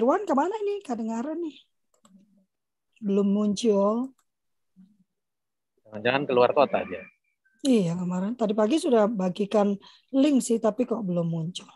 Irwan 0.00 0.24
ke 0.24 0.32
mana 0.32 0.56
ini? 0.64 0.80
Kedengaran 0.80 1.36
nih. 1.44 1.60
Belum 3.04 3.28
muncul. 3.28 4.16
Jangan-jangan 5.84 6.22
keluar 6.24 6.56
kota 6.56 6.80
aja. 6.80 7.04
Iya 7.60 7.92
kemarin. 8.00 8.32
Tadi 8.32 8.56
pagi 8.56 8.80
sudah 8.80 9.04
bagikan 9.04 9.76
link 10.16 10.40
sih, 10.40 10.56
tapi 10.56 10.88
kok 10.88 11.04
belum 11.04 11.28
muncul. 11.28 11.68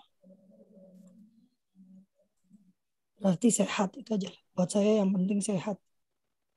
Berarti 3.20 3.52
sehat 3.52 3.92
itu 4.00 4.16
aja. 4.16 4.32
Buat 4.56 4.72
saya 4.72 5.04
yang 5.04 5.12
penting 5.12 5.44
sehat. 5.44 5.76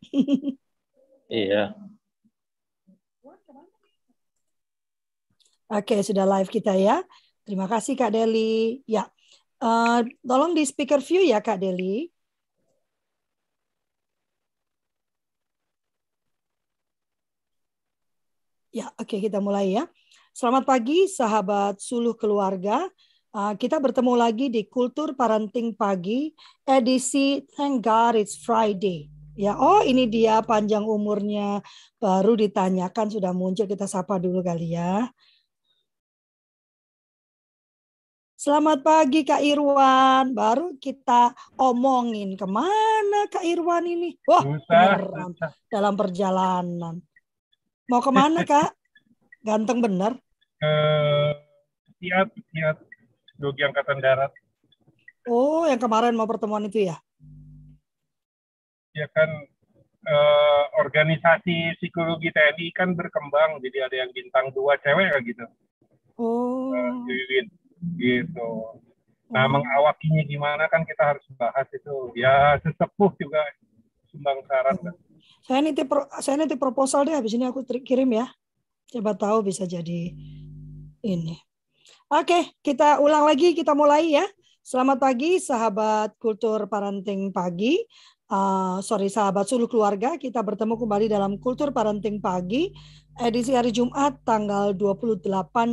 iya. 1.28 1.76
Oke, 5.68 6.00
sudah 6.00 6.24
live 6.24 6.48
kita 6.48 6.80
ya. 6.80 7.04
Terima 7.44 7.68
kasih 7.68 8.00
Kak 8.00 8.16
Deli. 8.16 8.80
Ya, 8.88 9.12
uh, 9.62 10.02
tolong 10.22 10.54
di 10.58 10.64
speaker 10.66 11.02
view 11.02 11.22
ya 11.26 11.40
Kak 11.42 11.62
Deli. 11.62 12.10
Ya, 18.76 18.94
oke 18.94 19.10
okay, 19.10 19.20
kita 19.26 19.42
mulai 19.42 19.74
ya. 19.74 19.90
Selamat 20.38 20.70
pagi 20.70 21.10
sahabat 21.10 21.82
suluh 21.82 22.14
keluarga. 22.14 22.86
Uh, 23.34 23.58
kita 23.58 23.82
bertemu 23.82 24.14
lagi 24.14 24.54
di 24.54 24.70
Kultur 24.70 25.18
Parenting 25.18 25.74
Pagi 25.74 26.30
edisi 26.62 27.42
Thank 27.58 27.82
God 27.82 28.14
It's 28.22 28.38
Friday. 28.38 29.10
Ya, 29.38 29.54
oh 29.54 29.86
ini 29.86 30.10
dia 30.10 30.42
panjang 30.42 30.82
umurnya 30.86 31.62
baru 32.02 32.34
ditanyakan 32.34 33.14
sudah 33.14 33.34
muncul 33.38 33.70
kita 33.70 33.86
sapa 33.86 34.18
dulu 34.18 34.42
kali 34.42 34.74
ya. 34.74 35.10
Selamat 38.38 38.86
pagi 38.86 39.26
Kak 39.26 39.42
Irwan. 39.42 40.30
Baru 40.38 40.78
kita 40.78 41.34
omongin 41.58 42.38
ke 42.38 42.46
mana 42.46 43.26
Kak 43.34 43.42
Irwan 43.42 43.82
ini. 43.90 44.14
Wah, 44.30 44.46
beneran 44.46 45.34
dalam 45.74 45.98
perjalanan. 45.98 47.02
Mau 47.90 47.98
ke 47.98 48.14
mana 48.14 48.46
kak? 48.46 48.78
Ganteng 49.42 49.82
bener. 49.82 50.22
Ke 50.62 50.74
Siat, 51.98 52.30
Siat, 52.54 52.78
Dogi 53.42 53.66
Angkatan 53.66 54.06
Darat. 54.06 54.30
Oh, 55.26 55.66
yang 55.66 55.82
kemarin 55.82 56.14
mau 56.14 56.30
pertemuan 56.30 56.70
itu 56.70 56.94
ya? 56.94 57.02
Ya 58.94 59.10
kan, 59.18 59.50
eh, 60.06 60.64
organisasi 60.78 61.74
psikologi 61.82 62.30
TNI 62.30 62.70
kan 62.70 62.94
berkembang, 62.94 63.58
jadi 63.66 63.90
ada 63.90 63.96
yang 64.06 64.14
bintang 64.14 64.54
dua 64.54 64.78
cewek 64.78 65.10
kayak 65.10 65.26
gitu. 65.26 65.46
Oh. 66.22 66.70
Eh, 66.78 67.50
gitu. 67.98 68.80
Nah, 69.28 69.44
oh. 69.46 69.52
mengawakinya 69.52 70.24
gimana 70.24 70.64
kan 70.72 70.88
kita 70.88 71.16
harus 71.16 71.26
bahas 71.36 71.68
itu. 71.72 72.16
Ya, 72.16 72.56
sesepuh 72.64 73.12
juga 73.20 73.42
sumbang 74.12 74.40
saran. 74.48 74.76
Oh. 74.88 74.96
Saya 75.44 75.60
nitip 75.64 75.88
saya 76.20 76.36
nitip 76.40 76.60
proposal 76.60 77.08
deh 77.08 77.16
habis 77.16 77.36
ini 77.36 77.48
aku 77.48 77.64
kirim 77.84 78.12
ya. 78.12 78.28
Coba 78.88 79.16
tahu 79.16 79.52
bisa 79.52 79.68
jadi 79.68 80.16
ini. 81.04 81.36
Oke, 82.08 82.56
kita 82.64 83.04
ulang 83.04 83.28
lagi, 83.28 83.52
kita 83.52 83.76
mulai 83.76 84.16
ya. 84.16 84.24
Selamat 84.64 85.00
pagi 85.00 85.40
sahabat 85.40 86.16
kultur 86.20 86.68
parenting 86.72 87.32
pagi. 87.36 87.84
Uh, 88.28 88.84
sorry 88.84 89.08
sahabat 89.08 89.48
suluh 89.48 89.72
keluarga, 89.72 90.20
kita 90.20 90.44
bertemu 90.44 90.76
kembali 90.76 91.08
dalam 91.08 91.40
kultur 91.40 91.72
parenting 91.72 92.20
pagi 92.20 92.76
edisi 93.18 93.58
hari 93.58 93.74
Jumat 93.74 94.22
tanggal 94.22 94.78
28 94.78 95.26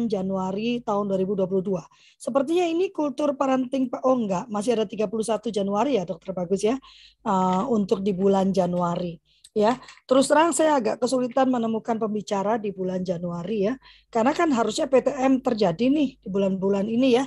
Januari 0.09 0.81
tahun 0.81 1.05
2022. 1.13 1.77
Sepertinya 2.17 2.65
ini 2.65 2.89
kultur 2.89 3.37
parenting 3.37 3.93
oh 4.01 4.17
enggak, 4.17 4.49
masih 4.49 4.81
ada 4.81 4.89
31 4.89 5.53
Januari 5.53 6.01
ya 6.01 6.09
Dokter 6.09 6.33
Bagus 6.33 6.65
ya. 6.65 6.77
Uh, 7.21 7.69
untuk 7.69 8.01
di 8.01 8.17
bulan 8.17 8.51
Januari 8.51 9.21
ya. 9.55 9.79
Terus 10.05 10.27
terang 10.27 10.51
saya 10.57 10.81
agak 10.81 11.01
kesulitan 11.01 11.49
menemukan 11.49 11.97
pembicara 11.97 12.57
di 12.57 12.75
bulan 12.75 13.05
Januari 13.05 13.71
ya. 13.71 13.75
Karena 14.09 14.33
kan 14.33 14.51
harusnya 14.51 14.91
PTM 14.91 15.41
terjadi 15.45 15.87
nih 15.89 16.19
di 16.19 16.29
bulan-bulan 16.29 16.89
ini 16.89 17.21
ya. 17.21 17.25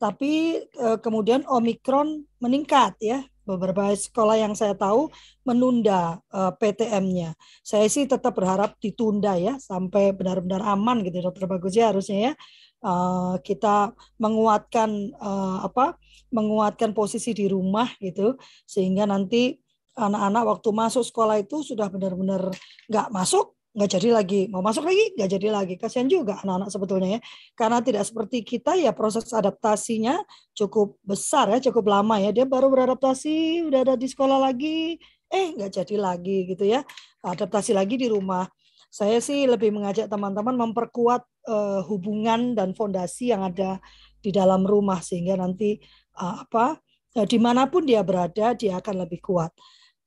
Tapi 0.00 0.60
eh, 0.60 0.98
kemudian 1.00 1.46
Omikron 1.48 2.24
meningkat 2.38 3.00
ya. 3.00 3.24
Beberapa 3.50 3.90
sekolah 3.90 4.38
yang 4.38 4.54
saya 4.54 4.78
tahu 4.78 5.10
menunda 5.42 6.22
eh, 6.30 6.52
PTM-nya. 6.54 7.34
Saya 7.66 7.90
sih 7.90 8.06
tetap 8.06 8.38
berharap 8.38 8.78
ditunda 8.78 9.34
ya 9.34 9.58
sampai 9.58 10.14
benar-benar 10.14 10.62
aman 10.62 11.02
gitu 11.02 11.18
dokter 11.18 11.50
bagus 11.50 11.74
ya 11.74 11.90
harusnya 11.90 12.32
ya. 12.32 12.34
Uh, 12.80 13.36
kita 13.44 13.92
menguatkan 14.16 15.12
uh, 15.20 15.60
apa 15.68 16.00
menguatkan 16.32 16.96
posisi 16.96 17.36
di 17.36 17.44
rumah 17.44 17.92
gitu 18.00 18.40
sehingga 18.64 19.04
nanti 19.04 19.60
anak-anak 20.00 20.42
waktu 20.48 20.68
masuk 20.72 21.04
sekolah 21.04 21.36
itu 21.44 21.60
sudah 21.60 21.92
benar-benar 21.92 22.48
nggak 22.88 23.12
masuk 23.12 23.59
nggak 23.80 23.96
jadi 23.96 24.08
lagi. 24.12 24.42
Mau 24.52 24.60
masuk 24.60 24.84
lagi 24.84 25.16
nggak 25.16 25.30
jadi 25.40 25.48
lagi. 25.48 25.74
Kasihan 25.80 26.04
juga 26.04 26.36
anak-anak 26.44 26.68
sebetulnya 26.68 27.08
ya. 27.16 27.20
Karena 27.56 27.80
tidak 27.80 28.04
seperti 28.04 28.44
kita 28.44 28.76
ya 28.76 28.92
proses 28.92 29.24
adaptasinya 29.32 30.20
cukup 30.52 31.00
besar 31.00 31.48
ya 31.56 31.64
cukup 31.72 31.88
lama 31.88 32.20
ya. 32.20 32.28
Dia 32.28 32.44
baru 32.44 32.68
beradaptasi 32.68 33.64
udah 33.64 33.80
ada 33.88 33.94
di 33.96 34.04
sekolah 34.04 34.36
lagi. 34.36 35.00
Eh 35.32 35.56
nggak 35.56 35.80
jadi 35.80 35.96
lagi 35.96 36.44
gitu 36.52 36.68
ya. 36.68 36.84
Adaptasi 37.24 37.72
lagi 37.72 37.96
di 37.96 38.12
rumah. 38.12 38.44
Saya 38.92 39.16
sih 39.24 39.48
lebih 39.48 39.72
mengajak 39.72 40.12
teman-teman 40.12 40.60
memperkuat 40.60 41.24
uh, 41.48 41.80
hubungan 41.88 42.52
dan 42.52 42.76
fondasi 42.76 43.32
yang 43.32 43.48
ada 43.48 43.80
di 44.20 44.28
dalam 44.28 44.68
rumah 44.68 45.00
sehingga 45.00 45.40
nanti 45.40 45.80
uh, 46.20 46.44
apa 46.44 46.76
uh, 47.16 47.26
di 47.26 47.38
mana 47.40 47.70
pun 47.70 47.86
dia 47.86 48.04
berada 48.04 48.52
dia 48.52 48.76
akan 48.82 49.06
lebih 49.06 49.22
kuat 49.24 49.54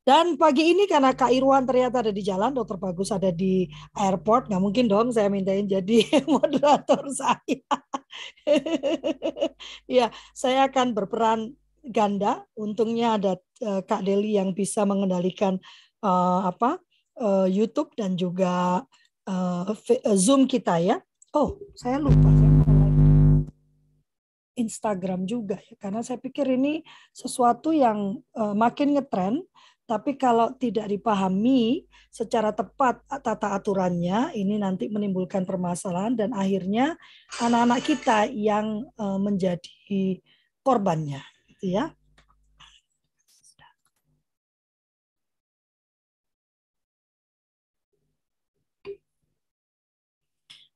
dan 0.03 0.35
pagi 0.35 0.75
ini 0.75 0.83
karena 0.83 1.15
Kak 1.15 1.31
Irwan 1.31 1.63
ternyata 1.63 2.03
ada 2.03 2.11
di 2.11 2.19
jalan, 2.19 2.51
Dokter 2.51 2.75
Bagus 2.75 3.07
ada 3.15 3.31
di 3.31 3.63
airport, 3.95 4.51
nggak 4.51 4.59
mungkin 4.59 4.91
dong 4.91 5.15
saya 5.15 5.31
mintain 5.31 5.63
jadi 5.63 6.03
moderator 6.33 7.07
saya. 7.07 7.63
ya, 9.87 10.11
saya 10.35 10.67
akan 10.67 10.91
berperan 10.91 11.55
ganda. 11.87 12.43
Untungnya 12.59 13.15
ada 13.15 13.39
uh, 13.63 13.79
Kak 13.79 14.03
Deli 14.03 14.35
yang 14.35 14.51
bisa 14.51 14.83
mengendalikan 14.83 15.55
uh, 16.03 16.51
apa 16.51 16.83
uh, 17.23 17.47
YouTube 17.47 17.95
dan 17.95 18.19
juga 18.19 18.83
uh, 19.23 19.71
Zoom 20.19 20.51
kita 20.51 20.83
ya. 20.83 20.99
Oh, 21.31 21.55
saya 21.79 21.97
lupa 21.97 22.27
saya 22.27 22.53
Instagram 24.53 25.25
juga 25.25 25.57
ya, 25.57 25.75
karena 25.81 26.05
saya 26.05 26.21
pikir 26.21 26.45
ini 26.45 26.85
sesuatu 27.09 27.73
yang 27.73 28.21
uh, 28.37 28.53
makin 28.53 28.93
ngetren 28.93 29.41
tapi 29.83 30.15
kalau 30.15 30.55
tidak 30.55 30.87
dipahami 30.87 31.83
secara 32.13 32.55
tepat 32.55 33.03
tata 33.09 33.57
aturannya, 33.57 34.31
ini 34.37 34.55
nanti 34.61 34.87
menimbulkan 34.87 35.43
permasalahan 35.43 36.15
dan 36.15 36.29
akhirnya 36.31 36.95
anak-anak 37.41 37.81
kita 37.83 38.29
yang 38.31 38.85
eh, 38.85 39.19
menjadi 39.19 40.21
korbannya, 40.63 41.21
gitu 41.51 41.65
ya. 41.79 41.91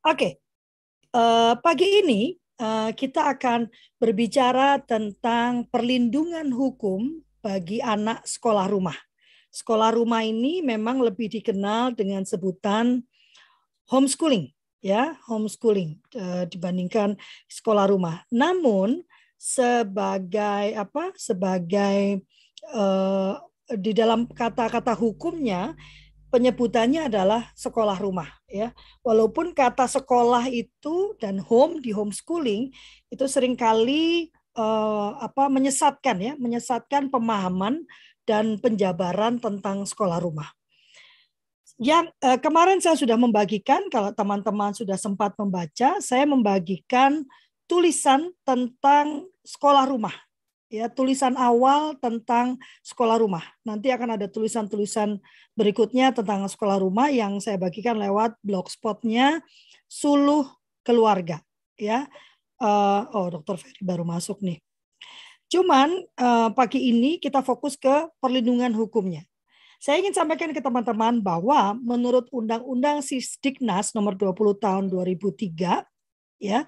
Oke, 0.07 0.39
uh, 1.11 1.59
pagi 1.59 1.99
ini 1.99 2.31
uh, 2.63 2.95
kita 2.95 3.35
akan 3.35 3.67
berbicara 3.99 4.79
tentang 4.79 5.67
perlindungan 5.67 6.47
hukum 6.47 7.26
bagi 7.47 7.79
anak 7.79 8.27
sekolah 8.27 8.67
rumah. 8.67 8.99
Sekolah 9.47 9.95
rumah 9.95 10.19
ini 10.27 10.59
memang 10.59 10.99
lebih 10.99 11.31
dikenal 11.31 11.95
dengan 11.95 12.27
sebutan 12.27 13.07
homeschooling, 13.87 14.51
ya, 14.83 15.15
homeschooling 15.31 15.95
uh, 16.19 16.43
dibandingkan 16.51 17.15
sekolah 17.47 17.87
rumah. 17.87 18.27
Namun 18.27 18.99
sebagai 19.39 20.75
apa? 20.75 21.15
Sebagai 21.15 22.19
uh, 22.75 23.39
di 23.71 23.95
dalam 23.95 24.27
kata-kata 24.27 24.91
hukumnya 24.91 25.71
penyebutannya 26.27 27.07
adalah 27.07 27.47
sekolah 27.55 27.95
rumah 27.95 28.27
ya. 28.51 28.75
Walaupun 29.07 29.55
kata 29.55 29.87
sekolah 29.87 30.51
itu 30.51 31.15
dan 31.23 31.39
home 31.39 31.79
di 31.79 31.95
homeschooling 31.95 32.75
itu 33.07 33.25
sering 33.31 33.55
kali 33.55 34.35
uh, 34.57 35.21
apa 35.21 35.47
menyesatkan 35.47 36.17
ya, 36.19 36.33
menyesatkan 36.35 37.13
pemahaman 37.13 37.85
dan 38.27 38.59
penjabaran 38.59 39.39
tentang 39.39 39.85
sekolah 39.87 40.19
rumah. 40.19 40.51
Yang 41.77 42.09
uh, 42.25 42.41
kemarin 42.41 42.81
saya 42.81 42.97
sudah 42.97 43.15
membagikan 43.15 43.85
kalau 43.93 44.09
teman-teman 44.09 44.73
sudah 44.73 44.97
sempat 44.97 45.37
membaca, 45.37 46.01
saya 46.01 46.25
membagikan 46.25 47.23
tulisan 47.69 48.33
tentang 48.41 49.29
sekolah 49.45 49.85
rumah. 49.85 50.13
Ya, 50.67 50.91
tulisan 50.91 51.39
awal 51.39 51.95
tentang 52.03 52.59
sekolah 52.83 53.23
rumah. 53.23 53.45
Nanti 53.63 53.87
akan 53.87 54.19
ada 54.19 54.27
tulisan-tulisan 54.27 55.15
berikutnya 55.55 56.11
tentang 56.11 56.43
sekolah 56.43 56.83
rumah 56.83 57.07
yang 57.07 57.39
saya 57.39 57.55
bagikan 57.55 57.95
lewat 57.95 58.35
blogspotnya 58.43 59.39
Suluh 59.87 60.43
Keluarga. 60.83 61.39
Ya, 61.79 62.11
uh, 62.61 63.01
oh 63.13 63.27
Dokter 63.33 63.57
Ferry 63.57 63.81
baru 63.81 64.03
masuk 64.05 64.41
nih. 64.41 64.61
Cuman 65.47 66.03
uh, 66.19 66.51
pagi 66.51 66.91
ini 66.91 67.17
kita 67.17 67.39
fokus 67.39 67.79
ke 67.79 68.11
perlindungan 68.19 68.75
hukumnya. 68.75 69.23
Saya 69.77 70.01
ingin 70.01 70.17
sampaikan 70.17 70.49
ke 70.51 70.59
teman-teman 70.59 71.21
bahwa 71.21 71.77
menurut 71.77 72.25
Undang-Undang 72.33 73.05
Sisdiknas 73.05 73.93
nomor 73.93 74.17
20 74.17 74.57
tahun 74.57 74.89
2003 74.89 75.85
ya 76.41 76.65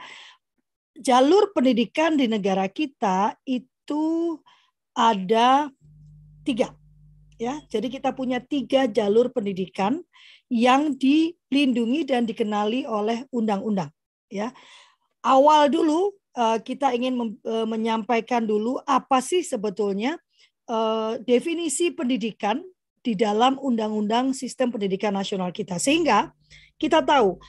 jalur 0.99 1.53
pendidikan 1.53 2.17
di 2.17 2.29
negara 2.29 2.69
kita 2.69 3.37
itu 3.47 4.37
ada 4.93 5.69
tiga 6.43 6.73
ya 7.39 7.61
jadi 7.71 7.87
kita 7.87 8.11
punya 8.11 8.43
tiga 8.43 8.89
jalur 8.89 9.31
pendidikan 9.31 10.03
yang 10.49 10.97
dilindungi 10.97 12.03
dan 12.03 12.25
dikenali 12.27 12.83
oleh 12.83 13.23
undang-undang 13.31 13.93
ya 14.27 14.51
awal 15.23 15.67
dulu 15.71 16.15
eh, 16.37 16.57
kita 16.63 16.95
ingin 16.95 17.39
eh, 17.43 17.65
menyampaikan 17.67 18.43
dulu 18.45 18.79
apa 18.85 19.19
sih 19.19 19.43
sebetulnya 19.43 20.17
eh, 20.67 21.11
definisi 21.23 21.91
pendidikan 21.91 22.61
di 22.99 23.15
dalam 23.15 23.55
undang-undang 23.59 24.35
sistem 24.35 24.75
pendidikan 24.75 25.15
nasional 25.15 25.55
kita. 25.55 25.79
Sehingga 25.79 26.35
kita 26.75 26.99
tahu 27.03 27.39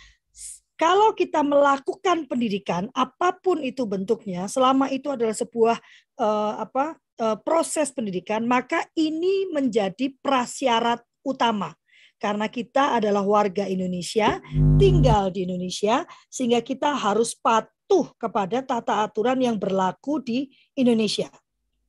kalau 0.81 1.13
kita 1.13 1.45
melakukan 1.45 2.25
pendidikan 2.25 2.89
apa 2.97 3.37
pun 3.37 3.61
itu 3.61 3.85
bentuknya 3.85 4.49
selama 4.49 4.89
itu 4.89 5.13
adalah 5.13 5.37
sebuah 5.37 5.77
uh, 6.17 6.65
apa 6.65 6.97
uh, 7.21 7.37
proses 7.45 7.93
pendidikan 7.93 8.49
maka 8.49 8.89
ini 8.97 9.53
menjadi 9.53 10.09
prasyarat 10.25 11.05
utama 11.21 11.77
karena 12.21 12.47
kita 12.53 13.01
adalah 13.01 13.25
warga 13.25 13.65
Indonesia 13.65 14.39
tinggal 14.77 15.33
di 15.33 15.49
Indonesia 15.49 16.05
sehingga 16.29 16.61
kita 16.61 16.93
harus 16.93 17.33
patuh 17.33 18.13
kepada 18.21 18.61
tata 18.61 19.09
aturan 19.09 19.41
yang 19.41 19.57
berlaku 19.57 20.21
di 20.21 20.53
Indonesia. 20.77 21.33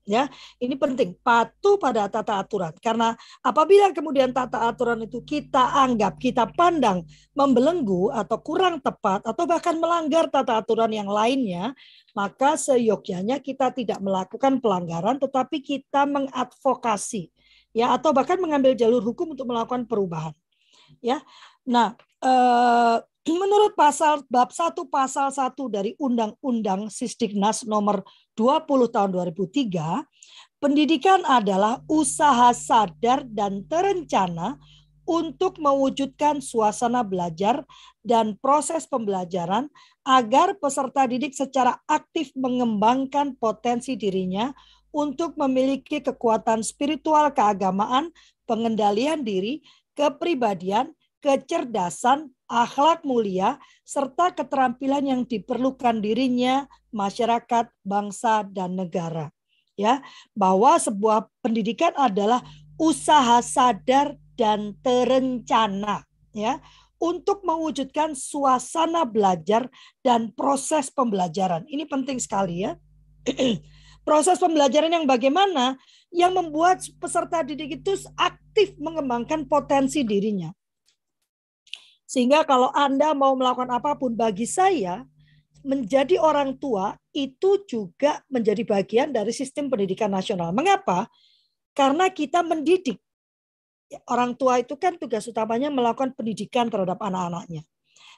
Ya 0.02 0.26
ini 0.58 0.74
penting 0.74 1.14
patuh 1.22 1.78
pada 1.78 2.10
tata 2.10 2.42
aturan. 2.42 2.74
Karena 2.82 3.14
apabila 3.46 3.94
kemudian 3.94 4.34
tata 4.34 4.66
aturan 4.66 5.06
itu 5.06 5.22
kita 5.22 5.78
anggap 5.78 6.18
kita 6.18 6.50
pandang 6.58 7.06
membelenggu 7.38 8.10
atau 8.10 8.42
kurang 8.42 8.82
tepat 8.82 9.22
atau 9.22 9.44
bahkan 9.46 9.78
melanggar 9.78 10.26
tata 10.34 10.58
aturan 10.58 10.90
yang 10.90 11.06
lainnya 11.06 11.78
maka 12.18 12.58
seyogyanya 12.58 13.38
kita 13.40 13.70
tidak 13.72 14.02
melakukan 14.02 14.58
pelanggaran 14.58 15.22
tetapi 15.22 15.62
kita 15.62 16.10
mengadvokasi 16.10 17.30
ya 17.72 17.96
atau 17.96 18.12
bahkan 18.12 18.40
mengambil 18.40 18.76
jalur 18.76 19.04
hukum 19.04 19.36
untuk 19.36 19.48
melakukan 19.48 19.88
perubahan. 19.88 20.36
Ya 21.00 21.24
nah 21.64 21.96
eh, 22.24 22.98
menurut 23.42 23.78
pasal 23.78 24.26
bab 24.28 24.50
1 24.50 24.74
pasal 24.90 25.30
1 25.30 25.54
dari 25.70 25.92
Undang-Undang 26.02 26.90
Sisdiknas 26.90 27.64
nomor 27.70 28.02
20 28.34 28.68
tahun 28.90 29.10
2003, 29.14 30.62
pendidikan 30.62 31.22
adalah 31.26 31.86
usaha 31.86 32.50
sadar 32.54 33.26
dan 33.30 33.66
terencana 33.70 34.58
untuk 35.06 35.58
mewujudkan 35.58 36.40
suasana 36.40 37.02
belajar 37.02 37.66
dan 38.06 38.38
proses 38.38 38.86
pembelajaran 38.86 39.68
agar 40.06 40.56
peserta 40.58 41.06
didik 41.10 41.34
secara 41.34 41.78
aktif 41.90 42.32
mengembangkan 42.38 43.36
potensi 43.38 43.98
dirinya 43.98 44.54
untuk 44.92 45.40
memiliki 45.40 46.04
kekuatan 46.04 46.62
spiritual 46.62 47.32
keagamaan, 47.32 48.12
pengendalian 48.44 49.24
diri, 49.24 49.64
kepribadian, 49.96 50.92
kecerdasan, 51.24 52.32
akhlak 52.52 53.08
mulia, 53.08 53.56
serta 53.88 54.36
keterampilan 54.36 55.08
yang 55.08 55.22
diperlukan 55.24 56.04
dirinya, 56.04 56.68
masyarakat, 56.92 57.72
bangsa, 57.88 58.44
dan 58.52 58.76
negara. 58.76 59.32
Ya, 59.80 60.04
bahwa 60.36 60.78
sebuah 60.78 61.32
pendidikan 61.40 61.96
adalah 61.96 62.44
usaha 62.76 63.40
sadar 63.40 64.20
dan 64.36 64.76
terencana, 64.84 66.04
ya, 66.36 66.60
untuk 67.02 67.42
mewujudkan 67.42 68.14
suasana 68.14 69.08
belajar 69.10 69.66
dan 70.06 70.30
proses 70.38 70.94
pembelajaran. 70.94 71.66
Ini 71.66 71.90
penting 71.90 72.22
sekali 72.22 72.68
ya. 72.68 72.78
proses 74.02 74.38
pembelajaran 74.42 74.92
yang 74.92 75.06
bagaimana 75.06 75.78
yang 76.12 76.36
membuat 76.36 76.84
peserta 77.00 77.46
didik 77.46 77.82
itu 77.82 77.96
aktif 78.18 78.76
mengembangkan 78.78 79.48
potensi 79.48 80.04
dirinya. 80.04 80.52
Sehingga 82.04 82.44
kalau 82.44 82.68
Anda 82.76 83.16
mau 83.16 83.32
melakukan 83.40 83.72
apa 83.72 83.96
pun 83.96 84.12
bagi 84.20 84.44
saya, 84.44 85.08
menjadi 85.64 86.20
orang 86.20 86.58
tua 86.58 86.98
itu 87.16 87.64
juga 87.70 88.20
menjadi 88.28 88.66
bagian 88.66 89.16
dari 89.16 89.32
sistem 89.32 89.72
pendidikan 89.72 90.12
nasional. 90.12 90.52
Mengapa? 90.52 91.08
Karena 91.72 92.12
kita 92.12 92.44
mendidik. 92.44 93.00
Orang 94.08 94.36
tua 94.36 94.60
itu 94.60 94.76
kan 94.76 94.96
tugas 95.00 95.28
utamanya 95.28 95.72
melakukan 95.72 96.16
pendidikan 96.16 96.68
terhadap 96.68 97.00
anak-anaknya. 97.00 97.64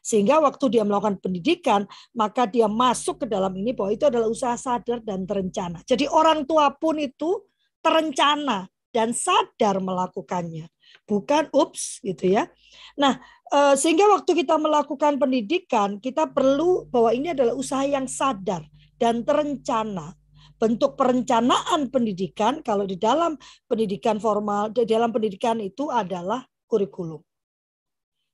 Sehingga 0.03 0.43
waktu 0.43 0.67
dia 0.67 0.83
melakukan 0.83 1.23
pendidikan, 1.23 1.87
maka 2.11 2.43
dia 2.43 2.67
masuk 2.67 3.23
ke 3.23 3.25
dalam 3.25 3.55
ini 3.55 3.71
bahwa 3.71 3.95
itu 3.95 4.03
adalah 4.03 4.27
usaha 4.27 4.59
sadar 4.59 4.99
dan 4.99 5.23
terencana. 5.23 5.79
Jadi 5.87 6.11
orang 6.11 6.43
tua 6.43 6.75
pun 6.75 6.99
itu 6.99 7.47
terencana 7.79 8.67
dan 8.91 9.15
sadar 9.15 9.79
melakukannya. 9.79 10.67
Bukan 11.07 11.49
ups 11.55 12.03
gitu 12.03 12.35
ya. 12.35 12.51
Nah, 12.99 13.17
Eh, 13.53 13.75
sehingga 13.77 14.09
waktu 14.09 14.33
kita 14.33 14.57
melakukan 14.57 15.21
pendidikan, 15.21 16.01
kita 16.01 16.25
perlu 16.25 16.89
bahwa 16.89 17.13
ini 17.13 17.37
adalah 17.37 17.53
usaha 17.53 17.85
yang 17.85 18.09
sadar 18.09 18.65
dan 18.97 19.21
terencana. 19.21 20.17
Bentuk 20.57 20.97
perencanaan 20.97 21.93
pendidikan 21.93 22.65
kalau 22.65 22.89
di 22.89 22.97
dalam 22.97 23.37
pendidikan 23.69 24.17
formal, 24.17 24.73
di 24.73 24.89
dalam 24.89 25.13
pendidikan 25.13 25.61
itu 25.61 25.93
adalah 25.93 26.41
kurikulum. 26.65 27.21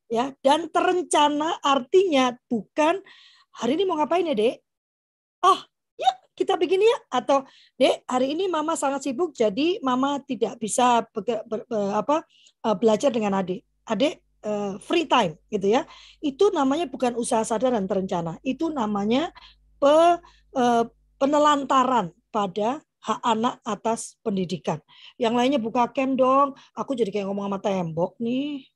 Ya, 0.10 0.34
dan 0.42 0.74
terencana 0.74 1.62
artinya 1.62 2.34
bukan 2.50 2.98
hari 3.54 3.78
ini 3.78 3.86
mau 3.86 4.02
ngapain 4.02 4.26
ya, 4.26 4.34
Dek? 4.34 4.58
Oh, 5.46 5.60
ya 5.96 6.12
kita 6.34 6.58
begini 6.58 6.82
ya 6.82 6.98
atau 7.22 7.46
Dek, 7.78 8.10
hari 8.10 8.34
ini 8.34 8.50
mama 8.50 8.74
sangat 8.74 9.06
sibuk 9.06 9.38
jadi 9.38 9.78
mama 9.86 10.18
tidak 10.26 10.58
bisa 10.58 11.06
ber, 11.14 11.46
ber, 11.46 11.62
ber, 11.70 11.94
apa 11.94 12.26
eh, 12.66 12.76
belajar 12.76 13.14
dengan 13.14 13.38
adik. 13.38 13.62
Adik 13.86 14.22
uh, 14.46 14.78
free 14.82 15.06
time 15.06 15.36
gitu 15.52 15.78
ya. 15.78 15.86
Itu 16.24 16.52
namanya 16.54 16.88
bukan 16.88 17.16
usaha 17.18 17.44
sadar 17.44 17.76
dan 17.76 17.86
terencana. 17.86 18.38
Itu 18.46 18.72
namanya 18.72 19.34
pe, 19.78 20.20
uh, 20.56 20.84
penelantaran 21.20 22.14
pada 22.34 22.80
hak 23.00 23.20
anak 23.24 23.56
atas 23.64 24.20
pendidikan. 24.24 24.80
Yang 25.16 25.34
lainnya 25.36 25.60
buka 25.60 25.88
camp 25.92 26.20
dong. 26.20 26.48
Aku 26.76 26.96
jadi 26.96 27.12
kayak 27.12 27.28
ngomong 27.32 27.48
sama 27.52 27.60
tembok 27.60 28.20
nih. 28.20 28.68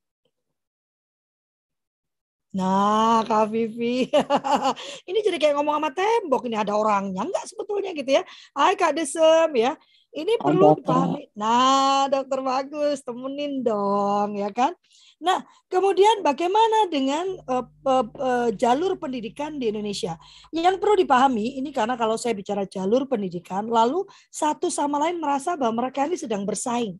Nah, 2.53 3.25
Kak 3.25 3.50
Vivi. 3.50 4.05
ini 5.10 5.19
jadi 5.25 5.41
kayak 5.41 5.57
ngomong 5.57 5.81
sama 5.81 5.89
tembok. 5.89 6.45
Ini 6.45 6.62
ada 6.62 6.77
orangnya 6.77 7.25
enggak 7.25 7.50
sebetulnya 7.50 7.98
gitu 7.98 8.22
ya. 8.22 8.24
Hai 8.53 8.77
Kak 8.77 8.93
Desem 8.93 9.50
ya. 9.57 9.74
Ini 10.13 10.38
perlu 10.38 10.77
dipahami. 10.77 11.33
Nah, 11.33 12.05
dokter 12.05 12.45
bagus, 12.45 13.01
temenin 13.01 13.65
dong 13.65 14.38
ya 14.38 14.53
kan. 14.53 14.77
Nah, 15.17 15.41
kemudian 15.65 16.22
bagaimana 16.22 16.86
dengan 16.93 17.25
uh, 17.50 17.65
uh, 17.65 18.05
uh, 18.22 18.50
jalur 18.53 19.01
pendidikan 19.01 19.57
di 19.57 19.74
Indonesia? 19.74 20.13
Yang 20.53 20.77
perlu 20.77 21.01
dipahami 21.01 21.57
ini 21.57 21.74
karena 21.74 21.98
kalau 21.98 22.13
saya 22.22 22.38
bicara 22.38 22.69
jalur 22.69 23.10
pendidikan, 23.10 23.65
lalu 23.65 24.05
satu 24.29 24.69
sama 24.69 25.01
lain 25.01 25.17
merasa 25.17 25.57
bahwa 25.57 25.81
mereka 25.81 26.05
ini 26.05 26.13
sedang 26.13 26.45
bersaing. 26.45 26.93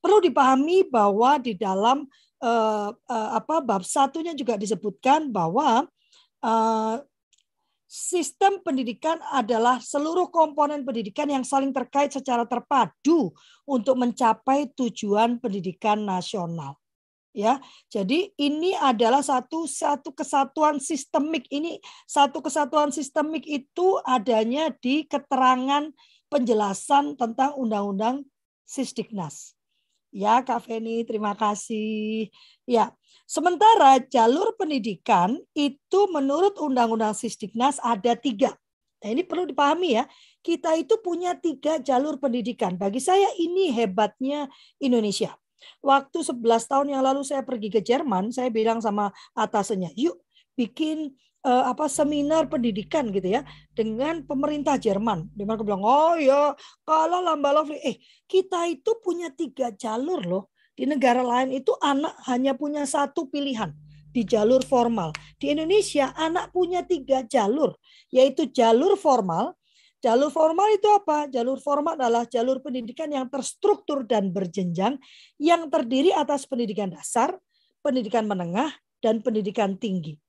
Perlu 0.00 0.24
dipahami 0.24 0.88
bahwa 0.88 1.36
di 1.36 1.52
dalam 1.52 2.08
uh, 2.42 2.90
uh, 2.90 3.30
apa 3.38 3.62
bab 3.62 3.86
satunya 3.86 4.34
juga 4.34 4.58
disebutkan 4.58 5.30
bahwa 5.30 5.86
uh, 6.42 6.96
sistem 7.86 8.60
pendidikan 8.60 9.20
adalah 9.30 9.78
seluruh 9.78 10.28
komponen 10.32 10.82
pendidikan 10.82 11.28
yang 11.30 11.46
saling 11.46 11.70
terkait 11.70 12.10
secara 12.10 12.42
terpadu 12.48 13.30
untuk 13.64 13.96
mencapai 14.00 14.68
tujuan 14.74 15.38
pendidikan 15.38 16.02
nasional 16.02 16.82
ya. 17.36 17.58
Jadi 17.88 18.32
ini 18.36 18.76
adalah 18.76 19.24
satu 19.24 19.64
satu 19.64 20.12
kesatuan 20.12 20.78
sistemik. 20.78 21.48
Ini 21.48 21.80
satu 22.04 22.44
kesatuan 22.44 22.92
sistemik 22.92 23.48
itu 23.48 23.98
adanya 24.04 24.70
di 24.72 25.08
keterangan 25.08 25.90
penjelasan 26.28 27.16
tentang 27.16 27.56
undang-undang 27.56 28.24
Sisdiknas. 28.64 29.52
Ya, 30.12 30.44
Kak 30.44 30.68
Feni, 30.68 31.08
terima 31.08 31.32
kasih. 31.32 32.28
Ya, 32.68 32.92
sementara 33.24 33.96
jalur 34.12 34.52
pendidikan 34.60 35.40
itu 35.56 36.00
menurut 36.12 36.60
Undang-Undang 36.60 37.16
Sisdiknas 37.16 37.80
ada 37.80 38.12
tiga. 38.12 38.52
Nah, 39.02 39.08
ini 39.08 39.24
perlu 39.24 39.48
dipahami 39.48 39.96
ya. 39.96 40.04
Kita 40.44 40.76
itu 40.76 41.00
punya 41.00 41.32
tiga 41.34 41.80
jalur 41.80 42.20
pendidikan. 42.20 42.76
Bagi 42.76 43.00
saya 43.00 43.32
ini 43.40 43.72
hebatnya 43.72 44.52
Indonesia. 44.78 45.32
Waktu 45.80 46.22
11 46.22 46.70
tahun 46.70 46.86
yang 46.92 47.02
lalu 47.02 47.24
saya 47.24 47.40
pergi 47.40 47.72
ke 47.72 47.80
Jerman, 47.80 48.30
saya 48.30 48.52
bilang 48.52 48.84
sama 48.84 49.10
atasannya, 49.32 49.96
yuk 49.96 50.20
bikin 50.52 51.16
uh, 51.42 51.64
apa 51.70 51.90
seminar 51.90 52.46
pendidikan 52.46 53.10
gitu 53.10 53.38
ya 53.38 53.42
dengan 53.74 54.22
pemerintah 54.22 54.78
Jerman. 54.78 55.30
Di 55.34 55.42
mana 55.42 55.58
aku 55.58 55.66
bilang, 55.66 55.84
oh 55.84 56.16
ya 56.18 56.54
kalau 56.86 57.22
lamba 57.22 57.62
lovely, 57.62 57.78
eh 57.82 57.96
kita 58.26 58.66
itu 58.70 58.98
punya 59.02 59.30
tiga 59.34 59.74
jalur 59.74 60.22
loh. 60.22 60.44
Di 60.72 60.88
negara 60.88 61.20
lain 61.20 61.52
itu 61.52 61.76
anak 61.84 62.16
hanya 62.24 62.56
punya 62.56 62.88
satu 62.88 63.28
pilihan 63.28 63.76
di 64.12 64.24
jalur 64.24 64.64
formal. 64.64 65.12
Di 65.36 65.52
Indonesia 65.52 66.12
anak 66.16 66.52
punya 66.52 66.80
tiga 66.84 67.24
jalur, 67.28 67.76
yaitu 68.08 68.48
jalur 68.48 68.96
formal. 68.96 69.52
Jalur 70.02 70.34
formal 70.34 70.66
itu 70.74 70.88
apa? 70.90 71.30
Jalur 71.30 71.62
formal 71.62 71.94
adalah 71.94 72.26
jalur 72.26 72.58
pendidikan 72.58 73.06
yang 73.06 73.30
terstruktur 73.30 74.02
dan 74.02 74.34
berjenjang 74.34 74.98
yang 75.38 75.70
terdiri 75.70 76.10
atas 76.10 76.42
pendidikan 76.42 76.90
dasar, 76.90 77.38
pendidikan 77.86 78.26
menengah, 78.26 78.74
dan 78.98 79.22
pendidikan 79.22 79.78
tinggi. 79.78 80.21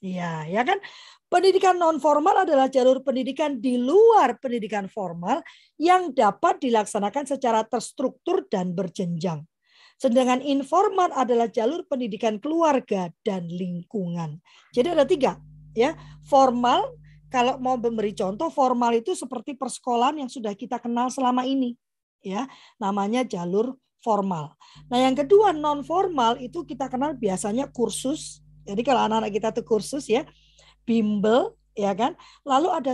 Ya, 0.00 0.48
ya 0.48 0.64
kan? 0.64 0.80
Pendidikan 1.28 1.76
non 1.76 2.00
formal 2.00 2.42
adalah 2.42 2.72
jalur 2.72 3.04
pendidikan 3.04 3.60
di 3.60 3.76
luar 3.76 4.40
pendidikan 4.40 4.88
formal 4.88 5.44
yang 5.76 6.10
dapat 6.10 6.58
dilaksanakan 6.58 7.28
secara 7.28 7.62
terstruktur 7.68 8.48
dan 8.48 8.72
berjenjang. 8.72 9.44
Sedangkan 10.00 10.40
informal 10.40 11.12
adalah 11.12 11.52
jalur 11.52 11.84
pendidikan 11.84 12.40
keluarga 12.40 13.12
dan 13.20 13.44
lingkungan. 13.52 14.40
Jadi 14.72 14.88
ada 14.96 15.04
tiga, 15.04 15.36
ya. 15.76 15.92
Formal, 16.24 16.96
kalau 17.28 17.60
mau 17.60 17.76
memberi 17.76 18.16
contoh, 18.16 18.48
formal 18.48 18.96
itu 18.96 19.12
seperti 19.12 19.52
persekolahan 19.52 20.24
yang 20.24 20.30
sudah 20.32 20.56
kita 20.56 20.80
kenal 20.80 21.12
selama 21.12 21.44
ini, 21.44 21.76
ya. 22.24 22.48
Namanya 22.80 23.28
jalur 23.28 23.76
formal. 24.00 24.56
Nah, 24.88 25.04
yang 25.04 25.12
kedua 25.12 25.52
non 25.52 25.84
formal 25.84 26.40
itu 26.40 26.64
kita 26.64 26.88
kenal 26.88 27.12
biasanya 27.12 27.68
kursus 27.68 28.40
jadi 28.70 28.82
kalau 28.86 29.10
anak-anak 29.10 29.32
kita 29.34 29.48
tuh 29.50 29.66
kursus 29.66 30.06
ya, 30.06 30.22
bimbel 30.86 31.58
ya 31.74 31.90
kan. 31.94 32.14
Lalu 32.46 32.68
ada 32.70 32.92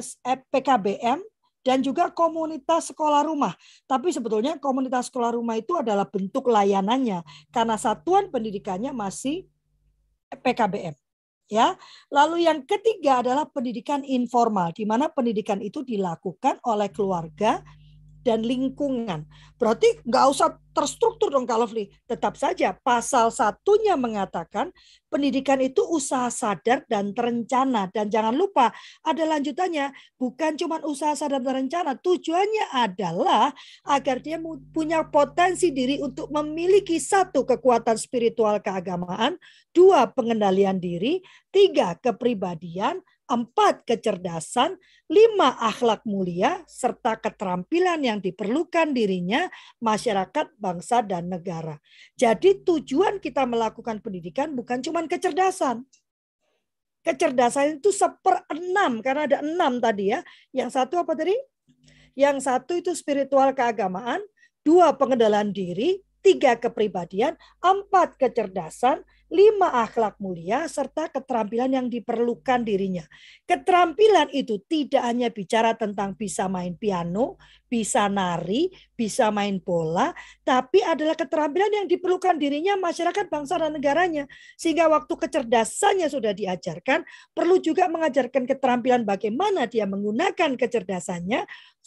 PKBM 0.52 1.21
dan 1.66 1.83
juga 1.83 2.14
komunitas 2.14 2.95
sekolah 2.95 3.26
rumah. 3.26 3.59
Tapi 3.90 4.14
sebetulnya 4.14 4.54
komunitas 4.62 5.11
sekolah 5.11 5.35
rumah 5.35 5.59
itu 5.59 5.75
adalah 5.75 6.06
bentuk 6.06 6.47
layanannya 6.47 7.26
karena 7.50 7.75
satuan 7.75 8.30
pendidikannya 8.30 8.95
masih 8.95 9.50
PKBM. 10.30 10.95
Ya, 11.47 11.78
lalu 12.11 12.42
yang 12.42 12.66
ketiga 12.66 13.23
adalah 13.23 13.47
pendidikan 13.47 14.02
informal, 14.02 14.75
di 14.75 14.83
mana 14.83 15.06
pendidikan 15.06 15.62
itu 15.62 15.87
dilakukan 15.87 16.59
oleh 16.66 16.90
keluarga 16.90 17.62
dan 18.26 18.42
lingkungan. 18.42 19.23
Berarti 19.54 20.02
nggak 20.02 20.26
usah 20.35 20.59
terstruktur 20.75 21.30
dong 21.30 21.47
Kak 21.47 21.56
Lovely. 21.62 21.88
Tetap 22.11 22.35
saja 22.37 22.75
pasal 22.75 23.30
satunya 23.33 23.95
mengatakan 23.95 24.75
pendidikan 25.06 25.62
itu 25.62 25.80
usaha 25.87 26.28
sadar 26.28 26.83
dan 26.90 27.14
terencana. 27.14 27.88
Dan 27.95 28.11
jangan 28.11 28.35
lupa 28.35 28.75
ada 29.06 29.23
lanjutannya. 29.25 29.95
Bukan 30.18 30.59
cuma 30.59 30.83
usaha 30.85 31.14
sadar 31.14 31.38
dan 31.40 31.71
terencana. 31.71 31.95
Tujuannya 31.97 32.75
adalah 32.75 33.54
agar 33.87 34.18
dia 34.18 34.42
punya 34.75 35.06
potensi 35.06 35.71
diri 35.71 36.02
untuk 36.02 36.28
memiliki 36.35 36.99
satu 36.99 37.47
kekuatan 37.47 37.97
spiritual 37.97 38.59
keagamaan. 38.61 39.38
Dua 39.71 40.11
pengendalian 40.11 40.76
diri. 40.83 41.23
Tiga 41.49 41.97
kepribadian 41.97 43.00
empat 43.26 43.83
kecerdasan, 43.83 44.78
lima 45.11 45.54
akhlak 45.59 46.06
mulia, 46.06 46.62
serta 46.71 47.18
keterampilan 47.18 47.99
yang 48.02 48.18
diperlukan 48.23 48.95
dirinya, 48.95 49.50
masyarakat, 49.83 50.54
bangsa, 50.59 51.02
dan 51.02 51.30
negara. 51.30 51.78
Jadi 52.14 52.62
tujuan 52.62 53.18
kita 53.18 53.42
melakukan 53.47 53.99
pendidikan 53.99 54.54
bukan 54.54 54.78
cuma 54.83 55.02
kecerdasan. 55.06 55.83
Kecerdasan 57.02 57.78
itu 57.78 57.95
seperenam, 57.95 58.99
karena 58.99 59.30
ada 59.30 59.38
enam 59.42 59.78
tadi 59.78 60.11
ya. 60.11 60.26
Yang 60.50 60.71
satu 60.75 61.02
apa 61.02 61.14
tadi? 61.14 61.35
Yang 62.18 62.50
satu 62.50 62.73
itu 62.78 62.90
spiritual 62.99 63.54
keagamaan, 63.54 64.23
dua 64.66 64.95
pengendalian 64.99 65.54
diri, 65.54 66.02
tiga 66.26 66.59
kepribadian, 66.59 67.38
empat 67.62 68.18
kecerdasan, 68.18 69.06
lima 69.26 69.83
akhlak 69.83 70.23
mulia, 70.23 70.71
serta 70.71 71.11
keterampilan 71.11 71.75
yang 71.75 71.87
diperlukan 71.90 72.62
dirinya. 72.62 73.02
Keterampilan 73.42 74.30
itu 74.30 74.62
tidak 74.71 75.02
hanya 75.02 75.28
bicara 75.35 75.75
tentang 75.75 76.14
bisa 76.14 76.47
main 76.47 76.78
piano, 76.78 77.35
bisa 77.66 78.06
nari, 78.06 78.71
bisa 78.95 79.35
main 79.35 79.59
bola, 79.59 80.14
tapi 80.47 80.78
adalah 80.87 81.18
keterampilan 81.18 81.83
yang 81.83 81.87
diperlukan 81.90 82.38
dirinya 82.38 82.78
masyarakat, 82.78 83.26
bangsa, 83.26 83.59
dan 83.59 83.75
negaranya. 83.75 84.30
Sehingga 84.54 84.87
waktu 84.87 85.11
kecerdasannya 85.18 86.06
sudah 86.06 86.30
diajarkan, 86.30 87.02
perlu 87.35 87.59
juga 87.59 87.90
mengajarkan 87.90 88.47
keterampilan 88.47 89.02
bagaimana 89.02 89.66
dia 89.66 89.90
menggunakan 89.90 90.54
kecerdasannya 90.54 91.42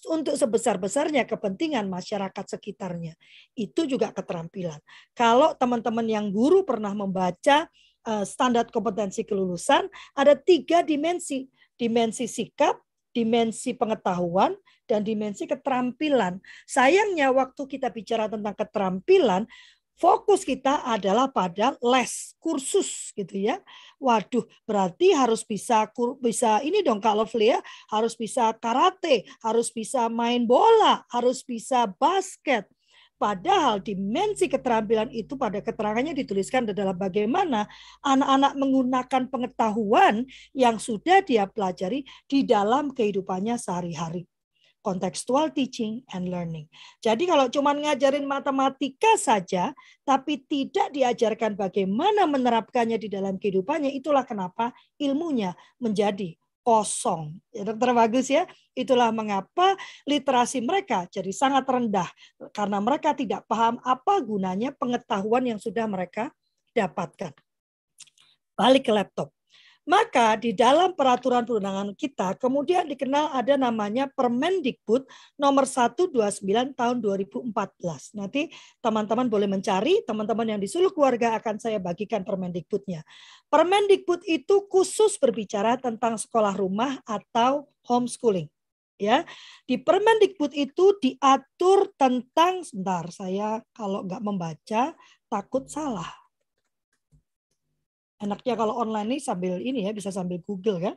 untuk 0.07 0.39
sebesar-besarnya 0.39 1.27
kepentingan 1.27 1.89
masyarakat 1.89 2.45
sekitarnya. 2.55 3.17
Itu 3.57 3.83
juga 3.89 4.13
keterampilan. 4.15 4.79
Kalau 5.17 5.57
teman-teman 5.57 6.07
yang 6.07 6.31
guru 6.31 6.63
pernah 6.63 6.95
membaca 6.95 7.67
eh, 8.05 8.25
standar 8.27 8.69
kompetensi 8.69 9.27
kelulusan, 9.27 9.89
ada 10.15 10.37
tiga 10.37 10.85
dimensi. 10.85 11.49
Dimensi 11.79 12.27
sikap, 12.27 12.75
dimensi 13.15 13.71
pengetahuan, 13.71 14.51
dan 14.89 15.05
dimensi 15.05 15.45
keterampilan. 15.45 16.41
Sayangnya 16.65 17.29
waktu 17.29 17.61
kita 17.69 17.93
bicara 17.93 18.25
tentang 18.25 18.57
keterampilan, 18.57 19.45
fokus 19.99 20.47
kita 20.47 20.87
adalah 20.87 21.27
pada 21.27 21.75
les 21.83 22.33
kursus 22.39 23.11
gitu 23.11 23.35
ya. 23.35 23.59
Waduh, 23.99 24.47
berarti 24.63 25.11
harus 25.11 25.43
bisa 25.43 25.91
bisa 26.23 26.63
ini 26.63 26.79
dong 26.79 27.03
Kak 27.03 27.19
Lovely 27.19 27.51
ya, 27.51 27.59
harus 27.91 28.15
bisa 28.15 28.55
karate, 28.55 29.27
harus 29.43 29.67
bisa 29.69 30.07
main 30.07 30.47
bola, 30.47 31.03
harus 31.11 31.43
bisa 31.43 31.85
basket. 31.99 32.71
Padahal 33.19 33.83
dimensi 33.83 34.47
keterampilan 34.47 35.11
itu 35.11 35.35
pada 35.35 35.59
keterangannya 35.59 36.15
dituliskan 36.15 36.71
adalah 36.71 36.95
bagaimana 36.95 37.67
anak-anak 37.99 38.55
menggunakan 38.55 39.23
pengetahuan 39.27 40.23
yang 40.55 40.79
sudah 40.79 41.19
dia 41.19 41.43
pelajari 41.43 42.07
di 42.31 42.47
dalam 42.47 42.95
kehidupannya 42.95 43.59
sehari-hari 43.59 44.23
contextual 44.89 45.53
teaching 45.53 46.01
and 46.09 46.33
learning. 46.33 46.65
Jadi 46.97 47.29
kalau 47.29 47.45
cuma 47.53 47.77
ngajarin 47.77 48.25
matematika 48.25 49.13
saja, 49.21 49.69
tapi 50.01 50.41
tidak 50.49 50.89
diajarkan 50.89 51.53
bagaimana 51.53 52.25
menerapkannya 52.25 52.97
di 52.97 53.05
dalam 53.05 53.37
kehidupannya, 53.37 53.93
itulah 53.93 54.25
kenapa 54.25 54.73
ilmunya 54.97 55.53
menjadi 55.77 56.33
kosong. 56.65 57.37
Ya, 57.53 57.69
dokter 57.69 57.93
bagus 57.93 58.33
ya. 58.33 58.49
Itulah 58.73 59.13
mengapa 59.13 59.77
literasi 60.09 60.65
mereka 60.65 61.05
jadi 61.05 61.29
sangat 61.29 61.69
rendah 61.69 62.09
karena 62.49 62.81
mereka 62.81 63.13
tidak 63.13 63.45
paham 63.45 63.77
apa 63.85 64.17
gunanya 64.25 64.73
pengetahuan 64.73 65.45
yang 65.45 65.59
sudah 65.61 65.85
mereka 65.85 66.33
dapatkan. 66.73 67.37
Balik 68.57 68.89
ke 68.89 68.93
laptop. 68.93 69.38
Maka 69.89 70.37
di 70.37 70.53
dalam 70.53 70.93
peraturan 70.93 71.47
perundangan 71.47 71.97
kita 71.97 72.37
kemudian 72.37 72.85
dikenal 72.85 73.33
ada 73.33 73.57
namanya 73.57 74.05
Permendikbud 74.11 75.07
nomor 75.39 75.65
129 75.65 76.13
tahun 76.77 76.97
2014. 77.01 77.49
Nanti 78.13 78.53
teman-teman 78.85 79.25
boleh 79.31 79.49
mencari, 79.49 80.03
teman-teman 80.05 80.53
yang 80.55 80.59
di 80.61 80.69
seluruh 80.69 80.93
keluarga 80.93 81.33
akan 81.41 81.57
saya 81.57 81.81
bagikan 81.81 82.21
Permendikbudnya. 82.21 83.01
Permendikbud 83.49 84.27
itu 84.29 84.67
khusus 84.69 85.17
berbicara 85.17 85.79
tentang 85.79 86.19
sekolah 86.19 86.53
rumah 86.53 86.99
atau 87.07 87.65
homeschooling. 87.87 88.45
Ya, 88.99 89.23
di 89.63 89.79
Permendikbud 89.79 90.51
itu 90.59 90.99
diatur 90.99 91.87
tentang 91.95 92.67
sebentar 92.67 93.07
saya 93.15 93.63
kalau 93.71 94.03
nggak 94.03 94.19
membaca 94.19 94.91
takut 95.31 95.71
salah 95.71 96.18
enaknya 98.19 98.53
kalau 98.59 98.75
online 98.79 99.15
ini 99.15 99.19
sambil 99.23 99.57
ini 99.59 99.87
ya 99.87 99.91
bisa 99.95 100.11
sambil 100.11 100.39
Google 100.43 100.79
kan. 100.79 100.95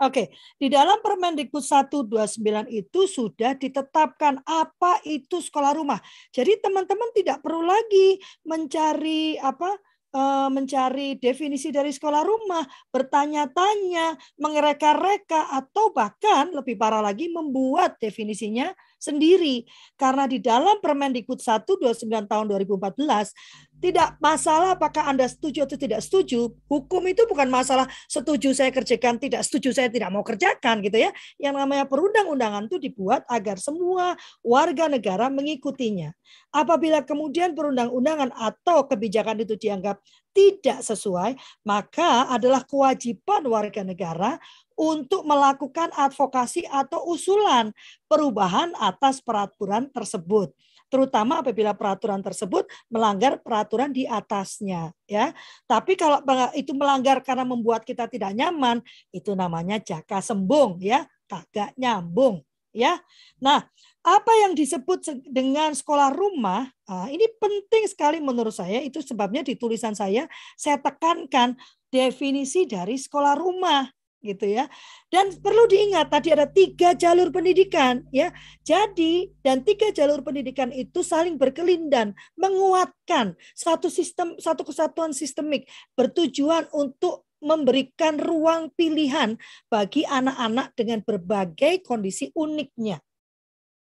Oke, 0.00 0.32
di 0.56 0.72
dalam 0.72 0.96
Permendikbud 1.04 1.60
129 1.60 2.72
itu 2.72 3.00
sudah 3.04 3.52
ditetapkan 3.52 4.40
apa 4.48 4.96
itu 5.04 5.44
sekolah 5.44 5.76
rumah. 5.76 6.00
Jadi 6.32 6.56
teman-teman 6.56 7.12
tidak 7.12 7.44
perlu 7.44 7.68
lagi 7.68 8.16
mencari 8.48 9.36
apa 9.36 9.76
eh, 10.16 10.48
mencari 10.48 11.20
definisi 11.20 11.68
dari 11.68 11.92
sekolah 11.92 12.24
rumah, 12.24 12.64
bertanya-tanya, 12.88 14.16
mengereka-reka 14.40 15.52
atau 15.52 15.92
bahkan 15.92 16.48
lebih 16.48 16.80
parah 16.80 17.04
lagi 17.04 17.28
membuat 17.28 18.00
definisinya 18.00 18.72
sendiri. 19.00 19.64
Karena 19.96 20.28
di 20.28 20.38
dalam 20.38 20.78
Permendikbud 20.78 21.40
129 21.40 22.06
tahun 22.28 22.44
2014 22.52 23.32
Tidak 23.80 24.20
masalah 24.20 24.76
apakah 24.76 25.08
Anda 25.08 25.24
setuju 25.24 25.64
atau 25.64 25.80
tidak 25.80 26.04
setuju. 26.04 26.52
Hukum 26.68 27.00
itu 27.08 27.24
bukan 27.24 27.48
masalah 27.48 27.88
setuju 28.12 28.52
saya 28.52 28.68
kerjakan, 28.68 29.16
tidak 29.16 29.40
setuju 29.40 29.72
saya 29.72 29.88
tidak 29.88 30.12
mau 30.12 30.20
kerjakan 30.20 30.84
gitu 30.84 31.00
ya. 31.00 31.08
Yang 31.40 31.64
namanya 31.64 31.88
perundang-undangan 31.88 32.68
itu 32.68 32.76
dibuat 32.76 33.24
agar 33.24 33.56
semua 33.56 34.20
warga 34.44 34.84
negara 34.84 35.32
mengikutinya. 35.32 36.12
Apabila 36.52 37.00
kemudian 37.08 37.56
perundang-undangan 37.56 38.36
atau 38.36 38.84
kebijakan 38.84 39.48
itu 39.48 39.56
dianggap 39.56 39.96
tidak 40.30 40.84
sesuai, 40.84 41.34
maka 41.66 42.30
adalah 42.30 42.62
kewajiban 42.62 43.42
warga 43.50 43.82
negara 43.82 44.38
untuk 44.80 45.28
melakukan 45.28 45.92
advokasi 45.92 46.64
atau 46.64 47.04
usulan 47.12 47.76
perubahan 48.08 48.72
atas 48.80 49.20
peraturan 49.20 49.92
tersebut 49.92 50.56
terutama 50.90 51.38
apabila 51.38 51.70
peraturan 51.72 52.18
tersebut 52.18 52.66
melanggar 52.90 53.38
peraturan 53.38 53.94
di 53.94 54.10
atasnya 54.10 54.90
ya. 55.06 55.30
Tapi 55.64 55.94
kalau 55.94 56.18
itu 56.52 56.74
melanggar 56.74 57.22
karena 57.22 57.46
membuat 57.46 57.86
kita 57.86 58.10
tidak 58.10 58.34
nyaman, 58.34 58.82
itu 59.14 59.32
namanya 59.38 59.78
jaka 59.78 60.18
sembung 60.18 60.82
ya, 60.82 61.06
kagak 61.30 61.70
nyambung 61.78 62.42
ya. 62.74 62.98
Nah, 63.38 63.62
apa 64.02 64.32
yang 64.42 64.58
disebut 64.58 65.22
dengan 65.28 65.76
sekolah 65.76 66.10
rumah 66.10 66.66
nah, 66.88 67.06
ini 67.12 67.28
penting 67.36 67.84
sekali 67.84 68.16
menurut 68.16 68.56
saya 68.56 68.80
itu 68.80 69.04
sebabnya 69.04 69.44
di 69.44 69.60
tulisan 69.60 69.92
saya 69.92 70.24
saya 70.56 70.80
tekankan 70.80 71.52
definisi 71.92 72.64
dari 72.64 72.96
sekolah 72.96 73.36
rumah 73.36 73.84
gitu 74.20 74.46
ya. 74.46 74.68
Dan 75.08 75.32
perlu 75.40 75.66
diingat 75.66 76.12
tadi 76.12 76.32
ada 76.32 76.46
tiga 76.46 76.92
jalur 76.92 77.32
pendidikan 77.32 78.04
ya. 78.12 78.30
Jadi 78.62 79.32
dan 79.40 79.64
tiga 79.64 79.90
jalur 79.90 80.20
pendidikan 80.20 80.68
itu 80.70 81.00
saling 81.00 81.40
berkelindan, 81.40 82.12
menguatkan 82.36 83.34
satu 83.56 83.88
sistem 83.88 84.36
satu 84.36 84.62
kesatuan 84.62 85.16
sistemik 85.16 85.66
bertujuan 85.96 86.68
untuk 86.70 87.26
memberikan 87.40 88.20
ruang 88.20 88.68
pilihan 88.76 89.40
bagi 89.72 90.04
anak-anak 90.04 90.76
dengan 90.76 91.00
berbagai 91.00 91.80
kondisi 91.80 92.28
uniknya. 92.36 93.00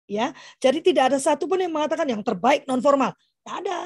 Ya, 0.09 0.33
jadi 0.57 0.81
tidak 0.81 1.13
ada 1.13 1.19
satupun 1.21 1.61
yang 1.61 1.69
mengatakan 1.69 2.09
yang 2.09 2.25
terbaik 2.25 2.65
non 2.65 2.81
formal, 2.81 3.13
tidak 3.45 3.55
ada. 3.61 3.79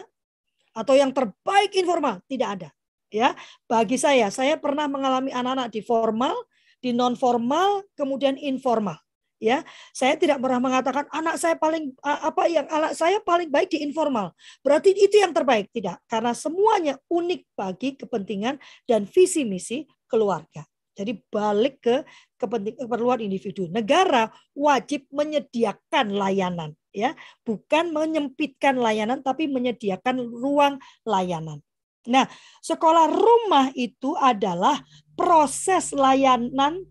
Atau 0.71 0.95
yang 0.95 1.11
terbaik 1.11 1.75
informal, 1.75 2.23
tidak 2.31 2.49
ada 2.57 2.69
ya. 3.13 3.37
Bagi 3.69 4.01
saya 4.01 4.33
saya 4.33 4.57
pernah 4.57 4.89
mengalami 4.89 5.29
anak-anak 5.29 5.69
di 5.69 5.85
formal 5.85 6.33
di 6.81 6.91
non 6.91 7.13
formal 7.13 7.85
kemudian 7.93 8.35
informal 8.41 8.97
ya. 9.37 9.61
Saya 9.91 10.15
tidak 10.15 10.41
pernah 10.41 10.63
mengatakan 10.63 11.05
anak 11.13 11.35
saya 11.35 11.59
paling 11.59 11.93
apa 12.01 12.43
yang 12.49 12.65
anak 12.71 12.97
saya 12.97 13.19
paling 13.19 13.53
baik 13.53 13.69
di 13.75 13.85
informal. 13.85 14.31
Berarti 14.65 14.95
itu 14.95 15.21
yang 15.21 15.35
terbaik? 15.35 15.67
Tidak 15.75 16.09
karena 16.09 16.31
semuanya 16.31 16.95
unik 17.11 17.41
bagi 17.53 17.99
kepentingan 17.99 18.57
dan 18.89 19.03
visi 19.03 19.43
misi 19.43 19.83
keluarga. 20.09 20.65
Jadi 20.93 21.19
balik 21.27 21.81
ke 21.81 21.95
keperluan 22.37 23.19
individu. 23.19 23.65
Negara 23.67 24.29
wajib 24.53 25.09
menyediakan 25.09 26.13
layanan 26.13 26.77
ya. 26.93 27.17
Bukan 27.41 27.91
menyempitkan 27.91 28.77
layanan 28.77 29.25
tapi 29.25 29.49
menyediakan 29.49 30.21
ruang 30.21 30.77
layanan 31.03 31.59
Nah, 32.03 32.27
sekolah 32.59 33.07
rumah 33.07 33.71
itu 33.75 34.11
adalah 34.19 34.83
proses 35.15 35.95
layanan 35.95 36.83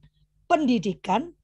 pendidikan 0.48 1.36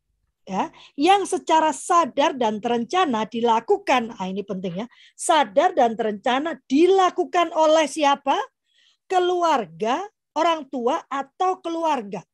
ya 0.49 0.73
yang 0.97 1.29
secara 1.29 1.77
sadar 1.77 2.33
dan 2.33 2.65
terencana 2.65 3.29
dilakukan. 3.29 4.17
Ah 4.17 4.25
ini 4.25 4.41
penting 4.41 4.85
ya. 4.85 4.87
Sadar 5.13 5.77
dan 5.77 5.93
terencana 5.93 6.57
dilakukan 6.65 7.53
oleh 7.53 7.85
siapa? 7.85 8.41
Keluarga, 9.05 10.01
orang 10.33 10.65
tua 10.73 11.05
atau 11.09 11.61
keluarga. 11.61 12.25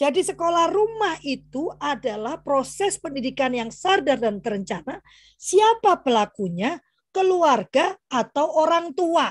Jadi 0.00 0.24
sekolah 0.24 0.72
rumah 0.72 1.20
itu 1.20 1.68
adalah 1.76 2.40
proses 2.40 2.96
pendidikan 2.96 3.52
yang 3.52 3.68
sadar 3.68 4.16
dan 4.16 4.40
terencana. 4.40 5.04
Siapa 5.36 6.00
pelakunya? 6.00 6.80
Keluarga 7.12 7.92
atau 8.08 8.48
orang 8.56 8.96
tua 8.96 9.28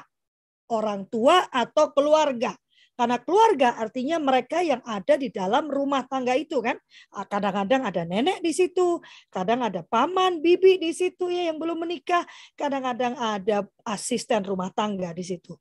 orang 0.71 1.05
tua 1.11 1.51
atau 1.51 1.91
keluarga. 1.91 2.55
Karena 2.95 3.17
keluarga 3.17 3.81
artinya 3.81 4.21
mereka 4.21 4.61
yang 4.61 4.83
ada 4.85 5.17
di 5.17 5.33
dalam 5.33 5.71
rumah 5.71 6.05
tangga 6.05 6.37
itu 6.37 6.61
kan. 6.61 6.77
Ah, 7.17 7.25
kadang-kadang 7.25 7.81
ada 7.87 8.05
nenek 8.05 8.45
di 8.45 8.53
situ, 8.53 9.01
kadang 9.33 9.65
ada 9.65 9.81
paman, 9.81 10.37
bibi 10.37 10.77
di 10.77 10.93
situ 10.93 11.31
ya 11.31 11.49
yang 11.49 11.57
belum 11.57 11.81
menikah, 11.81 12.21
kadang-kadang 12.53 13.17
ada 13.17 13.65
asisten 13.89 14.45
rumah 14.45 14.69
tangga 14.69 15.17
di 15.17 15.25
situ. 15.25 15.57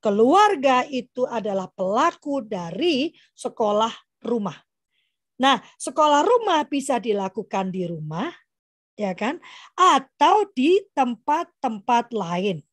Keluarga 0.00 0.82
itu 0.88 1.28
adalah 1.28 1.68
pelaku 1.68 2.42
dari 2.42 3.12
sekolah 3.36 3.92
rumah. 4.24 4.56
Nah, 5.40 5.60
sekolah 5.76 6.24
rumah 6.24 6.64
bisa 6.66 6.96
dilakukan 6.98 7.70
di 7.70 7.84
rumah, 7.86 8.28
ya 8.96 9.12
kan? 9.12 9.40
Atau 9.76 10.48
di 10.56 10.80
tempat-tempat 10.92 12.12
lain. 12.16 12.66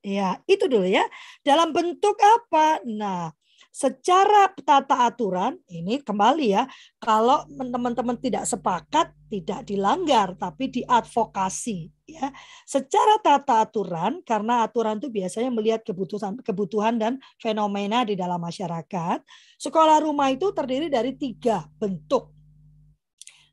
Ya, 0.00 0.40
itu 0.48 0.64
dulu 0.64 0.88
ya. 0.88 1.04
Dalam 1.44 1.76
bentuk 1.76 2.16
apa? 2.16 2.80
Nah, 2.88 3.36
secara 3.68 4.48
tata 4.56 5.04
aturan 5.04 5.60
ini 5.68 6.00
kembali 6.00 6.56
ya, 6.56 6.64
kalau 6.96 7.44
teman-teman 7.52 8.16
tidak 8.16 8.48
sepakat 8.48 9.12
tidak 9.28 9.60
dilanggar 9.68 10.32
tapi 10.40 10.72
diadvokasi 10.72 11.92
ya. 12.08 12.32
Secara 12.64 13.20
tata 13.20 13.68
aturan 13.68 14.24
karena 14.24 14.64
aturan 14.64 14.96
itu 14.96 15.12
biasanya 15.12 15.52
melihat 15.52 15.84
kebutuhan 15.84 16.40
kebutuhan 16.40 16.96
dan 16.96 17.20
fenomena 17.36 18.00
di 18.00 18.16
dalam 18.16 18.40
masyarakat. 18.40 19.20
Sekolah 19.60 20.00
rumah 20.00 20.32
itu 20.32 20.48
terdiri 20.56 20.88
dari 20.88 21.12
tiga 21.12 21.68
bentuk. 21.76 22.32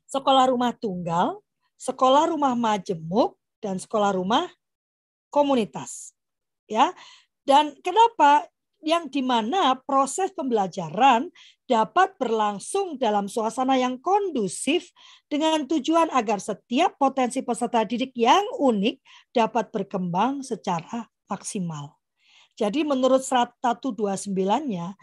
Sekolah 0.08 0.48
rumah 0.48 0.72
tunggal, 0.72 1.44
sekolah 1.76 2.32
rumah 2.32 2.56
majemuk, 2.56 3.36
dan 3.60 3.76
sekolah 3.76 4.16
rumah 4.16 4.48
komunitas 5.28 6.17
ya. 6.68 6.94
Dan 7.42 7.74
kenapa 7.80 8.46
yang 8.84 9.10
di 9.10 9.24
mana 9.24 9.74
proses 9.82 10.30
pembelajaran 10.30 11.34
dapat 11.66 12.14
berlangsung 12.16 12.96
dalam 12.96 13.26
suasana 13.26 13.74
yang 13.74 13.98
kondusif 13.98 14.94
dengan 15.26 15.66
tujuan 15.66 16.08
agar 16.14 16.38
setiap 16.38 16.94
potensi 16.96 17.42
peserta 17.42 17.82
didik 17.82 18.14
yang 18.14 18.46
unik 18.56 19.02
dapat 19.34 19.74
berkembang 19.74 20.46
secara 20.46 21.10
maksimal. 21.26 21.98
Jadi 22.58 22.82
menurut 22.82 23.22
129-nya, 23.22 24.94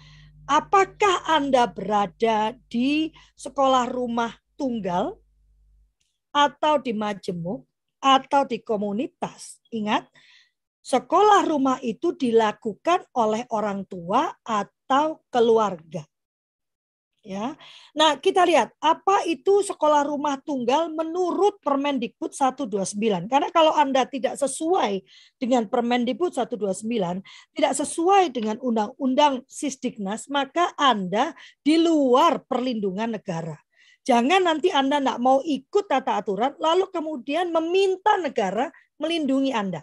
apakah 0.48 1.16
Anda 1.28 1.68
berada 1.72 2.56
di 2.68 3.12
sekolah 3.36 3.88
rumah 3.92 4.36
tunggal 4.60 5.16
atau 6.36 6.80
di 6.84 6.92
majemuk 6.92 7.64
atau 8.04 8.44
di 8.44 8.60
komunitas? 8.60 9.64
Ingat, 9.72 10.04
sekolah 10.86 11.42
rumah 11.50 11.82
itu 11.82 12.14
dilakukan 12.14 13.10
oleh 13.18 13.50
orang 13.50 13.90
tua 13.90 14.30
atau 14.46 15.26
keluarga. 15.34 16.06
Ya. 17.26 17.58
Nah, 17.98 18.22
kita 18.22 18.46
lihat 18.46 18.70
apa 18.78 19.26
itu 19.26 19.66
sekolah 19.66 20.06
rumah 20.06 20.38
tunggal 20.46 20.94
menurut 20.94 21.58
Permendikbud 21.58 22.30
129. 22.30 23.26
Karena 23.26 23.50
kalau 23.50 23.74
Anda 23.74 24.06
tidak 24.06 24.38
sesuai 24.38 25.02
dengan 25.42 25.66
Permendikbud 25.66 26.38
129, 26.38 26.86
tidak 27.58 27.74
sesuai 27.82 28.30
dengan 28.30 28.62
undang-undang 28.62 29.42
Sisdiknas, 29.50 30.30
maka 30.30 30.70
Anda 30.78 31.34
di 31.66 31.82
luar 31.82 32.46
perlindungan 32.46 33.18
negara. 33.18 33.58
Jangan 34.06 34.46
nanti 34.46 34.70
Anda 34.70 35.02
tidak 35.02 35.18
mau 35.18 35.42
ikut 35.42 35.90
tata 35.90 36.22
aturan, 36.22 36.54
lalu 36.62 36.94
kemudian 36.94 37.50
meminta 37.50 38.22
negara 38.22 38.70
melindungi 39.02 39.50
Anda 39.50 39.82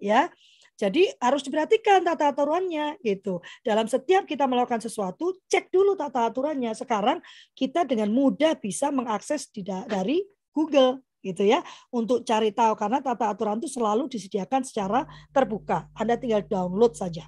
ya. 0.00 0.30
Jadi 0.78 1.10
harus 1.18 1.42
diperhatikan 1.42 2.06
tata 2.06 2.30
aturannya 2.30 3.02
gitu. 3.02 3.42
Dalam 3.66 3.90
setiap 3.90 4.22
kita 4.22 4.46
melakukan 4.46 4.78
sesuatu, 4.78 5.34
cek 5.50 5.74
dulu 5.74 5.98
tata 5.98 6.30
aturannya. 6.30 6.70
Sekarang 6.70 7.18
kita 7.58 7.82
dengan 7.82 8.14
mudah 8.14 8.54
bisa 8.54 8.94
mengakses 8.94 9.50
dari 9.90 10.22
Google 10.54 11.02
gitu 11.18 11.42
ya 11.42 11.66
untuk 11.90 12.22
cari 12.22 12.54
tahu 12.54 12.78
karena 12.78 13.02
tata 13.02 13.34
aturan 13.34 13.58
itu 13.58 13.66
selalu 13.66 14.06
disediakan 14.06 14.62
secara 14.62 15.02
terbuka. 15.34 15.90
Anda 15.98 16.14
tinggal 16.14 16.46
download 16.46 16.94
saja 16.94 17.26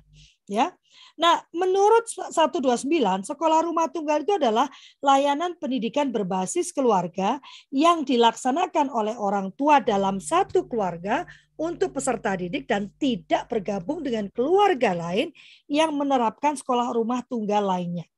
ya. 0.51 0.75
Nah, 1.15 1.39
menurut 1.55 2.11
129, 2.11 3.23
sekolah 3.23 3.63
rumah 3.63 3.87
tunggal 3.87 4.27
itu 4.27 4.35
adalah 4.35 4.67
layanan 4.99 5.55
pendidikan 5.57 6.11
berbasis 6.11 6.75
keluarga 6.75 7.39
yang 7.71 8.03
dilaksanakan 8.03 8.91
oleh 8.91 9.15
orang 9.15 9.55
tua 9.55 9.79
dalam 9.79 10.19
satu 10.19 10.67
keluarga 10.67 11.23
untuk 11.61 11.95
peserta 11.95 12.35
didik 12.35 12.67
dan 12.67 12.91
tidak 12.99 13.47
bergabung 13.47 14.03
dengan 14.03 14.33
keluarga 14.33 14.97
lain 14.97 15.31
yang 15.69 15.93
menerapkan 15.95 16.57
sekolah 16.57 16.91
rumah 16.97 17.21
tunggal 17.29 17.63
lainnya. 17.63 18.09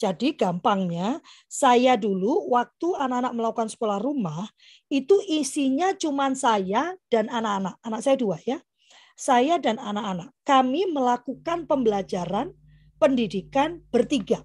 Jadi 0.00 0.32
gampangnya, 0.32 1.20
saya 1.44 1.92
dulu 1.92 2.48
waktu 2.56 2.88
anak-anak 2.96 3.32
melakukan 3.36 3.68
sekolah 3.68 4.00
rumah, 4.00 4.48
itu 4.88 5.20
isinya 5.28 5.92
cuma 5.92 6.32
saya 6.32 6.96
dan 7.12 7.28
anak-anak. 7.28 7.76
Anak 7.84 8.00
saya 8.00 8.16
dua 8.16 8.40
ya. 8.40 8.64
Saya 9.20 9.60
dan 9.60 9.76
anak-anak. 9.76 10.32
Kami 10.48 10.88
melakukan 10.88 11.68
pembelajaran 11.68 12.56
pendidikan 12.96 13.84
bertiga. 13.92 14.40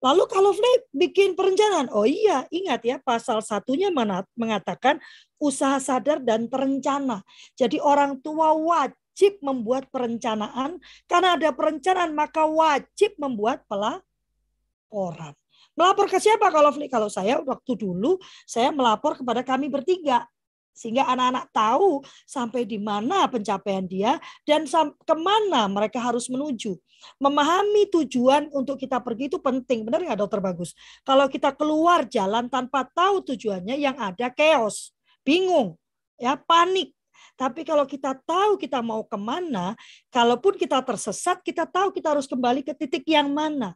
Lalu 0.00 0.24
kalau 0.26 0.50
Flip 0.56 0.88
bikin 0.90 1.36
perencanaan, 1.36 1.92
oh 1.92 2.08
iya 2.08 2.48
ingat 2.50 2.80
ya 2.82 2.96
pasal 2.98 3.44
satunya 3.44 3.92
mengatakan 4.32 4.96
usaha 5.36 5.76
sadar 5.76 6.24
dan 6.24 6.48
terencana. 6.48 7.20
Jadi 7.52 7.76
orang 7.78 8.16
tua 8.24 8.56
wajib 8.56 9.36
membuat 9.44 9.92
perencanaan, 9.92 10.80
karena 11.04 11.36
ada 11.36 11.52
perencanaan 11.52 12.16
maka 12.16 12.48
wajib 12.48 13.12
membuat 13.20 13.60
pelaporan. 13.68 15.36
Melapor 15.76 16.08
ke 16.08 16.16
siapa 16.16 16.48
kalau 16.48 16.72
Kalau 16.72 17.12
saya 17.12 17.36
waktu 17.44 17.72
dulu 17.76 18.16
saya 18.48 18.72
melapor 18.72 19.20
kepada 19.20 19.44
kami 19.44 19.68
bertiga 19.68 20.24
sehingga 20.72 21.04
anak-anak 21.08 21.50
tahu 21.52 22.00
sampai 22.24 22.64
di 22.64 22.80
mana 22.80 23.28
pencapaian 23.28 23.84
dia 23.84 24.16
dan 24.48 24.64
ke 25.04 25.14
mana 25.18 25.68
mereka 25.68 26.00
harus 26.00 26.30
menuju. 26.32 26.78
Memahami 27.16 27.88
tujuan 27.88 28.52
untuk 28.52 28.76
kita 28.76 29.00
pergi 29.00 29.32
itu 29.32 29.40
penting, 29.40 29.88
benar 29.88 30.04
nggak 30.04 30.20
dokter 30.20 30.40
Bagus? 30.40 30.76
Kalau 31.04 31.28
kita 31.32 31.56
keluar 31.56 32.04
jalan 32.04 32.48
tanpa 32.52 32.84
tahu 32.92 33.24
tujuannya, 33.24 33.76
yang 33.80 33.96
ada 33.96 34.28
chaos, 34.32 34.92
bingung, 35.24 35.80
ya 36.20 36.36
panik. 36.36 36.92
Tapi 37.40 37.64
kalau 37.64 37.88
kita 37.88 38.12
tahu 38.20 38.60
kita 38.60 38.84
mau 38.84 39.00
ke 39.00 39.16
mana, 39.16 39.72
kalaupun 40.12 40.60
kita 40.60 40.84
tersesat, 40.84 41.40
kita 41.40 41.64
tahu 41.64 41.88
kita 41.88 42.12
harus 42.12 42.28
kembali 42.28 42.60
ke 42.60 42.76
titik 42.76 43.08
yang 43.08 43.32
mana. 43.32 43.72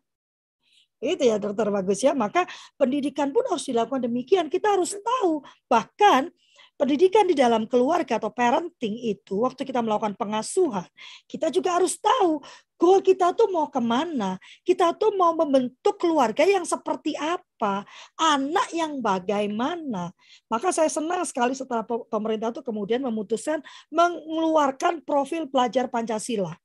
Itu 1.00 1.24
ya 1.24 1.40
dokter 1.40 1.72
bagus 1.72 2.04
ya. 2.04 2.12
Maka 2.12 2.44
pendidikan 2.76 3.32
pun 3.32 3.44
harus 3.48 3.64
dilakukan 3.64 4.04
demikian. 4.04 4.52
Kita 4.52 4.76
harus 4.76 4.96
tahu 4.96 5.44
bahkan 5.68 6.28
Pendidikan 6.74 7.22
di 7.30 7.38
dalam 7.38 7.70
keluarga 7.70 8.18
atau 8.18 8.34
parenting 8.34 8.98
itu, 8.98 9.46
waktu 9.46 9.62
kita 9.62 9.78
melakukan 9.78 10.18
pengasuhan, 10.18 10.90
kita 11.30 11.46
juga 11.46 11.78
harus 11.78 11.94
tahu 12.02 12.42
goal 12.74 12.98
kita 12.98 13.30
tuh 13.30 13.46
mau 13.46 13.70
ke 13.70 13.78
mana. 13.78 14.42
Kita 14.66 14.90
tuh 14.98 15.14
mau 15.14 15.32
membentuk 15.38 16.02
keluarga 16.02 16.42
yang 16.42 16.66
seperti 16.66 17.14
apa, 17.14 17.86
anak 18.18 18.74
yang 18.74 18.98
bagaimana. 18.98 20.10
Maka 20.50 20.74
saya 20.74 20.90
senang 20.90 21.22
sekali 21.22 21.54
setelah 21.54 21.86
pemerintah 21.86 22.50
itu 22.50 22.66
kemudian 22.66 23.06
memutuskan 23.06 23.62
mengeluarkan 23.94 24.98
profil 25.06 25.46
pelajar 25.46 25.86
Pancasila. 25.86 26.58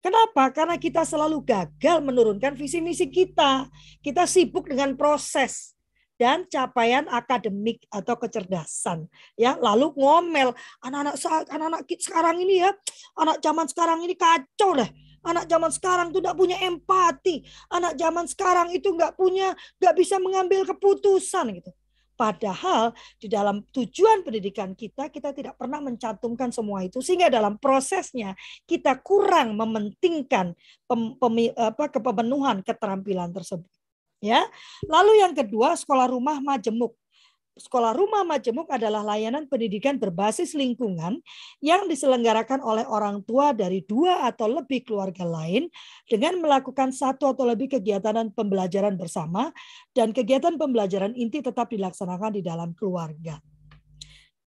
Kenapa? 0.00 0.48
Karena 0.50 0.74
kita 0.74 1.04
selalu 1.04 1.44
gagal 1.44 2.02
menurunkan 2.02 2.56
visi 2.58 2.82
misi 2.82 3.06
kita. 3.06 3.68
Kita 4.00 4.26
sibuk 4.26 4.66
dengan 4.66 4.96
proses 4.96 5.78
dan 6.20 6.44
capaian 6.52 7.08
akademik 7.08 7.88
atau 7.88 8.12
kecerdasan 8.20 9.08
ya 9.40 9.56
lalu 9.56 9.96
ngomel 9.96 10.52
anak-anak 10.84 11.16
anak-anak 11.48 11.80
sekarang 11.96 12.36
ini 12.44 12.60
ya 12.60 12.70
anak 13.16 13.40
zaman 13.40 13.64
sekarang 13.64 14.04
ini 14.04 14.12
kacau 14.12 14.76
deh 14.76 14.90
anak 15.24 15.48
zaman 15.48 15.72
sekarang 15.72 16.12
tuh 16.12 16.20
tidak 16.20 16.36
punya 16.36 16.60
empati 16.60 17.40
anak 17.72 17.96
zaman 17.96 18.28
sekarang 18.28 18.68
itu 18.76 18.92
nggak 18.92 19.16
punya 19.16 19.56
nggak 19.80 19.94
bisa 19.96 20.20
mengambil 20.20 20.68
keputusan 20.68 21.56
gitu 21.56 21.72
Padahal 22.20 22.92
di 23.16 23.32
dalam 23.32 23.64
tujuan 23.72 24.20
pendidikan 24.20 24.76
kita, 24.76 25.08
kita 25.08 25.32
tidak 25.32 25.56
pernah 25.56 25.80
mencantumkan 25.80 26.52
semua 26.52 26.84
itu. 26.84 27.00
Sehingga 27.00 27.32
dalam 27.32 27.56
prosesnya 27.56 28.36
kita 28.68 29.00
kurang 29.00 29.56
mementingkan 29.56 30.52
pem, 30.84 31.16
pem, 31.16 31.34
apa, 31.56 31.88
kepemenuhan 31.88 32.60
keterampilan 32.60 33.32
tersebut. 33.32 33.79
Ya. 34.20 34.44
Lalu 34.84 35.24
yang 35.24 35.32
kedua, 35.32 35.74
sekolah 35.74 36.12
rumah 36.12 36.38
majemuk. 36.44 36.94
Sekolah 37.60 37.92
Rumah 37.92 38.24
Majemuk 38.24 38.72
adalah 38.72 39.04
layanan 39.04 39.44
pendidikan 39.44 40.00
berbasis 40.00 40.56
lingkungan 40.56 41.20
yang 41.60 41.84
diselenggarakan 41.90 42.64
oleh 42.64 42.88
orang 42.88 43.20
tua 43.28 43.52
dari 43.52 43.84
dua 43.84 44.24
atau 44.24 44.48
lebih 44.48 44.88
keluarga 44.88 45.28
lain 45.28 45.68
dengan 46.08 46.40
melakukan 46.40 46.88
satu 46.88 47.36
atau 47.36 47.44
lebih 47.44 47.76
kegiatan 47.76 48.16
dan 48.16 48.28
pembelajaran 48.32 48.96
bersama 48.96 49.52
dan 49.92 50.16
kegiatan 50.16 50.56
pembelajaran 50.56 51.12
inti 51.12 51.44
tetap 51.44 51.68
dilaksanakan 51.68 52.40
di 52.40 52.40
dalam 52.40 52.72
keluarga. 52.72 53.36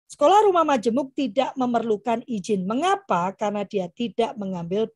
Sekolah 0.09 0.49
Rumah 0.49 0.65
Majemuk 0.65 1.13
tidak 1.13 1.53
memerlukan 1.57 2.25
izin. 2.25 2.65
Mengapa? 2.65 3.33
Karena 3.37 3.65
dia 3.69 3.93
tidak 3.93 4.37
mengambil 4.41 4.89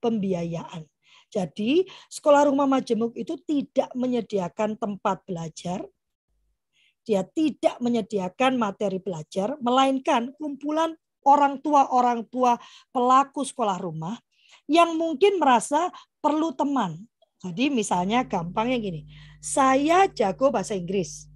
pembiayaan. 0.00 0.93
Jadi 1.34 1.82
sekolah 2.06 2.46
rumah 2.46 2.70
majemuk 2.70 3.18
itu 3.18 3.34
tidak 3.42 3.90
menyediakan 3.98 4.78
tempat 4.78 5.26
belajar, 5.26 5.82
dia 7.02 7.26
tidak 7.26 7.82
menyediakan 7.82 8.54
materi 8.54 9.02
belajar, 9.02 9.58
melainkan 9.58 10.30
kumpulan 10.38 10.94
orang 11.26 11.58
tua-orang 11.58 12.22
tua 12.30 12.54
pelaku 12.94 13.42
sekolah 13.42 13.82
rumah 13.82 14.14
yang 14.70 14.94
mungkin 14.94 15.42
merasa 15.42 15.90
perlu 16.22 16.54
teman. 16.54 17.02
Jadi 17.42 17.68
misalnya 17.68 18.24
gampangnya 18.24 18.78
gini, 18.80 19.04
saya 19.42 20.08
jago 20.08 20.48
bahasa 20.54 20.72
Inggris. 20.72 21.28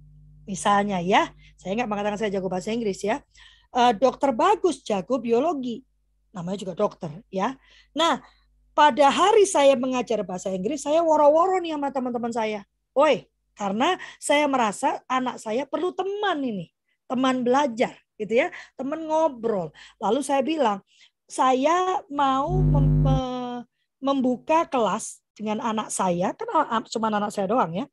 Misalnya 0.49 0.97
ya, 1.03 1.29
saya 1.59 1.77
nggak 1.77 1.89
mengatakan 1.91 2.17
saya 2.17 2.33
jago 2.33 2.49
bahasa 2.49 2.73
Inggris 2.73 3.03
ya. 3.05 3.21
Eh, 3.69 3.93
dokter 3.99 4.33
bagus 4.33 4.81
jago 4.81 5.21
biologi, 5.21 5.85
namanya 6.33 6.57
juga 6.65 6.73
dokter 6.73 7.21
ya. 7.29 7.53
Nah, 7.93 8.17
pada 8.79 9.11
hari 9.11 9.43
saya 9.43 9.75
mengajar 9.75 10.23
bahasa 10.23 10.47
Inggris, 10.55 10.87
saya 10.87 11.03
woro-woro 11.03 11.59
nih 11.59 11.75
sama 11.75 11.91
teman-teman 11.91 12.31
saya. 12.31 12.63
Woi, 12.95 13.27
karena 13.51 13.99
saya 14.23 14.47
merasa 14.47 15.03
anak 15.11 15.35
saya 15.35 15.67
perlu 15.67 15.91
teman 15.91 16.39
ini, 16.39 16.71
teman 17.03 17.43
belajar, 17.43 17.99
gitu 18.15 18.39
ya, 18.39 18.47
teman 18.79 19.03
ngobrol. 19.03 19.75
Lalu 19.99 20.23
saya 20.23 20.39
bilang, 20.47 20.79
saya 21.27 21.99
mau 22.07 22.55
mem 22.63 22.87
membuka 23.99 24.63
kelas 24.63 25.19
dengan 25.35 25.59
anak 25.59 25.91
saya, 25.91 26.31
kan 26.31 26.47
cuma 26.87 27.11
anak 27.11 27.35
saya 27.35 27.51
doang 27.51 27.75
ya, 27.75 27.85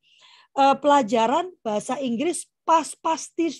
eh, 0.54 0.76
pelajaran 0.78 1.50
bahasa 1.66 1.98
Inggris 1.98 2.46
pas 2.62 2.94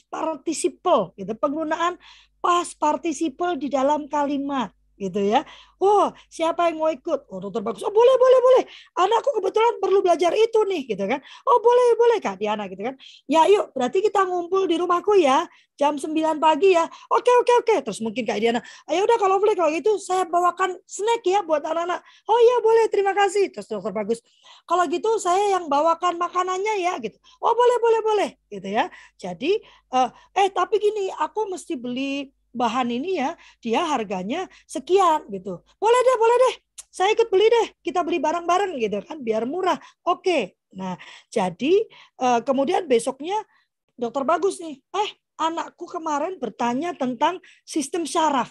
participle, 0.07 1.11
gitu, 1.19 1.35
penggunaan 1.35 1.99
pas 2.39 2.71
participle 2.79 3.59
di 3.59 3.67
dalam 3.67 4.07
kalimat 4.07 4.71
gitu 4.97 5.21
ya. 5.21 5.45
Oh, 5.77 6.09
siapa 6.33 6.73
yang 6.73 6.81
mau 6.81 6.89
ikut? 6.89 7.29
Oh, 7.29 7.37
dokter 7.37 7.61
bagus. 7.61 7.85
Oh, 7.85 7.93
boleh, 7.93 8.17
boleh, 8.17 8.41
boleh. 8.41 8.65
Anakku 8.97 9.29
kebetulan 9.41 9.77
perlu 9.77 10.01
belajar 10.01 10.33
itu 10.33 10.65
nih, 10.65 10.89
gitu 10.89 11.05
kan. 11.05 11.21
Oh, 11.45 11.61
boleh, 11.61 11.89
boleh 12.01 12.19
Kak 12.25 12.41
Diana 12.41 12.65
gitu 12.65 12.81
kan. 12.81 12.97
Ya, 13.29 13.45
yuk, 13.45 13.77
berarti 13.77 14.01
kita 14.01 14.25
ngumpul 14.25 14.65
di 14.65 14.81
rumahku 14.81 15.21
ya, 15.21 15.45
jam 15.77 16.01
9 16.01 16.41
pagi 16.41 16.73
ya. 16.73 16.89
Oke, 17.13 17.29
oke, 17.29 17.53
oke. 17.61 17.75
Terus 17.85 18.01
mungkin 18.01 18.25
Kak 18.25 18.41
Diana, 18.41 18.65
ayo 18.89 19.05
udah 19.05 19.21
kalau 19.21 19.37
boleh 19.37 19.53
kalau 19.53 19.69
gitu 19.77 20.01
saya 20.01 20.25
bawakan 20.25 20.81
snack 20.89 21.21
ya 21.29 21.45
buat 21.45 21.61
anak-anak. 21.61 22.01
Oh 22.25 22.41
iya, 22.41 22.57
boleh, 22.65 22.85
terima 22.89 23.13
kasih. 23.13 23.53
Terus 23.53 23.69
dokter 23.69 23.93
bagus. 23.93 24.25
Kalau 24.65 24.89
gitu 24.89 25.21
saya 25.21 25.61
yang 25.61 25.69
bawakan 25.69 26.17
makanannya 26.17 26.81
ya 26.81 26.97
gitu. 27.05 27.21
Oh, 27.45 27.53
boleh, 27.53 27.77
boleh, 27.85 28.01
boleh 28.01 28.31
gitu 28.49 28.69
ya. 28.73 28.89
Jadi 29.21 29.61
eh, 29.93 30.09
eh 30.41 30.49
tapi 30.57 30.81
gini, 30.81 31.13
aku 31.13 31.53
mesti 31.53 31.77
beli 31.77 32.33
bahan 32.57 32.89
ini 32.89 33.21
ya 33.21 33.37
dia 33.61 33.85
harganya 33.85 34.49
sekian 34.65 35.29
gitu. 35.29 35.61
Boleh 35.77 36.01
deh, 36.01 36.17
boleh 36.17 36.37
deh. 36.49 36.55
Saya 36.89 37.13
ikut 37.13 37.29
beli 37.29 37.47
deh. 37.53 37.67
Kita 37.85 38.01
beli 38.01 38.17
bareng-bareng 38.17 38.81
gitu 38.81 39.05
kan 39.05 39.21
biar 39.21 39.45
murah. 39.45 39.77
Oke. 40.09 40.57
Nah, 40.73 40.97
jadi 41.29 41.85
eh, 42.21 42.41
kemudian 42.41 42.89
besoknya 42.89 43.37
dokter 43.93 44.25
bagus 44.25 44.57
nih. 44.65 44.81
Eh, 44.81 45.11
anakku 45.37 45.85
kemarin 45.85 46.41
bertanya 46.41 46.97
tentang 46.97 47.39
sistem 47.69 48.09
syaraf. 48.09 48.51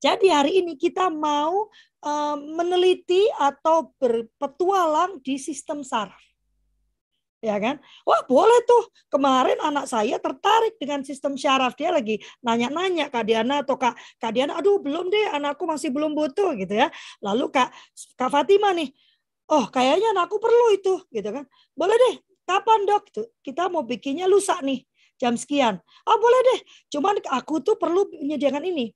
Jadi 0.00 0.28
hari 0.32 0.64
ini 0.64 0.80
kita 0.80 1.12
mau 1.12 1.68
eh, 2.00 2.36
meneliti 2.40 3.28
atau 3.36 3.92
berpetualang 4.00 5.20
di 5.20 5.36
sistem 5.36 5.84
saraf 5.84 6.26
ya 7.46 7.56
kan? 7.62 7.78
Wah 8.02 8.26
boleh 8.26 8.58
tuh. 8.66 8.90
Kemarin 9.06 9.62
anak 9.62 9.86
saya 9.86 10.18
tertarik 10.18 10.74
dengan 10.82 11.06
sistem 11.06 11.38
syaraf. 11.38 11.78
Dia 11.78 11.94
lagi 11.94 12.18
nanya-nanya 12.42 13.06
Kak 13.06 13.22
Diana 13.22 13.62
atau 13.62 13.78
Kak, 13.78 13.94
Kak 14.18 14.34
Diana, 14.34 14.58
aduh 14.58 14.82
belum 14.82 15.06
deh 15.06 15.30
anakku 15.30 15.62
masih 15.62 15.94
belum 15.94 16.18
butuh 16.18 16.58
gitu 16.58 16.74
ya. 16.74 16.90
Lalu 17.22 17.54
Kak, 17.54 17.70
Kak 18.18 18.30
Fatima 18.34 18.74
nih, 18.74 18.90
oh 19.54 19.70
kayaknya 19.70 20.10
anakku 20.18 20.42
perlu 20.42 20.74
itu 20.74 20.94
gitu 21.14 21.28
kan. 21.30 21.46
Boleh 21.78 21.94
deh, 21.94 22.14
kapan 22.42 22.82
dok? 22.82 23.02
Gitu. 23.14 23.22
Kita 23.46 23.70
mau 23.70 23.86
bikinnya 23.86 24.26
lusa 24.26 24.58
nih 24.58 24.82
jam 25.16 25.38
sekian. 25.38 25.78
Oh 26.04 26.18
boleh 26.18 26.40
deh, 26.52 26.60
cuman 26.98 27.14
aku 27.30 27.62
tuh 27.62 27.78
perlu 27.78 28.10
menyediakan 28.10 28.66
ini 28.66 28.90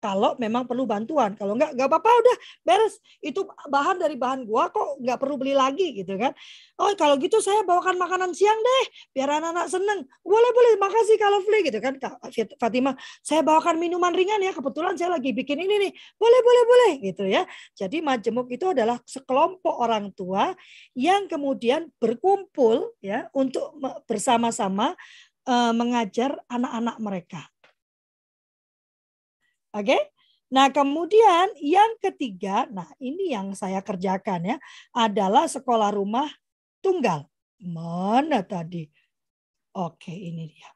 kalau 0.00 0.32
memang 0.40 0.64
perlu 0.64 0.88
bantuan. 0.88 1.36
Kalau 1.36 1.52
enggak, 1.52 1.76
enggak 1.76 1.88
apa-apa 1.92 2.08
udah 2.08 2.36
beres. 2.64 2.96
Itu 3.20 3.44
bahan 3.68 4.00
dari 4.00 4.16
bahan 4.16 4.48
gua 4.48 4.72
kok 4.72 4.96
enggak 4.96 5.20
perlu 5.20 5.36
beli 5.36 5.52
lagi 5.52 5.92
gitu 5.92 6.16
kan. 6.16 6.32
Oh 6.80 6.88
kalau 6.96 7.20
gitu 7.20 7.36
saya 7.44 7.60
bawakan 7.68 8.00
makanan 8.00 8.32
siang 8.32 8.56
deh 8.56 8.84
biar 9.12 9.28
anak-anak 9.28 9.68
seneng. 9.68 10.08
Boleh 10.24 10.50
boleh, 10.56 10.72
makasih 10.80 11.20
kalau 11.20 11.44
beli 11.44 11.68
gitu 11.68 11.78
kan 11.84 12.00
Kak 12.00 12.16
Fatima. 12.56 12.96
Saya 13.20 13.44
bawakan 13.44 13.76
minuman 13.76 14.16
ringan 14.16 14.40
ya 14.40 14.56
kebetulan 14.56 14.96
saya 14.96 15.20
lagi 15.20 15.36
bikin 15.36 15.60
ini 15.60 15.88
nih. 15.88 15.92
Boleh 16.16 16.40
boleh 16.40 16.62
boleh 16.64 16.92
gitu 17.04 17.24
ya. 17.28 17.44
Jadi 17.76 18.00
majemuk 18.00 18.48
itu 18.48 18.72
adalah 18.72 18.96
sekelompok 19.04 19.76
orang 19.76 20.08
tua 20.16 20.56
yang 20.96 21.28
kemudian 21.28 21.92
berkumpul 22.00 22.96
ya 23.04 23.28
untuk 23.36 23.76
bersama-sama 24.08 24.96
eh, 25.44 25.72
mengajar 25.76 26.40
anak-anak 26.48 26.96
mereka 26.96 27.49
Oke? 29.74 29.86
Okay? 29.86 30.02
Nah, 30.50 30.66
kemudian 30.74 31.54
yang 31.62 31.94
ketiga, 32.02 32.66
nah 32.74 32.90
ini 32.98 33.30
yang 33.30 33.54
saya 33.54 33.78
kerjakan 33.86 34.42
ya, 34.42 34.56
adalah 34.90 35.46
sekolah 35.46 35.94
rumah 35.94 36.26
tunggal. 36.82 37.30
Mana 37.62 38.42
tadi? 38.42 38.90
Oke, 39.78 40.10
ini 40.10 40.50
dia. 40.50 40.66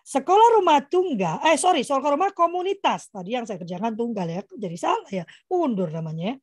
Sekolah 0.00 0.56
rumah 0.56 0.80
tunggal, 0.88 1.44
eh 1.44 1.60
sorry, 1.60 1.84
sekolah 1.84 2.16
rumah 2.16 2.32
komunitas. 2.32 3.12
Tadi 3.12 3.36
yang 3.36 3.44
saya 3.44 3.60
kerjakan 3.60 3.92
tunggal 3.92 4.24
ya, 4.24 4.40
jadi 4.56 4.76
salah 4.80 5.10
ya, 5.12 5.28
mundur 5.52 5.92
namanya 5.92 6.32
ya. 6.32 6.36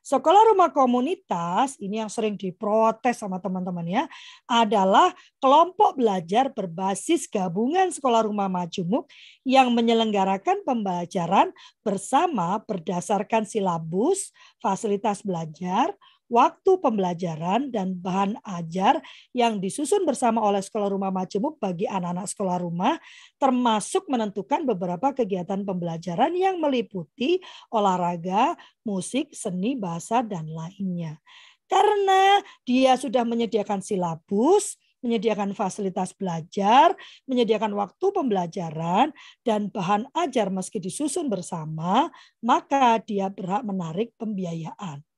Sekolah 0.00 0.48
rumah 0.48 0.72
komunitas 0.72 1.76
ini 1.76 2.00
yang 2.00 2.08
sering 2.08 2.32
diprotes 2.32 3.20
sama 3.20 3.36
teman-teman 3.36 3.84
ya 3.84 4.04
adalah 4.48 5.12
kelompok 5.36 6.00
belajar 6.00 6.48
berbasis 6.48 7.28
gabungan 7.28 7.92
sekolah 7.92 8.24
rumah 8.24 8.48
majemuk 8.48 9.04
yang 9.44 9.68
menyelenggarakan 9.76 10.64
pembelajaran 10.64 11.52
bersama 11.84 12.64
berdasarkan 12.64 13.44
silabus, 13.44 14.32
fasilitas 14.64 15.20
belajar, 15.20 15.92
waktu 16.30 16.78
pembelajaran 16.78 17.74
dan 17.74 17.98
bahan 17.98 18.38
ajar 18.46 19.02
yang 19.34 19.58
disusun 19.58 20.06
bersama 20.06 20.40
oleh 20.40 20.62
Sekolah 20.62 20.88
Rumah 20.88 21.10
Majemuk 21.10 21.58
bagi 21.58 21.90
anak-anak 21.90 22.30
sekolah 22.30 22.56
rumah, 22.62 22.94
termasuk 23.36 24.06
menentukan 24.06 24.62
beberapa 24.62 25.10
kegiatan 25.10 25.66
pembelajaran 25.66 26.30
yang 26.38 26.62
meliputi 26.62 27.42
olahraga, 27.74 28.54
musik, 28.86 29.34
seni, 29.34 29.74
bahasa, 29.74 30.22
dan 30.22 30.46
lainnya. 30.46 31.18
Karena 31.66 32.42
dia 32.66 32.94
sudah 32.94 33.22
menyediakan 33.26 33.82
silabus, 33.82 34.78
menyediakan 35.00 35.56
fasilitas 35.56 36.12
belajar, 36.12 36.92
menyediakan 37.24 37.72
waktu 37.74 38.06
pembelajaran, 38.12 39.10
dan 39.42 39.72
bahan 39.72 40.06
ajar 40.14 40.52
meski 40.52 40.78
disusun 40.78 41.26
bersama, 41.32 42.12
maka 42.44 43.00
dia 43.02 43.32
berhak 43.32 43.64
menarik 43.64 44.12
pembiayaan. 44.20 45.09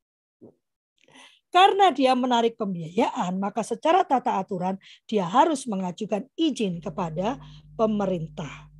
Karena 1.53 1.93
dia 1.93 2.17
menarik 2.17 2.57
pembiayaan, 2.57 3.37
maka 3.37 3.61
secara 3.61 4.09
tata 4.09 4.41
aturan 4.41 4.81
dia 5.05 5.29
harus 5.29 5.69
mengajukan 5.69 6.25
izin 6.33 6.81
kepada 6.81 7.37
pemerintah 7.77 8.73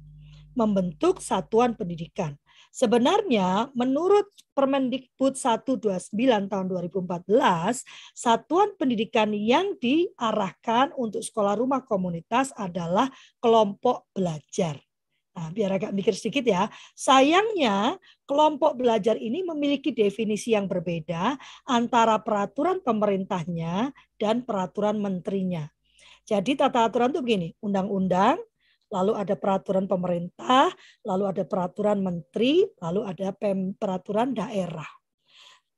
membentuk 0.57 1.21
satuan 1.21 1.77
pendidikan. 1.77 2.37
Sebenarnya 2.73 3.69
menurut 3.77 4.33
Permendikbud 4.57 5.37
129 5.37 6.13
tahun 6.49 6.67
2014, 6.69 7.85
satuan 8.17 8.73
pendidikan 8.81 9.33
yang 9.37 9.77
diarahkan 9.77 10.97
untuk 10.97 11.21
sekolah 11.21 11.57
rumah 11.57 11.85
komunitas 11.85 12.53
adalah 12.57 13.13
kelompok 13.41 14.09
belajar. 14.17 14.81
Nah, 15.33 15.49
biar 15.49 15.81
agak 15.81 15.97
mikir 15.97 16.13
sedikit 16.13 16.45
ya. 16.45 16.69
Sayangnya, 16.93 17.97
kelompok 18.29 18.77
belajar 18.77 19.17
ini 19.17 19.41
memiliki 19.41 19.89
definisi 19.97 20.53
yang 20.53 20.69
berbeda 20.69 21.41
antara 21.65 22.21
peraturan 22.21 22.85
pemerintahnya 22.85 23.97
dan 24.21 24.45
peraturan 24.45 25.01
menterinya. 25.01 25.65
Jadi 26.29 26.55
tata 26.55 26.87
aturan 26.87 27.11
itu 27.17 27.25
begini, 27.25 27.49
undang-undang, 27.65 28.39
lalu 28.93 29.17
ada 29.17 29.35
peraturan 29.35 29.89
pemerintah, 29.89 30.69
lalu 31.03 31.25
ada 31.33 31.43
peraturan 31.49 31.99
menteri, 32.05 32.69
lalu 32.79 33.01
ada 33.09 33.33
peraturan 33.81 34.37
daerah. 34.37 34.87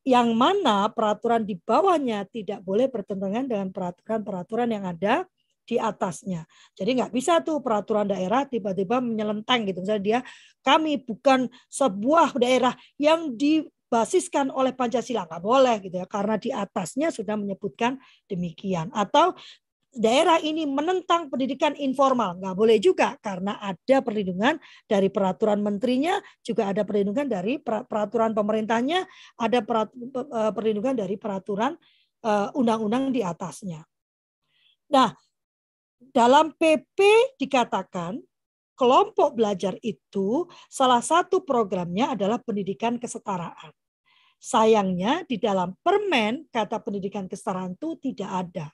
Yang 0.05 0.29
mana 0.37 0.93
peraturan 0.93 1.49
di 1.49 1.57
bawahnya 1.57 2.29
tidak 2.29 2.61
boleh 2.61 2.93
bertentangan 2.93 3.49
dengan 3.49 3.73
peraturan-peraturan 3.73 4.69
yang 4.69 4.85
ada 4.85 5.25
di 5.65 5.81
atasnya. 5.81 6.45
Jadi 6.77 7.01
nggak 7.01 7.13
bisa 7.13 7.41
tuh 7.41 7.61
peraturan 7.65 8.09
daerah 8.09 8.45
tiba-tiba 8.45 9.01
menyelentang 9.01 9.65
gitu. 9.65 9.81
Misalnya 9.81 10.05
dia 10.05 10.21
kami 10.61 11.01
bukan 11.01 11.49
sebuah 11.73 12.37
daerah 12.37 12.77
yang 13.01 13.33
dibasiskan 13.35 14.53
oleh 14.53 14.77
Pancasila 14.77 15.25
nggak 15.25 15.45
boleh 15.45 15.77
gitu 15.85 15.97
ya 16.01 16.07
karena 16.09 16.37
di 16.37 16.53
atasnya 16.53 17.09
sudah 17.09 17.35
menyebutkan 17.41 17.97
demikian 18.29 18.93
atau 18.93 19.33
daerah 19.95 20.43
ini 20.43 20.67
menentang 20.67 21.31
pendidikan 21.31 21.73
informal 21.79 22.35
nggak 22.43 22.57
boleh 22.59 22.83
juga 22.83 23.15
karena 23.23 23.63
ada 23.63 24.03
perlindungan 24.03 24.59
dari 24.91 25.07
peraturan 25.07 25.63
menterinya 25.63 26.19
juga 26.43 26.75
ada 26.75 26.83
perlindungan 26.83 27.31
dari 27.31 27.63
peraturan 27.63 28.35
pemerintahnya 28.35 29.07
ada 29.39 29.59
eh, 29.63 30.51
perlindungan 30.51 30.99
dari 30.99 31.15
peraturan 31.15 31.79
eh, 32.27 32.49
undang-undang 32.59 33.15
di 33.15 33.23
atasnya. 33.23 33.87
Nah, 34.91 35.15
dalam 36.13 36.53
PP 36.53 36.99
dikatakan 37.39 38.21
kelompok 38.75 39.39
belajar 39.39 39.79
itu 39.81 40.51
salah 40.67 41.01
satu 41.01 41.47
programnya 41.47 42.13
adalah 42.19 42.43
pendidikan 42.43 42.99
kesetaraan. 42.99 43.71
Sayangnya 44.43 45.25
di 45.25 45.41
dalam 45.41 45.73
permen 45.81 46.45
kata 46.53 46.83
pendidikan 46.83 47.25
kesetaraan 47.25 47.79
itu 47.79 47.97
tidak 47.97 48.31
ada. 48.31 48.67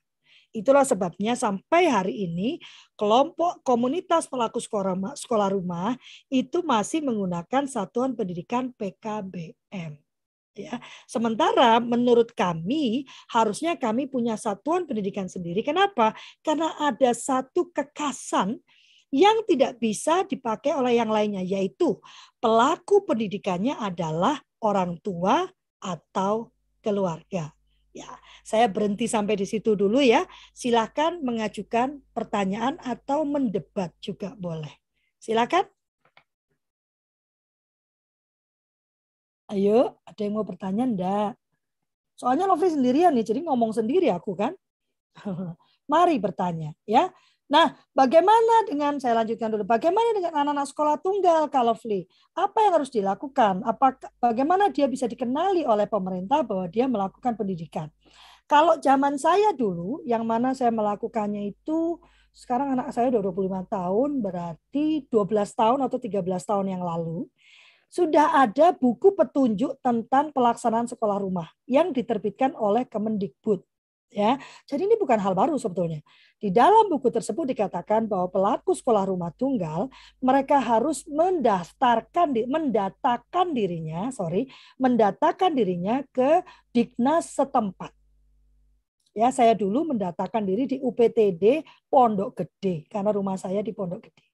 Itulah 0.51 0.83
sebabnya 0.83 1.39
sampai 1.39 1.87
hari 1.87 2.27
ini 2.27 2.59
kelompok 2.99 3.63
komunitas 3.63 4.27
pelaku 4.27 4.59
sekolah 4.59 5.49
rumah, 5.55 5.95
itu 6.27 6.67
masih 6.67 7.07
menggunakan 7.07 7.71
satuan 7.71 8.19
pendidikan 8.19 8.75
PKBM. 8.75 10.10
Ya. 10.67 10.77
Sementara 11.09 11.81
menurut 11.81 12.37
kami 12.37 13.09
harusnya 13.33 13.79
kami 13.79 14.11
punya 14.11 14.37
satuan 14.37 14.85
pendidikan 14.85 15.31
sendiri. 15.31 15.65
Kenapa? 15.65 16.13
Karena 16.45 16.77
ada 16.77 17.15
satu 17.17 17.73
kekasan 17.73 18.61
yang 19.11 19.43
tidak 19.47 19.81
bisa 19.83 20.23
dipakai 20.23 20.71
oleh 20.71 20.99
yang 20.99 21.11
lainnya 21.11 21.43
yaitu 21.43 21.99
pelaku 22.39 23.03
pendidikannya 23.03 23.75
adalah 23.75 24.39
orang 24.63 25.03
tua 25.03 25.51
atau 25.83 26.55
keluarga. 26.79 27.51
Ya, 27.91 28.07
saya 28.47 28.71
berhenti 28.71 29.11
sampai 29.11 29.35
di 29.35 29.47
situ 29.51 29.75
dulu 29.75 29.99
ya. 29.99 30.23
Silakan 30.55 31.27
mengajukan 31.27 32.07
pertanyaan 32.15 32.79
atau 32.79 33.27
mendebat 33.27 33.91
juga 33.99 34.39
boleh. 34.39 34.71
Silakan. 35.19 35.80
Ayo, 39.51 39.99
ada 40.07 40.21
yang 40.23 40.39
mau 40.39 40.47
bertanya 40.47 40.87
enggak? 40.87 41.35
Soalnya 42.15 42.47
Lovely 42.47 42.71
sendirian 42.71 43.11
nih, 43.19 43.27
jadi 43.27 43.43
ngomong 43.43 43.75
sendiri 43.75 44.07
aku 44.15 44.39
kan. 44.39 44.55
Mari 45.93 46.23
bertanya 46.23 46.71
ya. 46.87 47.11
Nah, 47.51 47.75
bagaimana 47.91 48.63
dengan 48.71 49.03
saya 49.03 49.19
lanjutkan 49.19 49.51
dulu. 49.51 49.67
Bagaimana 49.67 50.15
dengan 50.15 50.39
anak-anak 50.39 50.71
sekolah 50.71 50.97
tunggal 51.03 51.51
Kak 51.51 51.67
Lovely? 51.67 52.07
Apa 52.39 52.63
yang 52.63 52.79
harus 52.79 52.95
dilakukan? 52.95 53.67
Apa 53.67 53.99
bagaimana 54.23 54.71
dia 54.71 54.87
bisa 54.87 55.11
dikenali 55.11 55.67
oleh 55.67 55.91
pemerintah 55.91 56.47
bahwa 56.47 56.71
dia 56.71 56.87
melakukan 56.87 57.35
pendidikan? 57.35 57.91
Kalau 58.47 58.79
zaman 58.79 59.19
saya 59.19 59.51
dulu 59.51 59.99
yang 60.07 60.23
mana 60.23 60.55
saya 60.55 60.71
melakukannya 60.71 61.51
itu 61.51 61.99
sekarang 62.31 62.79
anak 62.79 62.95
saya 62.95 63.11
udah 63.11 63.23
25 63.35 63.67
tahun, 63.67 64.11
berarti 64.23 65.11
12 65.11 65.51
tahun 65.51 65.79
atau 65.83 65.99
13 65.99 66.23
tahun 66.47 66.67
yang 66.71 66.83
lalu 66.87 67.27
sudah 67.91 68.39
ada 68.47 68.71
buku 68.71 69.13
petunjuk 69.19 69.77
tentang 69.83 70.31
pelaksanaan 70.31 70.87
sekolah 70.87 71.19
rumah 71.19 71.51
yang 71.67 71.91
diterbitkan 71.91 72.55
oleh 72.55 72.87
Kemendikbud. 72.87 73.67
Ya, 74.11 74.43
jadi 74.67 74.91
ini 74.91 74.99
bukan 74.99 75.23
hal 75.23 75.39
baru 75.39 75.55
sebetulnya. 75.55 76.03
Di 76.43 76.51
dalam 76.51 76.91
buku 76.91 77.15
tersebut 77.15 77.47
dikatakan 77.47 78.11
bahwa 78.11 78.27
pelaku 78.27 78.75
sekolah 78.75 79.07
rumah 79.07 79.31
tunggal 79.39 79.87
mereka 80.19 80.59
harus 80.59 81.07
mendaftarkan, 81.07 82.35
mendatakan 82.51 83.55
dirinya, 83.55 84.11
sorry, 84.11 84.51
mendatakan 84.83 85.55
dirinya 85.55 86.03
ke 86.11 86.43
Diknas 86.75 87.39
setempat. 87.39 87.95
Ya, 89.15 89.31
saya 89.31 89.55
dulu 89.55 89.95
mendatakan 89.95 90.43
diri 90.43 90.67
di 90.67 90.83
UPTD 90.83 91.63
Pondok 91.87 92.35
Gede 92.35 92.91
karena 92.91 93.15
rumah 93.15 93.39
saya 93.39 93.63
di 93.63 93.71
Pondok 93.71 94.11
Gede. 94.11 94.27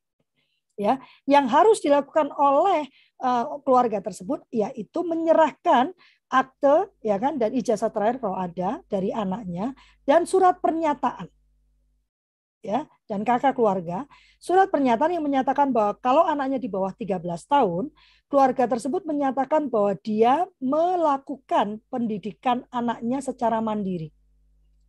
Ya, 0.77 1.01
yang 1.25 1.49
harus 1.49 1.81
dilakukan 1.85 2.33
oleh 2.37 2.89
uh, 3.21 3.61
keluarga 3.65 4.03
tersebut 4.03 4.45
yaitu 4.53 5.01
menyerahkan 5.07 5.93
akte 6.27 6.91
ya 7.07 7.17
kan 7.23 7.39
dan 7.39 7.55
ijazah 7.55 7.91
terakhir 7.95 8.19
kalau 8.19 8.35
ada 8.35 8.83
dari 8.91 9.15
anaknya 9.15 9.73
dan 10.05 10.27
surat 10.27 10.59
pernyataan. 10.59 11.31
Ya 12.65 12.91
dan 13.07 13.23
kakak 13.23 13.55
keluarga 13.55 14.11
surat 14.43 14.67
pernyataan 14.75 15.15
yang 15.15 15.23
menyatakan 15.23 15.71
bahwa 15.71 15.95
kalau 16.03 16.27
anaknya 16.27 16.59
di 16.59 16.67
bawah 16.67 16.91
13 16.91 17.23
tahun 17.47 17.95
keluarga 18.27 18.67
tersebut 18.67 19.07
menyatakan 19.07 19.71
bahwa 19.71 19.95
dia 20.03 20.51
melakukan 20.59 21.79
pendidikan 21.87 22.67
anaknya 22.75 23.23
secara 23.23 23.63
mandiri. 23.63 24.11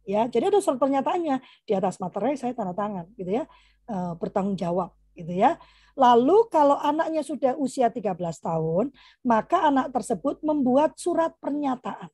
Ya 0.09 0.25
jadi 0.25 0.49
ada 0.49 0.57
surat 0.57 0.81
pernyataannya 0.81 1.37
di 1.69 1.73
atas 1.77 2.01
materai 2.01 2.33
saya 2.33 2.57
tanda 2.57 2.73
tangan 2.73 3.13
gitu 3.13 3.29
ya 3.29 3.45
eh, 3.85 4.13
bertanggung 4.17 4.57
jawab 4.57 4.96
gitu 5.17 5.34
ya 5.34 5.58
Lalu 5.97 6.45
kalau 6.53 6.77
anaknya 6.77 7.25
sudah 7.25 7.58
usia 7.58 7.89
13 7.89 8.13
tahun, 8.38 8.93
maka 9.25 9.65
anak 9.73 9.89
tersebut 9.89 10.38
membuat 10.45 10.93
surat 11.01 11.34
pernyataan 11.41 12.13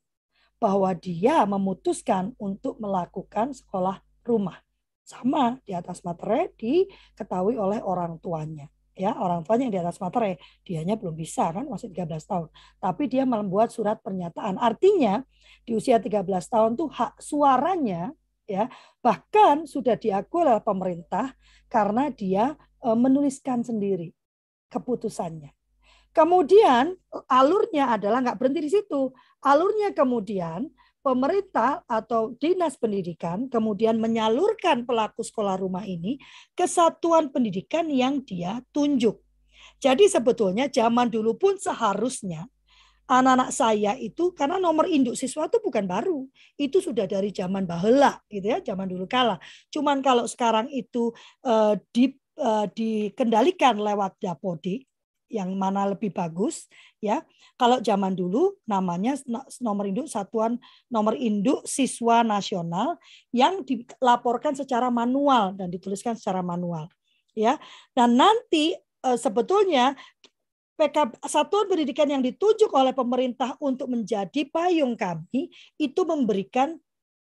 bahwa 0.56 0.96
dia 0.96 1.44
memutuskan 1.44 2.32
untuk 2.40 2.80
melakukan 2.80 3.52
sekolah 3.52 4.00
rumah. 4.24 4.64
Sama 5.04 5.60
di 5.68 5.76
atas 5.76 6.00
materai 6.08 6.48
diketahui 6.56 7.60
oleh 7.60 7.84
orang 7.84 8.16
tuanya. 8.24 8.72
ya 8.94 9.10
orang 9.18 9.42
tuanya 9.42 9.66
yang 9.66 9.74
di 9.74 9.82
atas 9.82 9.98
materai 9.98 10.38
dianya 10.62 10.94
belum 10.94 11.18
bisa 11.18 11.50
kan 11.50 11.66
masih 11.66 11.90
13 11.90 12.14
tahun 12.30 12.48
tapi 12.78 13.10
dia 13.10 13.26
membuat 13.26 13.74
surat 13.74 13.98
pernyataan 13.98 14.62
artinya 14.62 15.26
di 15.66 15.74
usia 15.74 15.98
13 15.98 16.22
tahun 16.30 16.78
tuh 16.78 16.94
hak 16.94 17.18
suaranya 17.18 18.14
ya. 18.54 18.66
Bahkan 19.02 19.66
sudah 19.66 19.98
diakui 19.98 20.46
oleh 20.46 20.62
pemerintah 20.62 21.34
karena 21.66 22.14
dia 22.14 22.54
e, 22.78 22.90
menuliskan 22.94 23.66
sendiri 23.66 24.14
keputusannya. 24.70 25.50
Kemudian 26.14 26.94
alurnya 27.26 27.98
adalah 27.98 28.22
nggak 28.22 28.38
berhenti 28.38 28.62
di 28.70 28.72
situ. 28.72 29.10
Alurnya 29.42 29.98
kemudian 29.98 30.70
pemerintah 31.02 31.82
atau 31.90 32.38
dinas 32.38 32.80
pendidikan 32.80 33.52
kemudian 33.52 34.00
menyalurkan 34.00 34.88
pelaku 34.88 35.26
sekolah 35.26 35.60
rumah 35.60 35.84
ini 35.84 36.22
ke 36.54 36.70
satuan 36.70 37.34
pendidikan 37.34 37.90
yang 37.90 38.22
dia 38.22 38.62
tunjuk. 38.72 39.20
Jadi 39.84 40.08
sebetulnya 40.08 40.72
zaman 40.72 41.12
dulu 41.12 41.36
pun 41.36 41.60
seharusnya 41.60 42.48
anak-anak 43.08 43.50
saya 43.52 43.92
itu 44.00 44.32
karena 44.32 44.58
nomor 44.58 44.88
induk 44.88 45.20
siswa 45.20 45.48
itu 45.48 45.60
bukan 45.60 45.84
baru. 45.86 46.24
Itu 46.56 46.80
sudah 46.80 47.04
dari 47.08 47.30
zaman 47.36 47.68
bahela 47.68 48.20
gitu 48.32 48.48
ya, 48.48 48.60
zaman 48.64 48.88
dulu 48.88 49.06
kala. 49.06 49.38
Cuman 49.70 50.00
kalau 50.00 50.24
sekarang 50.26 50.72
itu 50.72 51.12
uh, 51.44 51.76
di, 51.92 52.16
uh, 52.40 52.66
dikendalikan 52.72 53.76
lewat 53.80 54.16
Dapodik 54.24 54.88
yang 55.34 55.58
mana 55.58 55.90
lebih 55.90 56.14
bagus 56.14 56.70
ya. 57.02 57.26
Kalau 57.58 57.82
zaman 57.82 58.14
dulu 58.14 58.54
namanya 58.70 59.18
nomor 59.58 59.90
induk 59.90 60.06
satuan 60.06 60.62
nomor 60.94 61.18
induk 61.18 61.66
siswa 61.66 62.22
nasional 62.22 63.02
yang 63.34 63.66
dilaporkan 63.66 64.54
secara 64.54 64.94
manual 64.94 65.58
dan 65.58 65.74
dituliskan 65.74 66.14
secara 66.14 66.46
manual 66.46 66.86
ya. 67.34 67.58
Dan 67.98 68.14
nanti 68.14 68.78
eh, 68.78 69.18
sebetulnya 69.18 69.98
PK 70.74 71.22
satuan 71.30 71.70
pendidikan 71.70 72.10
yang 72.10 72.26
ditunjuk 72.26 72.74
oleh 72.74 72.92
pemerintah 72.92 73.54
untuk 73.62 73.94
menjadi 73.94 74.50
payung 74.50 74.98
kami 74.98 75.54
itu 75.78 76.02
memberikan 76.02 76.76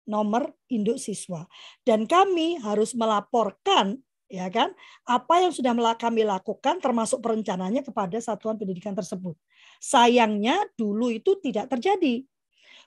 nomor 0.04 0.52
induk 0.68 1.00
siswa 1.00 1.48
dan 1.82 2.04
kami 2.04 2.60
harus 2.60 2.92
melaporkan 2.94 3.98
ya 4.34 4.48
kan? 4.50 4.72
Apa 5.04 5.44
yang 5.46 5.52
sudah 5.52 5.72
kami 5.94 6.26
lakukan 6.26 6.80
termasuk 6.82 7.22
perencanaannya 7.22 7.84
kepada 7.86 8.18
satuan 8.18 8.58
pendidikan 8.58 8.96
tersebut. 8.96 9.36
Sayangnya 9.78 10.64
dulu 10.74 11.12
itu 11.12 11.38
tidak 11.38 11.70
terjadi. 11.70 12.24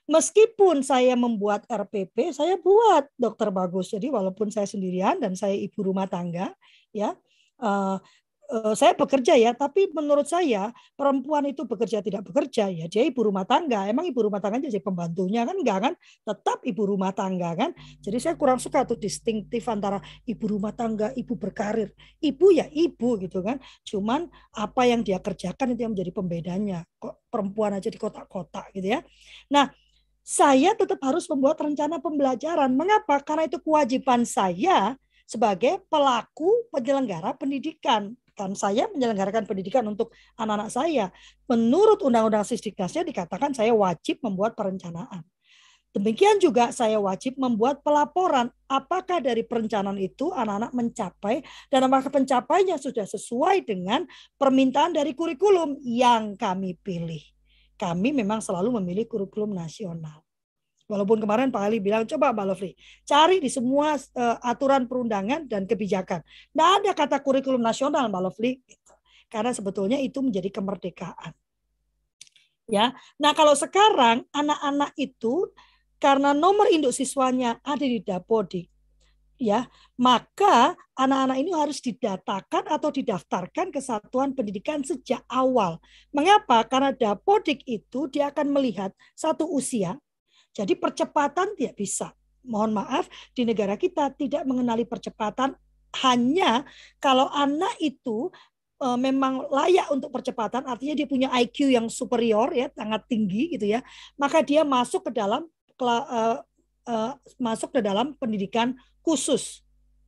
Meskipun 0.07 0.87
saya 0.87 1.19
membuat 1.19 1.67
RPP, 1.67 2.31
saya 2.31 2.55
buat 2.55 3.11
dokter 3.19 3.51
bagus. 3.51 3.91
Jadi 3.91 4.07
walaupun 4.07 4.47
saya 4.47 4.63
sendirian 4.63 5.19
dan 5.19 5.35
saya 5.35 5.51
ibu 5.51 5.83
rumah 5.83 6.07
tangga, 6.07 6.55
ya 6.95 7.11
eh, 7.59 7.97
saya 8.79 8.95
bekerja 8.95 9.35
ya, 9.35 9.51
tapi 9.51 9.91
menurut 9.91 10.23
saya 10.23 10.71
perempuan 10.95 11.43
itu 11.51 11.67
bekerja 11.67 11.99
tidak 11.99 12.31
bekerja 12.31 12.71
ya 12.71 12.87
dia 12.87 13.03
ibu 13.03 13.27
rumah 13.27 13.43
tangga. 13.43 13.83
Emang 13.91 14.07
ibu 14.07 14.23
rumah 14.23 14.39
tangga 14.39 14.63
jadi 14.63 14.79
pembantunya 14.79 15.43
kan 15.43 15.55
enggak 15.59 15.79
kan? 15.83 15.93
Tetap 16.23 16.63
ibu 16.63 16.83
rumah 16.87 17.11
tangga 17.11 17.51
kan. 17.59 17.75
Jadi 17.99 18.17
saya 18.23 18.39
kurang 18.39 18.63
suka 18.63 18.87
tuh 18.87 18.95
distintif 18.95 19.67
antara 19.67 19.99
ibu 20.23 20.47
rumah 20.47 20.71
tangga, 20.71 21.11
ibu 21.11 21.35
berkarir. 21.35 21.91
Ibu 22.23 22.45
ya 22.55 22.71
ibu 22.71 23.19
gitu 23.19 23.43
kan. 23.43 23.59
Cuman 23.83 24.31
apa 24.55 24.81
yang 24.87 25.03
dia 25.03 25.19
kerjakan 25.19 25.75
itu 25.75 25.83
yang 25.83 25.91
menjadi 25.91 26.11
pembedanya. 26.15 26.79
Kok 27.03 27.27
perempuan 27.27 27.75
aja 27.75 27.91
di 27.91 27.99
kotak-kotak 27.99 28.71
gitu 28.71 28.95
ya. 28.95 29.03
Nah, 29.51 29.67
saya 30.23 30.71
tetap 30.71 31.03
harus 31.03 31.27
membuat 31.27 31.59
rencana 31.59 31.99
pembelajaran. 31.99 32.71
Mengapa? 32.71 33.19
Karena 33.19 33.43
itu 33.43 33.59
kewajiban 33.59 34.23
saya 34.23 34.95
sebagai 35.27 35.83
pelaku 35.91 36.71
penyelenggara 36.71 37.35
pendidikan 37.35 38.15
dan 38.37 38.53
saya 38.53 38.85
menyelenggarakan 38.93 39.49
pendidikan 39.49 39.83
untuk 39.89 40.13
anak-anak 40.37 40.69
saya. 40.69 41.09
Menurut 41.49 42.05
Undang-Undang 42.05 42.45
Sisdiknasnya 42.45 43.01
dikatakan 43.01 43.57
saya 43.57 43.73
wajib 43.73 44.21
membuat 44.21 44.53
perencanaan. 44.53 45.25
Demikian 45.97 46.37
juga 46.37 46.69
saya 46.69 47.01
wajib 47.01 47.41
membuat 47.41 47.81
pelaporan 47.81 48.53
apakah 48.69 49.17
dari 49.17 49.41
perencanaan 49.41 49.97
itu 49.97 50.29
anak-anak 50.29 50.69
mencapai 50.77 51.41
dan 51.73 51.89
apakah 51.89 52.13
pencapaiannya 52.13 52.77
sudah 52.77 53.09
sesuai 53.09 53.65
dengan 53.65 54.05
permintaan 54.37 54.93
dari 54.93 55.17
kurikulum 55.17 55.81
yang 55.81 56.37
kami 56.37 56.77
pilih. 56.77 57.23
Kami 57.81 58.13
memang 58.13 58.45
selalu 58.45 58.77
memilih 58.77 59.09
kurikulum 59.09 59.57
nasional. 59.57 60.26
Walaupun 60.87 61.19
kemarin 61.19 61.51
Pak 61.51 61.61
Ali 61.67 61.83
bilang, 61.83 62.07
coba 62.07 62.31
Mbak 62.31 62.45
Lovely, 62.47 62.71
cari 63.03 63.43
di 63.43 63.51
semua 63.51 63.99
uh, 63.99 64.37
aturan 64.39 64.87
perundangan 64.87 65.43
dan 65.43 65.67
kebijakan. 65.67 66.23
Tidak 66.23 66.69
ada 66.79 66.91
kata 66.95 67.19
kurikulum 67.19 67.59
nasional 67.59 68.07
Mbak 68.07 68.21
Lovely. 68.23 68.63
Gitu. 68.63 68.93
Karena 69.27 69.51
sebetulnya 69.51 69.99
itu 69.99 70.23
menjadi 70.23 70.47
kemerdekaan. 70.47 71.35
Ya, 72.67 72.95
Nah 73.19 73.31
kalau 73.31 73.55
sekarang 73.55 74.27
anak-anak 74.35 74.91
itu 74.99 75.51
karena 76.03 76.35
nomor 76.35 76.67
induk 76.67 76.91
siswanya 76.91 77.63
ada 77.63 77.83
di 77.83 78.03
Dapodik, 78.03 78.67
ya 79.39 79.71
maka 79.95 80.75
anak-anak 80.99 81.37
ini 81.39 81.51
harus 81.55 81.79
didatakan 81.79 82.67
atau 82.67 82.91
didaftarkan 82.91 83.71
ke 83.71 83.79
satuan 83.79 84.35
pendidikan 84.35 84.83
sejak 84.83 85.23
awal. 85.31 85.79
Mengapa? 86.11 86.67
Karena 86.67 86.91
Dapodik 86.91 87.63
itu 87.63 88.11
dia 88.11 88.35
akan 88.35 88.51
melihat 88.51 88.91
satu 89.15 89.47
usia, 89.47 89.95
jadi 90.57 90.73
percepatan 90.73 91.53
tidak 91.53 91.77
bisa. 91.77 92.09
Mohon 92.41 92.81
maaf, 92.81 93.05
di 93.35 93.45
negara 93.45 93.77
kita 93.77 94.09
tidak 94.17 94.41
mengenali 94.47 94.87
percepatan 94.87 95.53
hanya 96.01 96.65
kalau 96.97 97.29
anak 97.29 97.75
itu 97.77 98.31
e, 98.79 98.87
memang 98.97 99.45
layak 99.51 99.91
untuk 99.93 100.09
percepatan, 100.09 100.63
artinya 100.65 100.95
dia 100.95 101.05
punya 101.05 101.29
IQ 101.37 101.69
yang 101.69 101.91
superior 101.91 102.49
ya, 102.55 102.71
sangat 102.73 103.05
tinggi 103.05 103.53
gitu 103.53 103.69
ya, 103.69 103.83
maka 104.17 104.41
dia 104.41 104.63
masuk 104.65 105.11
ke 105.11 105.11
dalam 105.13 105.45
uh, 105.83 106.39
uh, 106.87 107.11
masuk 107.37 107.69
ke 107.75 107.79
dalam 107.83 108.15
pendidikan 108.17 108.73
khusus 109.03 109.66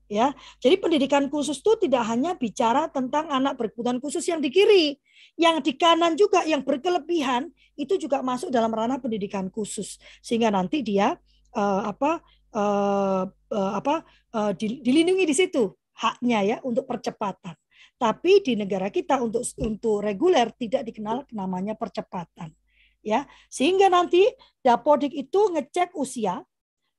ya. 0.09 0.33
Jadi 0.59 0.75
pendidikan 0.81 1.29
khusus 1.29 1.61
itu 1.61 1.77
tidak 1.87 2.03
hanya 2.09 2.33
bicara 2.35 2.89
tentang 2.89 3.29
anak 3.29 3.55
berkebutuhan 3.55 4.01
khusus 4.01 4.25
yang 4.27 4.41
di 4.41 4.49
kiri, 4.49 4.97
yang 5.37 5.61
di 5.61 5.77
kanan 5.77 6.17
juga 6.17 6.43
yang 6.43 6.65
berkelebihan 6.65 7.53
itu 7.79 7.95
juga 7.95 8.19
masuk 8.25 8.51
dalam 8.51 8.73
ranah 8.73 8.99
pendidikan 8.99 9.47
khusus 9.47 10.01
sehingga 10.19 10.51
nanti 10.51 10.83
dia 10.83 11.15
uh, 11.55 11.81
apa 11.87 12.19
uh, 12.51 13.23
uh, 13.29 13.71
apa 13.77 14.03
uh, 14.35 14.51
dilindungi 14.57 15.23
di 15.23 15.35
situ 15.37 15.71
haknya 15.95 16.39
ya 16.43 16.57
untuk 16.65 16.89
percepatan. 16.89 17.55
Tapi 17.99 18.39
di 18.43 18.55
negara 18.55 18.87
kita 18.87 19.19
untuk 19.19 19.43
untuk 19.59 20.03
reguler 20.03 20.51
tidak 20.55 20.87
dikenal 20.87 21.27
namanya 21.35 21.75
percepatan. 21.75 22.51
Ya, 22.99 23.23
sehingga 23.47 23.87
nanti 23.87 24.27
Dapodik 24.59 25.15
itu 25.15 25.55
ngecek 25.55 25.95
usia 25.95 26.43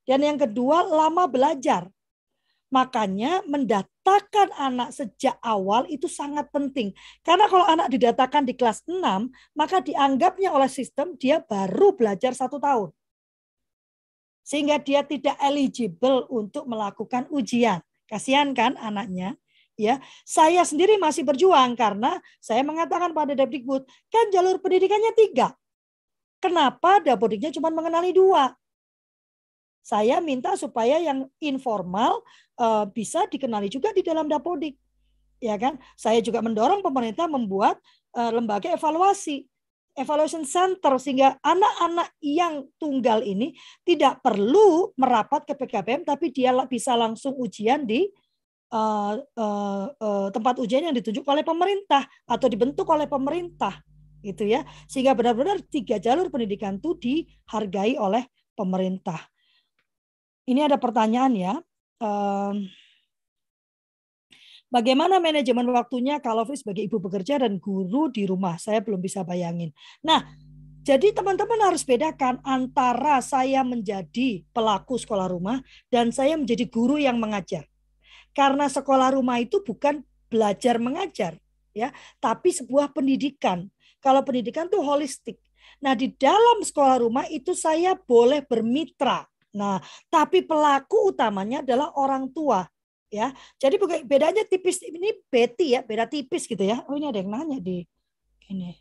dan 0.09 0.25
yang 0.25 0.37
kedua 0.41 0.81
lama 0.81 1.29
belajar 1.29 1.85
Makanya 2.71 3.43
mendatakan 3.45 4.47
anak 4.55 4.95
sejak 4.95 5.35
awal 5.43 5.83
itu 5.91 6.07
sangat 6.07 6.47
penting. 6.55 6.95
Karena 7.19 7.51
kalau 7.51 7.67
anak 7.67 7.91
didatakan 7.91 8.47
di 8.47 8.55
kelas 8.55 8.87
6, 8.87 8.95
maka 9.51 9.83
dianggapnya 9.83 10.55
oleh 10.55 10.71
sistem 10.71 11.19
dia 11.19 11.43
baru 11.43 11.91
belajar 11.91 12.31
satu 12.31 12.63
tahun. 12.63 12.95
Sehingga 14.41 14.79
dia 14.79 15.03
tidak 15.03 15.35
eligible 15.43 16.25
untuk 16.31 16.63
melakukan 16.65 17.27
ujian. 17.27 17.83
Kasihan 18.07 18.55
kan 18.55 18.79
anaknya? 18.79 19.35
ya 19.81 19.97
saya 20.27 20.61
sendiri 20.61 21.01
masih 21.01 21.25
berjuang 21.25 21.73
karena 21.73 22.21
saya 22.37 22.61
mengatakan 22.61 23.09
pada 23.17 23.33
Depdikbud 23.33 23.81
kan 24.13 24.25
jalur 24.29 24.61
pendidikannya 24.61 25.09
tiga 25.17 25.57
kenapa 26.37 27.01
Dapodiknya 27.01 27.49
cuma 27.49 27.73
mengenali 27.73 28.13
dua 28.13 28.53
saya 29.81 30.21
minta 30.21 30.53
supaya 30.53 31.01
yang 31.01 31.25
informal 31.41 32.21
uh, 32.61 32.85
bisa 32.85 33.25
dikenali 33.25 33.67
juga 33.67 33.89
di 33.91 34.05
dalam 34.05 34.29
Dapodik. 34.29 34.77
Ya 35.41 35.57
kan? 35.57 35.81
Saya 35.97 36.21
juga 36.21 36.39
mendorong 36.45 36.85
pemerintah 36.85 37.25
membuat 37.25 37.81
uh, 38.13 38.29
lembaga 38.29 38.69
evaluasi 38.69 39.49
evaluation 39.97 40.47
center 40.47 40.95
sehingga 40.95 41.35
anak-anak 41.43 42.15
yang 42.23 42.63
tunggal 42.79 43.19
ini 43.27 43.51
tidak 43.83 44.23
perlu 44.23 44.95
merapat 44.95 45.43
ke 45.43 45.53
PKPM 45.57 46.07
tapi 46.07 46.31
dia 46.31 46.55
bisa 46.63 46.95
langsung 46.95 47.35
ujian 47.35 47.83
di 47.83 48.07
uh, 48.71 49.19
uh, 49.19 49.85
uh, 49.91 50.27
tempat 50.31 50.63
ujian 50.63 50.87
yang 50.87 50.95
ditunjuk 50.95 51.27
oleh 51.27 51.43
pemerintah 51.43 52.07
atau 52.23 52.47
dibentuk 52.47 52.87
oleh 52.87 53.07
pemerintah 53.07 53.83
gitu 54.21 54.47
ya 54.47 54.63
sehingga 54.85 55.17
benar-benar 55.17 55.59
tiga 55.67 55.97
jalur 55.97 56.29
pendidikan 56.29 56.77
itu 56.77 56.95
dihargai 56.95 57.97
oleh 57.97 58.23
pemerintah 58.53 59.30
ini 60.51 60.67
ada 60.67 60.75
pertanyaan 60.75 61.33
ya. 61.33 61.53
Um, 62.03 62.67
Bagaimana 64.71 65.19
manajemen 65.19 65.67
waktunya 65.75 66.23
kalau 66.23 66.47
sebagai 66.47 66.87
ibu 66.87 66.95
bekerja 67.03 67.43
dan 67.43 67.59
guru 67.59 68.07
di 68.07 68.23
rumah? 68.23 68.55
Saya 68.55 68.79
belum 68.79 69.03
bisa 69.03 69.19
bayangin. 69.27 69.75
Nah, 69.99 70.23
jadi 70.79 71.11
teman-teman 71.11 71.59
harus 71.59 71.83
bedakan 71.83 72.39
antara 72.41 73.19
saya 73.19 73.67
menjadi 73.67 74.47
pelaku 74.55 74.95
sekolah 74.95 75.27
rumah 75.27 75.59
dan 75.91 76.15
saya 76.15 76.39
menjadi 76.39 76.71
guru 76.71 76.95
yang 76.95 77.19
mengajar. 77.19 77.67
Karena 78.31 78.71
sekolah 78.71 79.11
rumah 79.19 79.43
itu 79.43 79.59
bukan 79.59 80.07
belajar 80.31 80.79
mengajar, 80.79 81.35
ya, 81.75 81.91
tapi 82.23 82.55
sebuah 82.55 82.95
pendidikan. 82.95 83.67
Kalau 83.99 84.23
pendidikan 84.23 84.71
tuh 84.71 84.79
holistik. 84.81 85.35
Nah, 85.83 85.99
di 85.99 86.15
dalam 86.15 86.63
sekolah 86.63 87.03
rumah 87.03 87.27
itu 87.27 87.51
saya 87.51 87.91
boleh 87.93 88.39
bermitra. 88.47 89.27
Nah, 89.51 89.83
tapi 90.07 90.43
pelaku 90.47 91.11
utamanya 91.11 91.59
adalah 91.59 91.91
orang 91.99 92.31
tua 92.31 92.63
ya. 93.11 93.35
Jadi 93.59 93.75
bedanya 94.07 94.47
tipis 94.47 94.79
ini 94.81 95.11
Betty 95.27 95.75
ya, 95.75 95.83
beda 95.83 96.07
tipis 96.07 96.47
gitu 96.47 96.63
ya. 96.63 96.81
Oh, 96.87 96.95
ini 96.95 97.11
ada 97.11 97.19
yang 97.19 97.31
nanya 97.31 97.59
di 97.59 97.83
ini. 98.47 98.79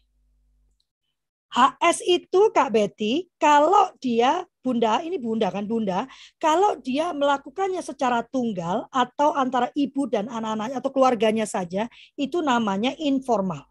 HS 1.50 2.06
itu 2.06 2.54
Kak 2.54 2.70
Betty, 2.70 3.26
kalau 3.34 3.90
dia 3.98 4.46
bunda, 4.62 5.02
ini 5.02 5.18
bunda 5.18 5.50
kan 5.50 5.66
bunda, 5.66 6.06
kalau 6.38 6.78
dia 6.78 7.10
melakukannya 7.10 7.82
secara 7.82 8.22
tunggal 8.22 8.86
atau 8.94 9.34
antara 9.34 9.66
ibu 9.74 10.06
dan 10.06 10.30
anak-anaknya 10.30 10.78
atau 10.78 10.90
keluarganya 10.94 11.50
saja, 11.50 11.90
itu 12.14 12.38
namanya 12.38 12.94
informal. 13.02 13.66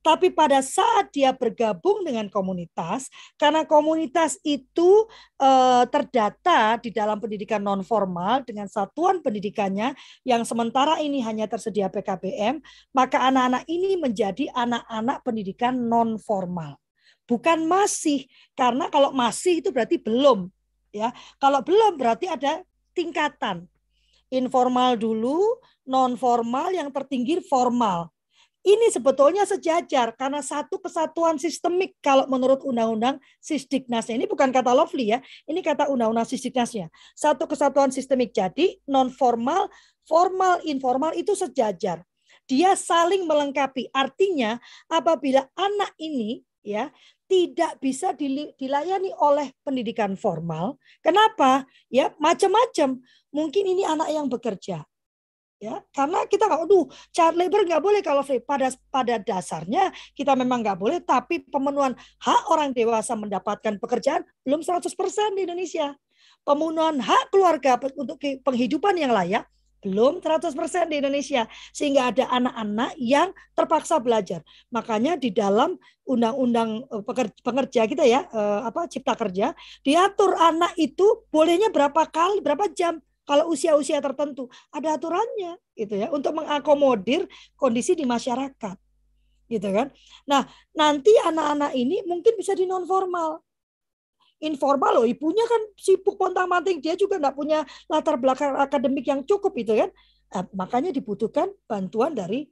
Tapi 0.00 0.32
pada 0.32 0.64
saat 0.64 1.12
dia 1.12 1.36
bergabung 1.36 2.04
dengan 2.04 2.26
komunitas, 2.32 3.12
karena 3.36 3.68
komunitas 3.68 4.40
itu 4.46 5.04
eh, 5.36 5.84
terdata 5.88 6.80
di 6.80 6.88
dalam 6.88 7.20
pendidikan 7.20 7.60
non 7.60 7.84
formal 7.84 8.40
dengan 8.48 8.64
satuan 8.66 9.20
pendidikannya 9.20 9.92
yang 10.24 10.42
sementara 10.48 10.98
ini 11.04 11.20
hanya 11.20 11.44
tersedia 11.44 11.92
PKBM, 11.92 12.64
maka 12.96 13.20
anak-anak 13.28 13.68
ini 13.68 14.00
menjadi 14.00 14.48
anak-anak 14.56 15.20
pendidikan 15.20 15.76
non 15.76 16.16
formal. 16.16 16.80
Bukan 17.28 17.68
masih, 17.68 18.26
karena 18.58 18.90
kalau 18.90 19.14
masih 19.14 19.62
itu 19.62 19.70
berarti 19.70 20.00
belum. 20.00 20.50
Ya, 20.90 21.14
kalau 21.38 21.62
belum 21.62 21.94
berarti 21.94 22.26
ada 22.26 22.66
tingkatan 22.90 23.70
informal 24.30 24.94
dulu, 24.94 25.58
non 25.84 26.14
formal, 26.14 26.70
yang 26.70 26.88
tertinggi 26.94 27.42
formal. 27.44 28.08
Ini 28.60 28.92
sebetulnya 28.92 29.48
sejajar 29.48 30.12
karena 30.20 30.44
satu 30.44 30.76
kesatuan 30.84 31.40
sistemik 31.40 31.96
kalau 32.04 32.28
menurut 32.28 32.60
undang-undang 32.60 33.16
Sisdiknasnya. 33.40 34.20
Ini 34.20 34.28
bukan 34.28 34.52
kata 34.52 34.76
Lovely 34.76 35.16
ya, 35.16 35.24
ini 35.48 35.64
kata 35.64 35.88
undang-undang 35.88 36.28
Sisdiknasnya. 36.28 36.92
Satu 37.16 37.48
kesatuan 37.48 37.88
sistemik 37.88 38.36
jadi 38.36 38.76
non 38.84 39.08
formal, 39.08 39.72
formal, 40.04 40.60
informal 40.68 41.16
itu 41.16 41.32
sejajar. 41.32 42.04
Dia 42.44 42.76
saling 42.76 43.24
melengkapi. 43.24 43.88
Artinya 43.96 44.60
apabila 44.92 45.48
anak 45.56 45.96
ini 45.96 46.44
ya 46.60 46.92
tidak 47.24 47.80
bisa 47.80 48.12
dilayani 48.12 49.14
oleh 49.24 49.56
pendidikan 49.64 50.20
formal. 50.20 50.76
Kenapa? 51.00 51.64
Ya, 51.88 52.12
macam-macam. 52.20 53.00
Mungkin 53.32 53.64
ini 53.64 53.88
anak 53.88 54.10
yang 54.12 54.26
bekerja 54.26 54.89
ya 55.60 55.84
karena 55.92 56.24
kita 56.24 56.48
nggak 56.48 56.64
aduh 56.64 56.88
child 57.12 57.36
labor 57.36 57.68
nggak 57.68 57.84
boleh 57.84 58.00
kalau 58.00 58.24
free 58.24 58.40
pada 58.40 58.72
pada 58.88 59.20
dasarnya 59.20 59.92
kita 60.16 60.32
memang 60.32 60.64
nggak 60.64 60.80
boleh 60.80 61.04
tapi 61.04 61.44
pemenuhan 61.44 61.92
hak 62.24 62.42
orang 62.48 62.72
dewasa 62.72 63.12
mendapatkan 63.12 63.76
pekerjaan 63.76 64.24
belum 64.48 64.64
100% 64.64 64.88
di 65.36 65.44
Indonesia. 65.44 65.92
Pemenuhan 66.40 66.96
hak 67.04 67.28
keluarga 67.28 67.76
untuk 68.00 68.16
penghidupan 68.16 68.96
yang 68.96 69.12
layak 69.12 69.44
belum 69.84 70.24
100% 70.24 70.56
di 70.88 70.96
Indonesia. 71.00 71.44
Sehingga 71.72 72.08
ada 72.12 72.24
anak-anak 72.32 72.96
yang 72.96 73.28
terpaksa 73.52 74.00
belajar. 74.00 74.40
Makanya 74.72 75.20
di 75.20 75.32
dalam 75.32 75.76
undang-undang 76.08 76.84
eh, 76.88 77.02
pekerja 77.44 77.86
kita 77.86 78.04
ya 78.08 78.26
eh, 78.26 78.60
apa 78.66 78.90
cipta 78.90 79.14
kerja 79.14 79.54
diatur 79.86 80.34
anak 80.34 80.74
itu 80.74 81.22
bolehnya 81.30 81.70
berapa 81.70 82.02
kali 82.10 82.42
berapa 82.42 82.66
jam 82.74 82.98
kalau 83.30 83.54
usia-usia 83.54 84.02
tertentu 84.02 84.50
ada 84.74 84.98
aturannya 84.98 85.54
gitu 85.78 85.94
ya 85.94 86.10
untuk 86.10 86.34
mengakomodir 86.34 87.30
kondisi 87.54 87.94
di 87.94 88.02
masyarakat. 88.02 88.74
Gitu 89.46 89.70
kan. 89.70 89.94
Nah, 90.26 90.50
nanti 90.74 91.14
anak-anak 91.14 91.78
ini 91.78 92.02
mungkin 92.10 92.34
bisa 92.34 92.58
di 92.58 92.66
non 92.66 92.82
formal. 92.90 93.38
Informal 94.42 94.98
loh, 94.98 95.06
ibunya 95.06 95.46
kan 95.46 95.62
sibuk 95.78 96.18
pontang-manting, 96.18 96.82
dia 96.82 96.98
juga 96.98 97.22
nggak 97.22 97.36
punya 97.38 97.62
latar 97.86 98.18
belakang 98.18 98.58
akademik 98.58 99.06
yang 99.06 99.22
cukup 99.22 99.54
itu 99.54 99.78
kan. 99.78 99.90
Nah, 100.34 100.44
makanya 100.50 100.90
dibutuhkan 100.90 101.54
bantuan 101.70 102.18
dari 102.18 102.50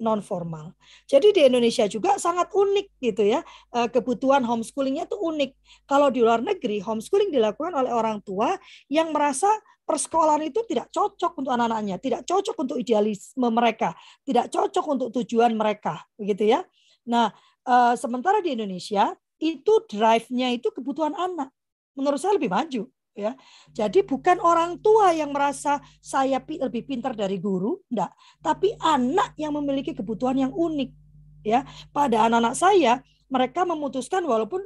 non 0.00 0.22
formal. 0.22 0.72
Jadi 1.10 1.34
di 1.34 1.42
Indonesia 1.44 1.84
juga 1.90 2.16
sangat 2.16 2.48
unik 2.54 2.86
gitu 3.02 3.28
ya. 3.28 3.42
Eh, 3.74 3.88
kebutuhan 3.90 4.46
homeschoolingnya 4.46 5.10
itu 5.10 5.18
unik. 5.18 5.50
Kalau 5.90 6.08
di 6.08 6.22
luar 6.22 6.40
negeri 6.40 6.78
homeschooling 6.80 7.34
dilakukan 7.34 7.74
oleh 7.74 7.92
orang 7.92 8.22
tua 8.22 8.56
yang 8.88 9.10
merasa 9.10 9.50
persekolahan 9.88 10.44
itu 10.44 10.60
tidak 10.68 10.92
cocok 10.92 11.40
untuk 11.40 11.48
anak-anaknya, 11.56 11.96
tidak 11.96 12.28
cocok 12.28 12.56
untuk 12.60 12.76
idealisme 12.76 13.48
mereka, 13.48 13.96
tidak 14.20 14.52
cocok 14.52 14.84
untuk 14.84 15.08
tujuan 15.16 15.56
mereka, 15.56 16.04
begitu 16.20 16.52
ya. 16.52 16.60
Nah, 17.08 17.32
eh, 17.64 17.94
sementara 17.96 18.44
di 18.44 18.52
Indonesia 18.52 19.16
itu 19.40 19.88
drive-nya 19.88 20.52
itu 20.52 20.68
kebutuhan 20.68 21.16
anak. 21.16 21.48
Menurut 21.96 22.20
saya 22.20 22.36
lebih 22.36 22.52
maju, 22.52 22.84
ya. 23.16 23.32
Jadi 23.72 24.04
bukan 24.04 24.38
orang 24.44 24.76
tua 24.84 25.16
yang 25.16 25.32
merasa 25.32 25.80
saya 26.04 26.38
lebih 26.44 26.84
pintar 26.84 27.16
dari 27.16 27.40
guru, 27.40 27.80
enggak, 27.88 28.12
tapi 28.44 28.76
anak 28.76 29.32
yang 29.40 29.56
memiliki 29.56 29.96
kebutuhan 29.96 30.36
yang 30.36 30.52
unik, 30.52 30.90
ya. 31.48 31.64
Pada 31.90 32.28
anak-anak 32.28 32.54
saya, 32.54 33.00
mereka 33.32 33.64
memutuskan 33.64 34.20
walaupun 34.28 34.62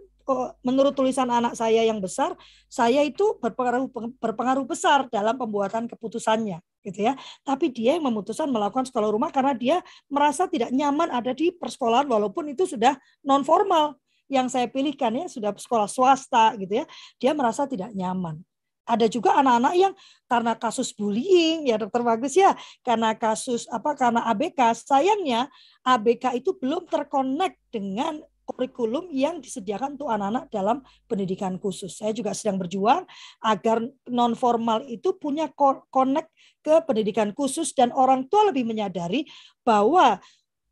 menurut 0.62 0.95
tulisan 0.95 1.29
anak 1.29 1.59
saya 1.59 1.85
yang 1.85 1.99
besar, 1.99 2.35
saya 2.70 3.03
itu 3.03 3.37
berpengaruh 3.39 3.91
berpengaruh 4.18 4.64
besar 4.64 5.07
dalam 5.11 5.37
pembuatan 5.37 5.87
keputusannya, 5.91 6.59
gitu 6.87 7.07
ya. 7.11 7.18
Tapi 7.43 7.70
dia 7.70 7.99
yang 7.99 8.07
memutuskan 8.07 8.51
melakukan 8.51 8.87
sekolah 8.87 9.11
rumah 9.11 9.31
karena 9.35 9.55
dia 9.55 9.77
merasa 10.07 10.47
tidak 10.47 10.70
nyaman 10.70 11.11
ada 11.11 11.35
di 11.35 11.51
persekolahan 11.55 12.07
walaupun 12.07 12.51
itu 12.51 12.66
sudah 12.66 12.97
non 13.23 13.43
formal 13.43 13.99
yang 14.33 14.49
saya 14.49 14.64
pilihkan 14.64 15.12
ya 15.12 15.27
sudah 15.29 15.53
sekolah 15.53 15.87
swasta 15.91 16.57
gitu 16.57 16.81
ya. 16.81 16.87
Dia 17.20 17.37
merasa 17.37 17.68
tidak 17.68 17.93
nyaman. 17.93 18.41
Ada 18.83 19.07
juga 19.07 19.39
anak-anak 19.39 19.75
yang 19.79 19.95
karena 20.27 20.59
kasus 20.59 20.91
bullying 20.91 21.70
ya 21.70 21.79
dokter 21.79 22.03
bagus 22.03 22.35
ya 22.35 22.51
karena 22.83 23.14
kasus 23.14 23.70
apa 23.70 23.95
karena 23.95 24.27
ABK 24.27 24.59
sayangnya 24.75 25.47
ABK 25.87 26.43
itu 26.43 26.59
belum 26.59 26.91
terkonek 26.91 27.62
dengan 27.70 28.18
kurikulum 28.45 29.09
yang 29.14 29.38
disediakan 29.38 29.95
untuk 29.97 30.11
anak-anak 30.11 30.51
dalam 30.51 30.82
pendidikan 31.07 31.57
khusus. 31.57 31.99
Saya 31.99 32.11
juga 32.11 32.34
sedang 32.34 32.59
berjuang 32.59 33.07
agar 33.43 33.82
non 34.11 34.34
formal 34.34 34.82
itu 34.86 35.14
punya 35.16 35.51
connect 35.90 36.30
ke 36.62 36.82
pendidikan 36.86 37.30
khusus 37.34 37.74
dan 37.74 37.90
orang 37.95 38.26
tua 38.30 38.51
lebih 38.51 38.66
menyadari 38.66 39.26
bahwa 39.66 40.18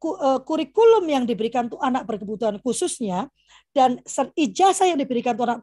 eh, 0.02 0.40
kurikulum 0.46 1.04
yang 1.06 1.24
diberikan 1.26 1.70
untuk 1.70 1.82
anak 1.82 2.06
berkebutuhan 2.06 2.58
khususnya 2.62 3.30
dan 3.70 4.02
ijazah 4.34 4.90
yang 4.90 4.98
diberikan 4.98 5.38
anak 5.38 5.62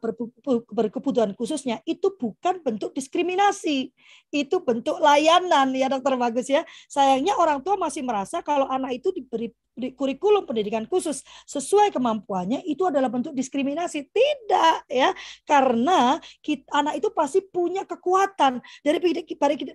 berkebutuhan 0.72 1.36
khususnya 1.36 1.84
itu 1.84 2.08
bukan 2.16 2.64
bentuk 2.64 2.96
diskriminasi, 2.96 3.92
itu 4.32 4.56
bentuk 4.64 4.96
layanan 4.96 5.72
ya 5.76 5.92
dokter 5.92 6.16
bagus 6.16 6.48
ya. 6.48 6.64
Sayangnya 6.88 7.36
orang 7.36 7.60
tua 7.60 7.76
masih 7.76 8.00
merasa 8.00 8.40
kalau 8.40 8.64
anak 8.68 8.96
itu 8.96 9.12
diberi 9.12 9.52
kurikulum 9.78 10.42
pendidikan 10.42 10.84
khusus 10.90 11.22
sesuai 11.46 11.94
kemampuannya 11.94 12.66
itu 12.66 12.82
adalah 12.82 13.06
bentuk 13.06 13.32
diskriminasi. 13.32 14.10
Tidak 14.10 14.90
ya. 14.90 15.14
Karena 15.46 16.18
kita, 16.42 16.66
anak 16.74 16.98
itu 16.98 17.08
pasti 17.14 17.40
punya 17.46 17.86
kekuatan. 17.86 18.58
Dari 18.82 18.98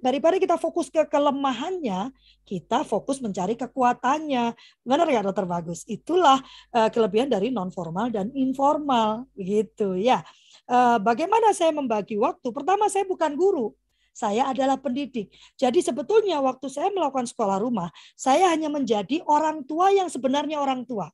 daripada 0.04 0.36
kita 0.36 0.60
fokus 0.60 0.92
ke 0.92 1.08
kelemahannya, 1.08 2.12
kita 2.44 2.84
fokus 2.84 3.24
mencari 3.24 3.56
kekuatannya. 3.56 4.54
Benar 4.84 5.08
ya 5.08 5.24
dokter 5.24 5.48
bagus? 5.48 5.88
Itulah 5.88 6.44
uh, 6.76 6.90
kelebihan 6.92 7.32
dari 7.32 7.50
non 7.50 7.72
formal 7.72 8.12
dan 8.12 8.23
informal 8.32 9.28
begitu 9.36 10.00
ya. 10.00 10.24
Uh, 10.64 10.96
bagaimana 11.04 11.52
saya 11.52 11.76
membagi 11.76 12.16
waktu? 12.16 12.48
Pertama 12.56 12.88
saya 12.88 13.04
bukan 13.04 13.36
guru 13.36 13.76
saya 14.14 14.54
adalah 14.54 14.78
pendidik. 14.78 15.34
Jadi 15.58 15.82
sebetulnya 15.82 16.38
waktu 16.40 16.70
saya 16.70 16.94
melakukan 16.94 17.26
sekolah 17.26 17.58
rumah, 17.58 17.90
saya 18.14 18.54
hanya 18.54 18.70
menjadi 18.70 19.26
orang 19.26 19.66
tua 19.66 19.90
yang 19.90 20.08
sebenarnya 20.08 20.62
orang 20.62 20.86
tua. 20.86 21.10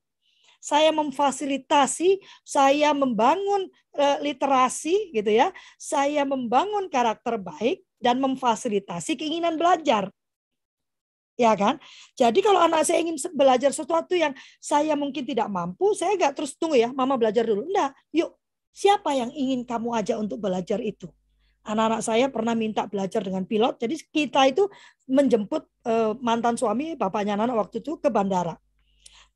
Saya 0.59 0.91
memfasilitasi, 0.91 2.19
saya 2.43 2.91
membangun 2.91 3.71
eh, 3.95 4.19
literasi 4.19 5.15
gitu 5.15 5.31
ya. 5.31 5.55
Saya 5.79 6.27
membangun 6.27 6.91
karakter 6.91 7.39
baik 7.39 7.87
dan 8.03 8.19
memfasilitasi 8.19 9.15
keinginan 9.15 9.55
belajar 9.55 10.11
ya 11.39 11.55
kan? 11.55 11.79
Jadi 12.19 12.43
kalau 12.43 12.59
anak 12.59 12.83
saya 12.83 12.99
ingin 12.99 13.15
belajar 13.31 13.71
sesuatu 13.71 14.11
yang 14.11 14.35
saya 14.59 14.99
mungkin 14.99 15.23
tidak 15.23 15.47
mampu, 15.47 15.95
saya 15.95 16.19
nggak 16.19 16.35
terus 16.35 16.59
tunggu 16.59 16.75
ya, 16.75 16.91
mama 16.91 17.15
belajar 17.15 17.47
dulu. 17.47 17.63
Enggak, 17.63 17.95
yuk 18.11 18.35
siapa 18.75 19.15
yang 19.15 19.31
ingin 19.31 19.63
kamu 19.63 19.95
ajak 19.95 20.19
untuk 20.19 20.43
belajar 20.43 20.83
itu? 20.83 21.07
Anak-anak 21.63 22.01
saya 22.03 22.27
pernah 22.27 22.55
minta 22.55 22.83
belajar 22.91 23.23
dengan 23.23 23.47
pilot. 23.47 23.79
Jadi 23.79 23.95
kita 24.11 24.51
itu 24.51 24.67
menjemput 25.07 25.63
uh, 25.87 26.11
mantan 26.19 26.59
suami, 26.59 26.99
bapaknya 26.99 27.39
anak 27.39 27.55
waktu 27.55 27.79
itu 27.79 27.95
ke 27.99 28.11
bandara. 28.11 28.59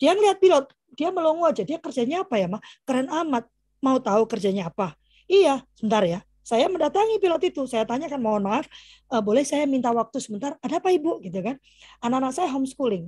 Dia 0.01 0.17
ngeliat 0.17 0.41
pilot, 0.41 0.65
dia 0.97 1.13
melongo 1.13 1.45
aja. 1.47 1.61
Dia 1.61 1.77
kerjanya 1.77 2.25
apa 2.25 2.35
ya, 2.41 2.47
mah? 2.49 2.61
Keren 2.83 3.07
amat. 3.07 3.47
Mau 3.83 3.99
tahu 3.99 4.23
kerjanya 4.25 4.71
apa? 4.71 4.95
Iya, 5.27 5.61
sebentar 5.75 6.03
ya. 6.07 6.23
Saya 6.43 6.67
mendatangi 6.67 7.17
pilot 7.23 7.43
itu. 7.47 7.63
Saya 7.65 7.87
tanyakan, 7.87 8.19
mohon 8.19 8.43
maaf, 8.43 8.67
uh, 9.09 9.23
boleh 9.23 9.47
saya 9.47 9.63
minta 9.63 9.89
waktu 9.95 10.19
sebentar? 10.19 10.59
Ada 10.59 10.83
apa 10.83 10.91
ibu? 10.91 11.23
Gitu 11.23 11.39
kan? 11.39 11.55
Anak-anak 12.03 12.35
saya 12.35 12.51
homeschooling. 12.51 13.07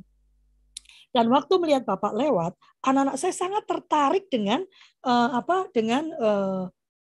Dan 1.11 1.31
waktu 1.31 1.53
melihat 1.59 1.83
Bapak 1.87 2.11
lewat, 2.15 2.55
anak-anak 2.83 3.15
saya 3.15 3.31
sangat 3.31 3.63
tertarik 3.67 4.27
dengan 4.27 4.63
uh, 5.03 5.39
apa 5.39 5.71
dengan 5.71 6.11
uh, 6.15 6.63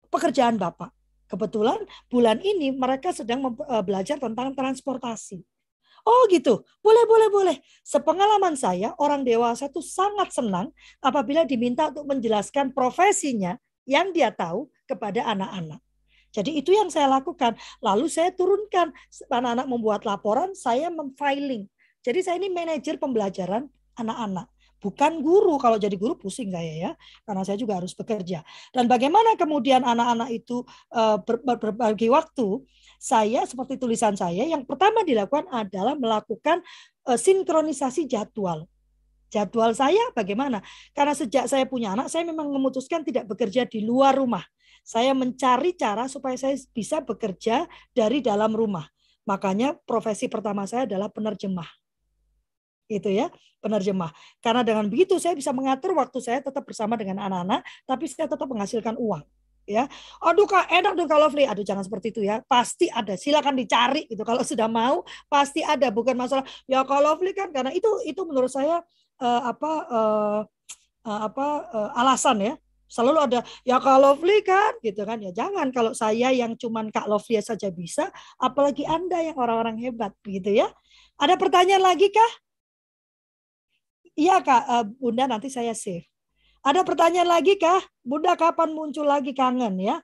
pekerjaan 0.09 0.57
Bapak. 0.57 0.93
Kebetulan 1.29 1.77
bulan 2.09 2.41
ini 2.41 2.73
mereka 2.73 3.13
sedang 3.13 3.53
belajar 3.85 4.17
tentang 4.17 4.49
transportasi. 4.57 5.45
Oh 6.01 6.25
gitu, 6.25 6.65
boleh, 6.81 7.05
boleh, 7.05 7.29
boleh. 7.29 7.55
Sepengalaman 7.85 8.57
saya, 8.57 8.97
orang 8.97 9.21
dewasa 9.21 9.69
itu 9.69 9.77
sangat 9.83 10.33
senang 10.33 10.73
apabila 11.05 11.45
diminta 11.45 11.93
untuk 11.93 12.09
menjelaskan 12.09 12.73
profesinya 12.73 13.61
yang 13.85 14.09
dia 14.09 14.33
tahu 14.33 14.73
kepada 14.89 15.21
anak-anak. 15.29 15.77
Jadi 16.29 16.61
itu 16.61 16.73
yang 16.73 16.93
saya 16.93 17.09
lakukan. 17.09 17.57
Lalu 17.81 18.05
saya 18.09 18.29
turunkan 18.33 18.93
anak-anak 19.29 19.67
membuat 19.67 20.01
laporan, 20.05 20.53
saya 20.53 20.93
memfiling. 20.93 21.65
Jadi 22.05 22.19
saya 22.21 22.37
ini 22.39 22.53
manajer 22.53 23.01
pembelajaran 23.01 23.67
anak-anak. 23.97 24.47
Bukan 24.79 25.19
guru, 25.19 25.59
kalau 25.59 25.75
jadi 25.75 25.91
guru 25.99 26.15
pusing 26.15 26.55
kayak 26.55 26.75
ya, 26.79 26.91
karena 27.27 27.43
saya 27.43 27.59
juga 27.59 27.83
harus 27.83 27.91
bekerja. 27.91 28.47
Dan 28.71 28.87
bagaimana 28.87 29.35
kemudian 29.35 29.83
anak-anak 29.83 30.31
itu 30.31 30.63
uh, 30.95 31.19
ber, 31.19 31.43
ber, 31.43 31.59
berbagi 31.59 32.07
waktu, 32.07 32.63
saya 32.95 33.43
seperti 33.43 33.75
tulisan 33.75 34.15
saya, 34.15 34.47
yang 34.47 34.63
pertama 34.63 35.03
dilakukan 35.03 35.51
adalah 35.51 35.99
melakukan 35.99 36.63
uh, 37.11 37.19
sinkronisasi 37.19 38.07
jadwal. 38.07 38.71
Jadwal 39.27 39.75
saya 39.75 40.15
bagaimana? 40.15 40.63
Karena 40.95 41.11
sejak 41.11 41.51
saya 41.51 41.67
punya 41.67 41.91
anak, 41.91 42.07
saya 42.07 42.23
memang 42.23 42.47
memutuskan 42.47 43.03
tidak 43.03 43.27
bekerja 43.27 43.67
di 43.67 43.83
luar 43.83 44.15
rumah. 44.15 44.47
Saya 44.89 45.13
mencari 45.13 45.77
cara 45.77 46.09
supaya 46.09 46.33
saya 46.33 46.57
bisa 46.73 46.97
bekerja 47.05 47.69
dari 47.93 48.25
dalam 48.25 48.49
rumah. 48.57 48.89
Makanya 49.29 49.77
profesi 49.85 50.25
pertama 50.25 50.65
saya 50.65 50.89
adalah 50.89 51.13
penerjemah 51.13 51.69
itu 52.89 53.13
ya 53.13 53.29
penerjemah. 53.61 54.09
Karena 54.41 54.65
dengan 54.65 54.89
begitu 54.89 55.21
saya 55.21 55.37
bisa 55.37 55.53
mengatur 55.53 55.93
waktu 55.93 56.17
saya 56.19 56.41
tetap 56.41 56.65
bersama 56.65 56.97
dengan 56.97 57.21
anak-anak, 57.29 57.61
tapi 57.85 58.09
saya 58.09 58.25
tetap 58.25 58.49
menghasilkan 58.49 58.97
uang. 58.97 59.23
Ya, 59.69 59.85
aduh 60.17 60.49
kak 60.49 60.65
enak 60.65 60.97
dong 60.97 61.05
kalau 61.05 61.29
Lovely, 61.29 61.45
aduh 61.45 61.61
jangan 61.61 61.85
seperti 61.85 62.09
itu 62.09 62.25
ya, 62.25 62.41
pasti 62.49 62.89
ada, 62.89 63.13
silakan 63.13 63.53
dicari 63.53 64.09
gitu. 64.09 64.25
Kalau 64.25 64.41
sudah 64.41 64.65
mau 64.65 65.05
pasti 65.29 65.61
ada, 65.61 65.93
bukan 65.93 66.17
masalah 66.17 66.41
ya 66.65 66.81
kalau 66.89 67.13
Lovely 67.13 67.37
kan 67.37 67.53
karena 67.53 67.69
itu 67.69 67.85
itu 68.01 68.17
menurut 68.25 68.49
saya 68.49 68.81
uh, 69.21 69.41
apa 69.45 69.71
uh, 69.93 70.39
uh, 71.05 71.19
apa 71.21 71.47
uh, 71.69 72.01
alasan 72.01 72.41
ya 72.41 72.53
selalu 72.89 73.19
ada 73.29 73.39
ya 73.61 73.77
Kak 73.77 73.97
Lovely 74.01 74.41
kan 74.41 74.73
gitu 74.81 75.05
kan 75.05 75.21
ya 75.21 75.29
jangan 75.29 75.69
kalau 75.69 75.93
saya 75.93 76.33
yang 76.33 76.57
cuman 76.57 76.89
Kak 76.89 77.05
Lovely 77.05 77.37
saja 77.39 77.69
bisa 77.69 78.09
apalagi 78.41 78.83
Anda 78.89 79.21
yang 79.29 79.37
orang-orang 79.37 79.77
hebat 79.77 80.17
gitu 80.25 80.49
ya 80.49 80.67
ada 81.21 81.37
pertanyaan 81.37 81.85
lagi 81.85 82.09
kah 82.09 82.31
Iya 84.19 84.43
Kak, 84.43 84.63
uh, 84.67 84.85
Bunda 84.99 85.31
nanti 85.31 85.47
saya 85.47 85.71
save. 85.71 86.03
Ada 86.59 86.83
pertanyaan 86.83 87.39
lagi 87.39 87.55
kah? 87.55 87.79
Bunda 88.03 88.35
kapan 88.35 88.75
muncul 88.75 89.07
lagi 89.07 89.31
kangen 89.31 89.79
ya? 89.79 90.03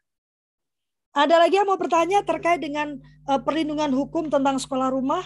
Ada 1.11 1.35
lagi 1.43 1.59
yang 1.59 1.67
mau 1.67 1.75
bertanya 1.75 2.23
terkait 2.23 2.63
dengan 2.63 2.95
uh, 3.27 3.39
perlindungan 3.43 3.91
hukum 3.91 4.31
tentang 4.31 4.55
sekolah 4.55 4.87
rumah? 4.87 5.19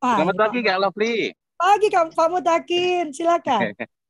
Ah, 0.00 0.24
Selamat 0.24 0.48
pagi 0.48 0.60
Kak 0.64 0.78
Lovely. 0.80 1.16
Pagi 1.60 1.88
Kak 1.92 2.16
Pak 2.16 2.28
Mutakin, 2.32 3.12
silakan. 3.12 3.76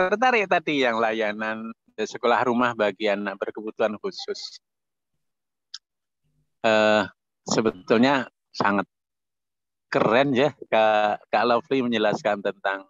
Tertarik 0.00 0.48
tadi 0.48 0.80
yang 0.80 0.96
layanan 0.96 1.76
sekolah 1.92 2.40
rumah 2.48 2.72
bagi 2.72 3.12
anak 3.12 3.36
berkebutuhan 3.36 4.00
khusus. 4.00 4.56
Uh, 6.64 7.04
sebetulnya 7.44 8.28
sangat 8.52 8.88
keren 9.92 10.32
ya 10.32 10.56
Kak, 10.72 11.28
Kak 11.28 11.44
Lovely 11.44 11.84
menjelaskan 11.84 12.40
tentang 12.40 12.88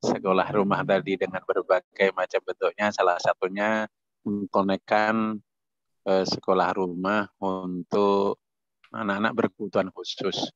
sekolah 0.00 0.48
rumah 0.56 0.80
tadi 0.80 1.20
dengan 1.20 1.44
berbagai 1.44 2.08
macam 2.16 2.40
bentuknya. 2.40 2.88
Salah 2.88 3.20
satunya 3.20 3.84
mengkonekkan 4.24 5.36
eh, 6.08 6.24
sekolah 6.24 6.72
rumah 6.72 7.28
untuk 7.36 8.40
anak-anak 8.94 9.32
berkebutuhan 9.36 9.92
khusus. 9.92 10.48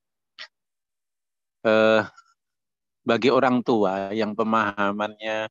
Eh, 1.65 2.01
bagi 3.05 3.29
orang 3.29 3.61
tua 3.61 4.09
yang 4.15 4.33
pemahamannya 4.33 5.45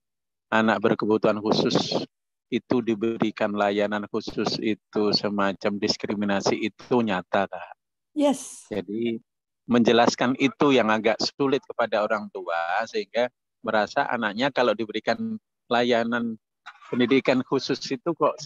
anak 0.55 0.79
berkebutuhan 0.79 1.43
khusus 1.43 2.07
itu 2.47 2.77
diberikan 2.79 3.51
layanan 3.51 4.07
khusus 4.07 4.63
itu 4.63 5.03
semacam 5.11 5.73
diskriminasi 5.83 6.55
itu 6.71 7.03
nyata 7.03 7.51
kak. 7.51 7.75
Yes. 8.15 8.71
Jadi 8.71 9.19
menjelaskan 9.67 10.39
itu 10.39 10.71
yang 10.71 10.95
agak 10.95 11.19
sulit 11.19 11.67
kepada 11.67 12.07
orang 12.07 12.31
tua 12.31 12.87
sehingga 12.87 13.27
merasa 13.67 14.07
anaknya 14.07 14.55
kalau 14.55 14.77
diberikan 14.77 15.19
layanan 15.67 16.39
pendidikan 16.87 17.43
khusus 17.43 17.81
itu 17.91 18.15
kok 18.15 18.39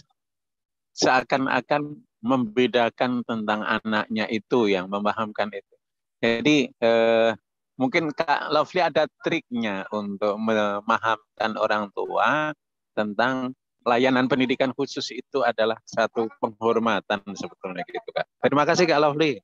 seakan-akan 0.97 2.01
membedakan 2.25 3.21
tentang 3.23 3.61
anaknya 3.61 4.25
itu 4.31 4.71
yang 4.71 4.89
memahamkan 4.89 5.53
itu. 5.53 5.75
Jadi 6.19 6.57
eh, 6.73 7.31
mungkin 7.79 8.11
Kak 8.11 8.51
Lovely 8.51 8.83
ada 8.83 9.07
triknya 9.23 9.87
untuk 9.95 10.35
memahamkan 10.35 11.55
orang 11.55 11.87
tua 11.95 12.51
tentang 12.91 13.55
layanan 13.87 14.27
pendidikan 14.27 14.75
khusus 14.75 15.15
itu 15.15 15.39
adalah 15.39 15.79
satu 15.87 16.27
penghormatan 16.43 17.23
sebetulnya 17.31 17.87
gitu 17.87 18.11
Kak. 18.11 18.27
Terima 18.43 18.67
kasih 18.67 18.83
Kak 18.83 18.99
Lovely. 18.99 19.39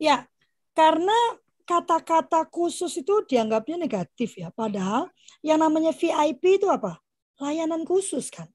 Ya, 0.00 0.24
karena 0.72 1.14
kata-kata 1.68 2.48
khusus 2.48 2.96
itu 2.96 3.22
dianggapnya 3.28 3.76
negatif 3.76 4.40
ya. 4.40 4.48
Padahal 4.50 5.12
yang 5.44 5.60
namanya 5.60 5.92
VIP 5.92 6.64
itu 6.64 6.66
apa? 6.72 6.96
Layanan 7.36 7.84
khusus 7.84 8.32
kan. 8.32 8.48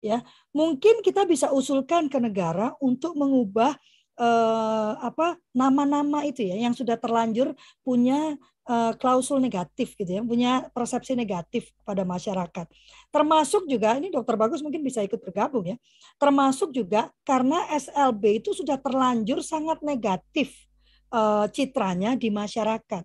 Ya, 0.00 0.24
mungkin 0.56 1.04
kita 1.04 1.28
bisa 1.28 1.52
usulkan 1.52 2.08
ke 2.08 2.16
negara 2.16 2.72
untuk 2.80 3.16
mengubah 3.16 3.76
eh, 4.16 4.92
apa 5.00 5.36
nama-nama 5.52 6.24
itu 6.24 6.44
ya 6.44 6.56
yang 6.56 6.72
sudah 6.72 6.96
terlanjur 6.96 7.52
punya 7.84 8.36
eh, 8.66 8.92
klausul 8.96 9.38
negatif 9.38 9.94
gitu 9.94 10.10
ya, 10.18 10.22
punya 10.24 10.68
persepsi 10.72 11.12
negatif 11.12 11.70
pada 11.84 12.02
masyarakat. 12.02 12.66
Termasuk 13.12 13.68
juga 13.68 13.96
ini 14.00 14.08
Dokter 14.08 14.34
Bagus 14.40 14.64
mungkin 14.64 14.82
bisa 14.82 15.04
ikut 15.04 15.20
bergabung 15.20 15.68
ya. 15.68 15.76
Termasuk 16.16 16.72
juga 16.72 17.12
karena 17.22 17.64
SLB 17.72 18.44
itu 18.44 18.56
sudah 18.56 18.80
terlanjur 18.80 19.44
sangat 19.44 19.80
negatif 19.84 20.66
uh, 21.12 21.46
citranya 21.52 22.18
di 22.18 22.32
masyarakat. 22.32 23.04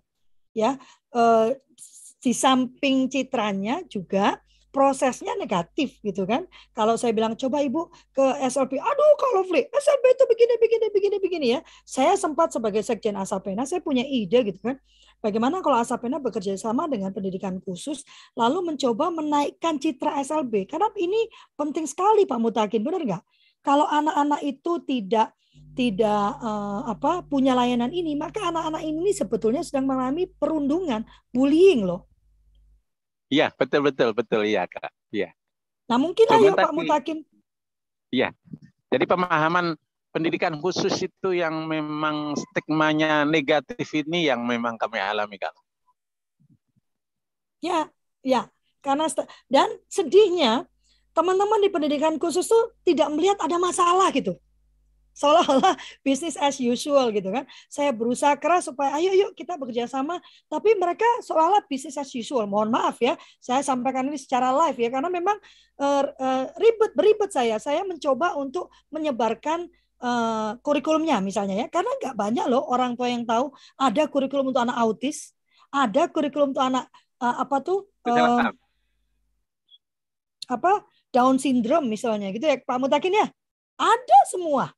Ya, 0.52 0.76
uh, 1.16 1.48
di 2.22 2.32
samping 2.36 3.10
citranya 3.10 3.82
juga 3.88 4.38
prosesnya 4.72 5.36
negatif 5.36 6.00
gitu 6.00 6.24
kan. 6.24 6.48
Kalau 6.72 6.96
saya 6.96 7.12
bilang 7.12 7.36
coba 7.36 7.60
Ibu 7.60 7.92
ke 8.16 8.24
SLP, 8.48 8.80
aduh 8.80 9.14
kalau 9.20 9.44
free 9.44 9.68
SLP 9.68 10.04
itu 10.16 10.24
begini 10.26 10.54
begini 10.58 10.86
begini 10.88 11.16
begini 11.20 11.46
ya. 11.54 11.60
Saya 11.84 12.16
sempat 12.16 12.50
sebagai 12.56 12.80
sekjen 12.80 13.14
Asapena 13.14 13.68
saya 13.68 13.84
punya 13.84 14.02
ide 14.02 14.42
gitu 14.48 14.58
kan. 14.64 14.80
Bagaimana 15.20 15.60
kalau 15.60 15.78
Asapena 15.78 16.18
bekerja 16.18 16.56
sama 16.58 16.88
dengan 16.88 17.12
pendidikan 17.12 17.60
khusus 17.62 18.02
lalu 18.34 18.74
mencoba 18.74 19.12
menaikkan 19.12 19.76
citra 19.78 20.18
SLB 20.24 20.66
karena 20.66 20.88
ini 20.98 21.28
penting 21.54 21.86
sekali 21.86 22.24
Pak 22.24 22.40
Mutakin 22.40 22.82
benar 22.82 23.04
nggak? 23.04 23.22
Kalau 23.62 23.86
anak-anak 23.86 24.42
itu 24.42 24.82
tidak 24.82 25.36
tidak 25.72 26.36
uh, 26.40 26.84
apa 26.84 27.24
punya 27.24 27.56
layanan 27.56 27.88
ini, 27.92 28.12
maka 28.12 28.44
anak-anak 28.52 28.84
ini 28.84 29.12
sebetulnya 29.12 29.64
sedang 29.64 29.88
mengalami 29.88 30.28
perundungan, 30.28 31.04
bullying 31.32 31.88
loh. 31.88 32.11
Iya, 33.32 33.48
betul 33.56 33.80
betul 33.88 34.12
betul 34.12 34.44
iya 34.44 34.68
kak. 34.68 34.92
Iya. 35.08 35.32
Nah 35.88 35.96
mungkin 35.96 36.28
ayo 36.28 36.52
Pak 36.52 36.72
Mutakin. 36.76 37.24
Iya. 38.12 38.36
Jadi 38.92 39.08
pemahaman 39.08 39.72
pendidikan 40.12 40.52
khusus 40.60 40.92
itu 41.00 41.32
yang 41.32 41.64
memang 41.64 42.36
stigmanya 42.36 43.24
negatif 43.24 43.88
ini 43.96 44.28
yang 44.28 44.44
memang 44.44 44.76
kami 44.76 45.00
alami 45.00 45.40
kak. 45.40 45.56
Ya, 47.64 47.88
ya. 48.20 48.52
Karena 48.84 49.08
dan 49.48 49.80
sedihnya 49.88 50.68
teman-teman 51.16 51.64
di 51.64 51.72
pendidikan 51.72 52.20
khusus 52.20 52.44
tuh 52.44 52.76
tidak 52.84 53.08
melihat 53.16 53.40
ada 53.40 53.56
masalah 53.56 54.12
gitu 54.12 54.36
seolah-olah 55.12 55.76
bisnis 56.00 56.40
as 56.40 56.56
usual 56.58 57.12
gitu 57.12 57.28
kan. 57.28 57.44
Saya 57.68 57.92
berusaha 57.92 58.32
keras 58.40 58.68
supaya 58.68 58.96
ayo 58.96 59.12
yuk 59.12 59.32
kita 59.36 59.60
bekerja 59.60 59.84
sama, 59.88 60.18
tapi 60.48 60.72
mereka 60.76 61.04
seolah-olah 61.24 61.64
bisnis 61.68 62.00
as 62.00 62.08
usual. 62.16 62.48
Mohon 62.48 62.80
maaf 62.80 62.96
ya, 62.98 63.14
saya 63.38 63.60
sampaikan 63.60 64.08
ini 64.08 64.16
secara 64.16 64.50
live 64.66 64.78
ya 64.80 64.88
karena 64.88 65.12
memang 65.12 65.36
uh, 65.80 66.04
uh, 66.08 66.44
ribet 66.56 66.92
beribet 66.96 67.30
saya. 67.30 67.60
Saya 67.60 67.84
mencoba 67.84 68.34
untuk 68.40 68.72
menyebarkan 68.88 69.68
uh, 70.00 70.56
kurikulumnya 70.64 71.20
misalnya 71.20 71.60
ya, 71.62 71.66
karena 71.68 71.92
nggak 72.00 72.16
banyak 72.16 72.46
loh 72.48 72.64
orang 72.68 72.96
tua 72.96 73.12
yang 73.12 73.28
tahu 73.28 73.52
ada 73.76 74.08
kurikulum 74.08 74.50
untuk 74.50 74.64
anak 74.64 74.76
autis, 74.80 75.36
ada 75.68 76.08
kurikulum 76.08 76.56
untuk 76.56 76.64
anak 76.64 76.88
uh, 77.20 77.36
apa 77.44 77.56
tuh 77.60 77.88
uh, 78.08 78.48
apa 80.48 80.84
Down 81.12 81.36
syndrome 81.36 81.92
misalnya 81.92 82.32
gitu 82.32 82.48
ya 82.48 82.56
Pak 82.56 82.80
Mutakin 82.80 83.12
ya. 83.12 83.28
Ada 83.76 84.18
semua 84.32 84.72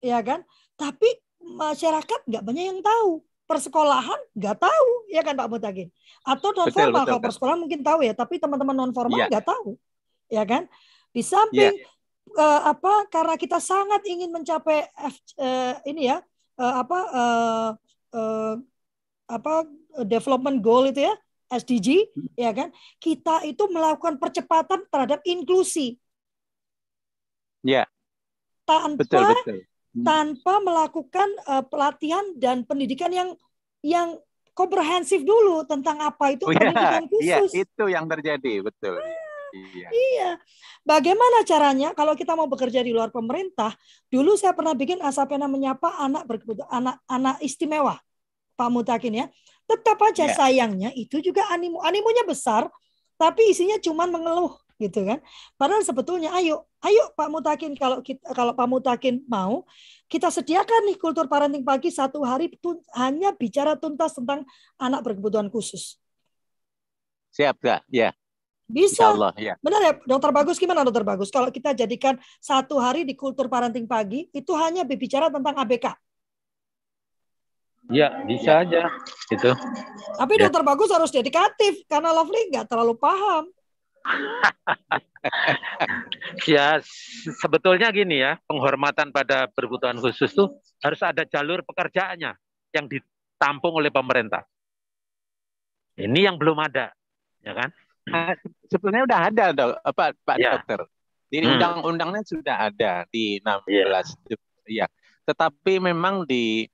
ya 0.00 0.20
kan? 0.20 0.44
Tapi 0.76 1.08
masyarakat 1.40 2.20
nggak 2.28 2.44
banyak 2.44 2.66
yang 2.76 2.82
tahu. 2.84 3.24
persekolahan 3.50 4.20
nggak 4.38 4.62
tahu 4.62 4.90
ya 5.10 5.26
kan 5.26 5.34
Pak 5.34 5.50
Mutakin 5.50 5.90
atau 6.22 6.54
non 6.54 6.70
formal 6.70 7.02
kalau 7.02 7.18
persekolahan 7.18 7.58
mungkin 7.58 7.82
tahu 7.82 8.06
ya 8.06 8.14
tapi 8.14 8.38
teman-teman 8.38 8.78
non 8.78 8.94
formal 8.94 9.18
iya. 9.18 9.26
nggak 9.26 9.42
ya. 9.42 9.50
tahu 9.50 9.70
ya 10.30 10.42
kan 10.46 10.62
di 11.10 11.22
samping 11.26 11.74
ya. 11.74 12.38
uh, 12.38 12.70
apa 12.70 13.10
karena 13.10 13.34
kita 13.34 13.58
sangat 13.58 14.06
ingin 14.06 14.30
mencapai 14.30 14.86
F, 14.94 15.18
uh, 15.42 15.82
ini 15.82 16.14
ya 16.14 16.22
uh, 16.62 16.74
apa 16.78 16.98
uh, 17.10 17.70
uh, 18.14 18.54
apa 19.26 19.66
development 20.06 20.62
goal 20.62 20.86
itu 20.86 21.02
ya 21.02 21.14
SDG 21.50 22.14
ya 22.38 22.54
kan 22.54 22.70
kita 23.02 23.42
itu 23.50 23.66
melakukan 23.66 24.22
percepatan 24.22 24.86
terhadap 24.86 25.26
inklusi 25.26 25.98
ya 27.66 27.82
tanpa 28.62 29.02
betul, 29.02 29.26
betul. 29.26 29.58
Hmm. 29.90 30.06
tanpa 30.06 30.62
melakukan 30.62 31.28
uh, 31.50 31.66
pelatihan 31.66 32.22
dan 32.38 32.62
pendidikan 32.62 33.10
yang 33.10 33.34
yang 33.82 34.14
komprehensif 34.54 35.26
dulu 35.26 35.66
tentang 35.66 35.98
apa 35.98 36.30
itu 36.30 36.46
oh, 36.46 36.54
iya. 36.54 36.70
pendidikan 36.70 37.04
iya, 37.18 37.36
khusus 37.42 37.50
iya, 37.58 37.64
itu 37.66 37.84
yang 37.90 38.06
terjadi 38.06 38.54
betul 38.62 39.02
Iya. 39.50 39.88
iya. 39.90 40.30
Bagaimana 40.86 41.42
caranya 41.42 41.90
kalau 41.90 42.14
kita 42.14 42.38
mau 42.38 42.46
bekerja 42.46 42.86
di 42.86 42.94
luar 42.94 43.10
pemerintah? 43.10 43.74
Dulu 44.06 44.38
saya 44.38 44.54
pernah 44.54 44.78
bikin 44.78 45.02
asapena 45.02 45.50
menyapa 45.50 45.98
anak 45.98 46.22
berkebutuhan 46.30 46.70
anak 46.70 46.96
anak 47.10 47.36
istimewa. 47.42 47.98
Pak 48.54 48.70
Mutakin 48.70 49.10
ya. 49.10 49.26
Tetap 49.66 49.98
aja 50.06 50.30
yeah. 50.30 50.38
sayangnya 50.38 50.90
itu 50.94 51.18
juga 51.18 51.50
animo 51.50 51.82
animonya 51.82 52.22
besar 52.22 52.70
tapi 53.20 53.52
isinya 53.52 53.76
cuma 53.82 54.08
mengeluh 54.08 54.56
gitu 54.80 55.04
kan. 55.04 55.20
Padahal 55.60 55.84
sebetulnya 55.84 56.32
ayo 56.40 56.64
ayo 56.80 57.12
Pak 57.12 57.28
Mutakin 57.28 57.76
kalau 57.76 58.00
kita 58.00 58.32
kalau 58.32 58.56
Pak 58.56 58.64
Mutakin 58.64 59.20
mau 59.28 59.68
kita 60.08 60.32
sediakan 60.32 60.88
nih 60.88 60.96
kultur 60.96 61.28
parenting 61.28 61.62
pagi 61.62 61.92
satu 61.92 62.24
hari 62.24 62.48
tun, 62.58 62.80
hanya 62.96 63.36
bicara 63.36 63.76
tuntas 63.76 64.16
tentang 64.16 64.48
anak 64.80 65.04
berkebutuhan 65.04 65.52
khusus. 65.52 66.00
Siap, 67.30 67.62
Kak. 67.62 67.86
Ya. 67.86 68.10
Bisa. 68.66 69.14
Allah, 69.14 69.34
ya. 69.38 69.54
Benar 69.62 69.80
ya, 69.82 69.92
Dokter 70.06 70.30
Bagus 70.34 70.58
gimana 70.58 70.82
Dokter 70.82 71.06
Bagus? 71.06 71.30
Kalau 71.30 71.50
kita 71.50 71.74
jadikan 71.74 72.18
satu 72.42 72.78
hari 72.78 73.02
di 73.06 73.14
kultur 73.14 73.46
parenting 73.46 73.86
pagi 73.86 74.30
itu 74.30 74.50
hanya 74.58 74.82
berbicara 74.82 75.30
tentang 75.30 75.58
ABK. 75.58 75.94
Ya, 77.90 78.22
bisa 78.22 78.62
aja 78.62 78.86
itu. 79.34 79.50
Tapi 80.14 80.32
ya. 80.38 80.46
dokter 80.46 80.62
bagus 80.62 80.94
harus 80.94 81.10
dedikatif 81.10 81.82
karena 81.90 82.14
Lovely 82.14 82.54
nggak 82.54 82.70
terlalu 82.70 82.94
paham. 82.94 83.50
Ya, 86.48 86.80
sebetulnya 87.40 87.92
gini 87.92 88.20
ya, 88.20 88.40
penghormatan 88.48 89.12
pada 89.12 89.48
berkebutuhan 89.52 89.98
khusus 90.00 90.32
itu 90.32 90.48
harus 90.80 91.00
ada 91.04 91.24
jalur 91.28 91.60
pekerjaannya 91.64 92.32
yang 92.72 92.86
ditampung 92.88 93.76
oleh 93.76 93.92
pemerintah. 93.92 94.44
Ini 96.00 96.32
yang 96.32 96.40
belum 96.40 96.56
ada, 96.56 96.94
ya 97.44 97.52
kan? 97.52 97.68
Nah, 98.08 98.32
sebetulnya 98.66 99.04
udah 99.04 99.20
ada 99.28 99.44
dok, 99.52 99.72
apa 99.84 100.04
Pak 100.16 100.36
ya. 100.40 100.56
Dokter. 100.56 100.80
Di 101.30 101.38
hmm. 101.38 101.50
undang-undangnya 101.54 102.22
sudah 102.26 102.56
ada 102.72 103.06
di 103.12 103.38
16. 103.38 103.70
Ya. 104.26 104.38
ya. 104.66 104.86
Tetapi 105.28 105.78
memang 105.78 106.26
di 106.26 106.66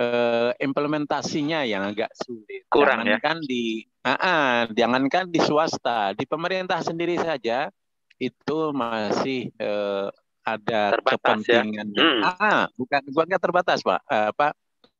uh, 0.00 0.50
implementasinya 0.60 1.64
yang 1.64 1.82
agak 1.84 2.12
sulit. 2.16 2.64
Kurang 2.68 3.04
ya? 3.04 3.16
jangankan 3.16 3.38
ya. 3.42 3.48
di 3.48 3.64
uh, 4.04 4.10
uh, 4.12 4.54
jangankan 4.72 5.24
di 5.32 5.40
swasta, 5.40 6.12
di 6.16 6.24
pemerintah 6.28 6.80
sendiri 6.80 7.16
saja 7.20 7.68
itu 8.16 8.58
masih 8.72 9.52
uh, 9.60 10.08
ada 10.46 10.94
terbatas, 10.96 11.42
ya? 11.44 11.60
kepentingan. 11.60 11.86
Ya? 11.92 12.00
Hmm. 12.00 12.20
Ah, 12.22 12.62
bukan 12.78 13.02
bukan 13.10 13.40
terbatas, 13.40 13.78
Pak. 13.82 14.00
Uh, 14.06 14.30
Pak, 14.32 14.52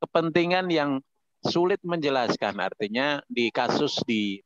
kepentingan 0.05 0.67
yang 0.69 0.91
sulit 1.45 1.79
menjelaskan. 1.85 2.57
Artinya 2.59 3.23
di 3.31 3.49
kasus 3.53 4.03
di 4.03 4.41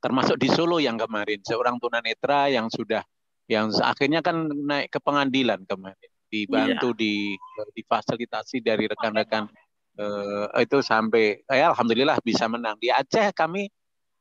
termasuk 0.00 0.36
di 0.36 0.52
Solo 0.52 0.76
yang 0.80 1.00
kemarin 1.00 1.40
seorang 1.40 1.80
tunanetra 1.80 2.52
yang 2.52 2.68
sudah 2.68 3.00
yang 3.48 3.72
akhirnya 3.80 4.20
kan 4.20 4.48
naik 4.48 4.92
ke 4.92 5.00
pengadilan 5.00 5.64
kemarin 5.64 6.13
dibantu 6.34 6.90
iya. 6.94 6.98
di 6.98 7.14
difasilitasi 7.78 8.58
dari 8.58 8.90
rekan-rekan 8.90 9.46
uh, 9.98 10.50
itu 10.58 10.82
sampai 10.82 11.46
eh, 11.46 11.62
alhamdulillah 11.62 12.18
bisa 12.26 12.50
menang 12.50 12.74
di 12.82 12.90
Aceh 12.90 13.30
kami 13.30 13.70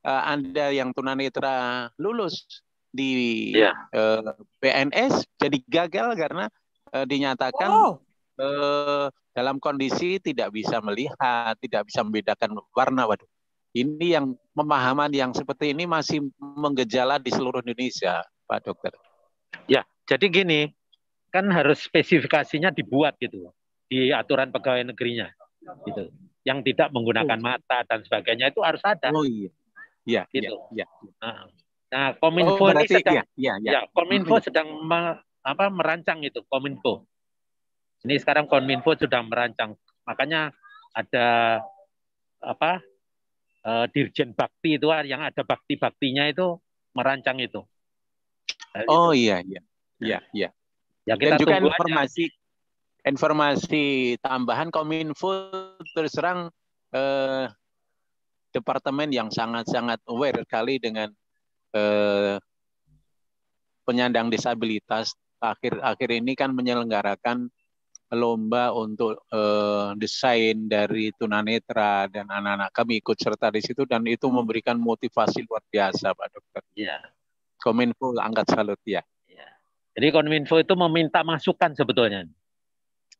uh, 0.05 0.21
ada 0.29 0.69
yang 0.69 0.93
tunanetra 0.93 1.89
lulus 1.97 2.45
di 2.93 3.49
yeah. 3.57 3.73
Iya. 3.89 4.29
uh, 4.29 4.37
PNS 4.61 5.25
jadi 5.41 5.57
gagal 5.65 6.07
karena 6.13 6.45
uh, 6.93 7.05
dinyatakan 7.09 7.69
wow. 7.73 7.91
uh, 8.37 9.09
dalam 9.33 9.57
kondisi 9.57 10.21
tidak 10.21 10.53
bisa 10.53 10.77
melihat 10.85 11.57
tidak 11.57 11.89
bisa 11.89 12.05
membedakan 12.05 12.61
warna 12.77 13.09
waduh 13.09 13.25
ini 13.73 14.13
yang 14.13 14.37
pemahaman 14.53 15.09
yang 15.09 15.33
seperti 15.33 15.73
ini 15.73 15.89
masih 15.89 16.21
menggejala 16.37 17.17
di 17.17 17.33
seluruh 17.33 17.65
Indonesia 17.65 18.21
Pak 18.45 18.69
Dokter 18.69 18.93
ya 19.65 19.81
jadi 20.05 20.29
gini 20.29 20.69
kan 21.33 21.49
harus 21.49 21.81
spesifikasinya 21.81 22.69
dibuat 22.69 23.17
gitu 23.17 23.49
di 23.89 24.13
aturan 24.13 24.53
pegawai 24.53 24.93
negerinya 24.93 25.33
gitu 25.89 26.13
yang 26.45 26.61
tidak 26.61 26.93
menggunakan 26.93 27.41
oh. 27.41 27.43
mata 27.43 27.81
dan 27.89 28.05
sebagainya 28.05 28.53
itu 28.53 28.61
harus 28.61 28.85
ada 28.85 29.09
oh 29.09 29.25
iya 29.25 29.49
iya 30.05 30.21
gitu 30.29 30.61
iya, 30.77 30.85
iya. 30.85 31.11
Nah, 31.17 31.35
nah 31.89 32.05
kominfo 32.21 32.69
oh, 32.69 32.69
ini 32.69 32.85
sedang 32.85 33.15
iya, 33.17 33.23
iya, 33.33 33.53
iya. 33.57 33.71
ya 33.73 33.81
kominfo 33.89 34.37
hmm. 34.37 34.45
sedang 34.45 34.67
me, 34.85 35.17
apa 35.41 35.65
merancang 35.73 36.21
itu 36.21 36.45
kominfo 36.45 37.09
ini 38.05 38.21
sekarang 38.21 38.45
kominfo 38.45 38.93
sudah 38.93 39.25
merancang 39.25 39.73
makanya 40.05 40.53
ada 40.93 41.59
apa 42.43 42.83
uh, 43.65 43.85
dirjen 43.89 44.35
bakti 44.37 44.77
itu 44.77 44.91
yang 45.07 45.25
ada 45.25 45.41
bakti 45.41 45.79
baktinya 45.79 46.29
itu 46.29 46.61
merancang 46.93 47.41
itu 47.41 47.65
oh 48.85 49.09
itu. 49.15 49.25
iya 49.25 49.41
iya 49.41 49.61
iya 50.03 50.19
iya 50.35 50.49
Ya 51.03 51.19
kita 51.19 51.35
Dan 51.35 51.41
juga 51.43 51.55
informasi 51.59 52.23
aja. 52.31 53.09
informasi 53.11 53.85
tambahan 54.23 54.71
Kominfo 54.71 55.51
terus 55.91 56.15
terang 56.15 56.47
eh, 56.95 57.45
departemen 58.55 59.11
yang 59.11 59.27
sangat-sangat 59.27 59.99
aware 60.07 60.47
sekali 60.47 60.79
dengan 60.79 61.11
eh, 61.75 62.39
penyandang 63.83 64.31
disabilitas 64.31 65.11
akhir-akhir 65.43 66.23
ini 66.23 66.39
kan 66.39 66.55
menyelenggarakan 66.55 67.51
lomba 68.15 68.71
untuk 68.71 69.27
eh, 69.27 69.89
desain 69.99 70.71
dari 70.71 71.11
tunanetra 71.19 72.07
dan 72.07 72.31
anak-anak 72.31 72.71
kami 72.71 73.03
ikut 73.03 73.17
serta 73.19 73.51
di 73.51 73.59
situ 73.59 73.83
dan 73.83 74.07
itu 74.07 74.31
memberikan 74.31 74.79
motivasi 74.79 75.43
luar 75.43 75.65
biasa 75.67 76.15
Pak 76.15 76.27
Dokter. 76.31 76.63
Iya. 76.77 77.03
Kominfo 77.59 78.15
angkat 78.15 78.47
salut 78.53 78.79
ya. 78.87 79.03
Jadi 79.93 80.07
Kominfo 80.09 80.57
itu 80.57 80.73
meminta 80.73 81.21
masukan 81.21 81.77
sebetulnya. 81.77 82.25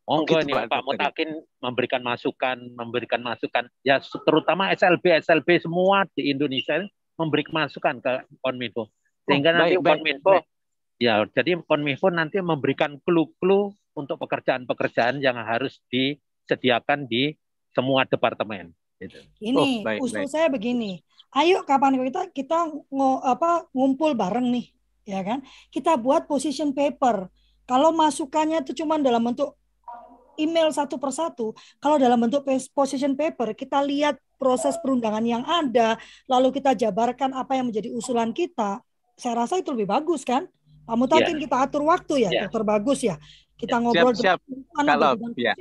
Monggo 0.04 0.36
oh, 0.36 0.44
gitu, 0.44 0.52
nih 0.52 0.68
Pak 0.68 0.82
Mutakin 0.84 1.30
memberikan 1.64 2.02
masukan, 2.04 2.58
memberikan 2.76 3.22
masukan. 3.24 3.72
Ya 3.88 4.04
terutama 4.04 4.74
SLB, 4.76 5.24
SLB 5.24 5.64
semua 5.64 6.04
di 6.12 6.28
Indonesia 6.28 6.84
memberi 7.16 7.48
masukan 7.48 8.04
ke 8.04 8.12
Kominfo. 8.44 8.92
Sehingga 9.24 9.56
oh, 9.56 9.58
nanti 9.64 9.76
baik, 9.80 10.04
Kominfo, 10.04 10.34
baik, 10.36 10.46
ya 11.00 11.24
jadi 11.32 11.52
Kominfo 11.64 12.08
nanti 12.12 12.44
memberikan 12.44 13.00
clue-clue 13.06 13.72
untuk 13.96 14.20
pekerjaan-pekerjaan 14.20 15.24
yang 15.24 15.40
harus 15.40 15.80
disediakan 15.88 17.08
di 17.08 17.38
semua 17.72 18.04
departemen. 18.04 18.76
Gitu. 19.00 19.24
Ini 19.40 19.56
oh, 19.56 19.88
baik, 19.88 20.00
usul 20.04 20.28
baik. 20.28 20.32
saya 20.32 20.48
begini, 20.52 21.00
ayo 21.40 21.64
kapan 21.64 21.96
kita 21.96 22.28
kita 22.36 22.60
ngo, 22.92 23.24
apa 23.24 23.72
ngumpul 23.72 24.20
bareng 24.20 24.52
nih 24.52 24.68
ya 25.04 25.22
kan? 25.24 25.44
Kita 25.70 25.96
buat 26.00 26.28
position 26.28 26.72
paper. 26.72 27.28
Kalau 27.64 27.96
masukannya 27.96 28.60
itu 28.64 28.84
cuma 28.84 29.00
dalam 29.00 29.24
bentuk 29.24 29.56
email 30.36 30.68
satu 30.74 31.00
persatu, 31.00 31.56
kalau 31.80 31.96
dalam 31.96 32.20
bentuk 32.20 32.44
position 32.74 33.14
paper 33.16 33.56
kita 33.56 33.80
lihat 33.86 34.20
proses 34.36 34.76
perundangan 34.82 35.24
yang 35.24 35.44
ada, 35.48 35.96
lalu 36.28 36.52
kita 36.60 36.76
jabarkan 36.76 37.32
apa 37.32 37.56
yang 37.56 37.72
menjadi 37.72 37.94
usulan 37.94 38.36
kita, 38.36 38.84
saya 39.16 39.46
rasa 39.46 39.62
itu 39.62 39.72
lebih 39.72 39.88
bagus 39.88 40.28
kan? 40.28 40.50
Pak 40.84 41.00
Mutakin 41.00 41.40
yeah. 41.40 41.44
kita 41.48 41.56
atur 41.64 41.88
waktu 41.88 42.28
ya, 42.28 42.30
yeah. 42.34 42.44
dokter 42.44 42.64
bagus 42.68 43.00
ya 43.08 43.16
kita 43.64 43.80
ngobrol 43.80 44.12
siap, 44.12 44.44
siap. 44.44 44.60
Kalau, 44.76 45.16
ya. 45.40 45.56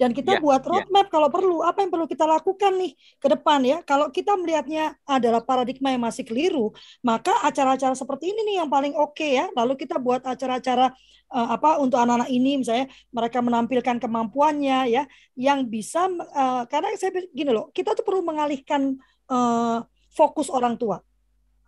dan 0.00 0.10
kita 0.16 0.38
ya, 0.38 0.40
buat 0.40 0.64
ya. 0.64 0.68
roadmap 0.72 1.06
ya. 1.08 1.12
kalau 1.12 1.28
perlu 1.28 1.56
apa 1.60 1.84
yang 1.84 1.90
perlu 1.92 2.06
kita 2.08 2.24
lakukan 2.24 2.72
nih 2.80 2.92
ke 3.20 3.28
depan 3.28 3.60
ya 3.60 3.78
kalau 3.84 4.08
kita 4.08 4.32
melihatnya 4.40 4.96
adalah 5.04 5.44
paradigma 5.44 5.92
yang 5.92 6.00
masih 6.00 6.24
keliru 6.24 6.72
maka 7.04 7.36
acara-acara 7.44 7.92
seperti 7.92 8.32
ini 8.32 8.40
nih 8.48 8.56
yang 8.64 8.70
paling 8.72 8.96
oke 8.96 9.12
okay 9.12 9.36
ya 9.36 9.52
lalu 9.52 9.76
kita 9.76 10.00
buat 10.00 10.24
acara-acara 10.24 10.96
uh, 11.28 11.48
apa 11.52 11.76
untuk 11.76 12.00
anak-anak 12.00 12.32
ini 12.32 12.64
misalnya 12.64 12.88
mereka 13.12 13.44
menampilkan 13.44 13.96
kemampuannya 14.00 14.78
ya 14.88 15.02
yang 15.36 15.68
bisa 15.68 16.08
uh, 16.08 16.64
karena 16.64 16.88
saya 16.96 17.12
gini 17.36 17.52
loh 17.52 17.68
kita 17.76 17.92
tuh 17.92 18.04
perlu 18.06 18.24
mengalihkan 18.24 18.96
uh, 19.28 19.84
fokus 20.08 20.48
orang 20.48 20.80
tua 20.80 21.04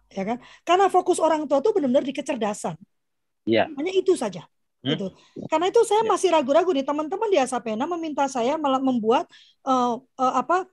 ya 0.09 0.25
kan 0.25 0.41
karena 0.65 0.89
fokus 0.89 1.21
orang 1.21 1.45
tua 1.45 1.61
tuh 1.61 1.77
benar-benar 1.77 2.07
di 2.07 2.15
kecerdasan 2.17 2.81
ya 3.45 3.69
hanya 3.77 3.93
itu 3.93 4.17
saja? 4.17 4.49
Gitu. 4.85 5.07
Karena 5.49 5.67
itu 5.73 5.81
saya 5.89 6.05
ya. 6.05 6.09
masih 6.13 6.29
ragu-ragu 6.29 6.71
nih 6.77 6.85
teman-teman 6.85 7.29
di 7.33 7.39
Asapena 7.41 7.89
meminta 7.89 8.29
saya 8.29 8.61
membuat 8.61 9.25
uh, 9.65 9.97
uh, 10.21 10.35
apa 10.37 10.69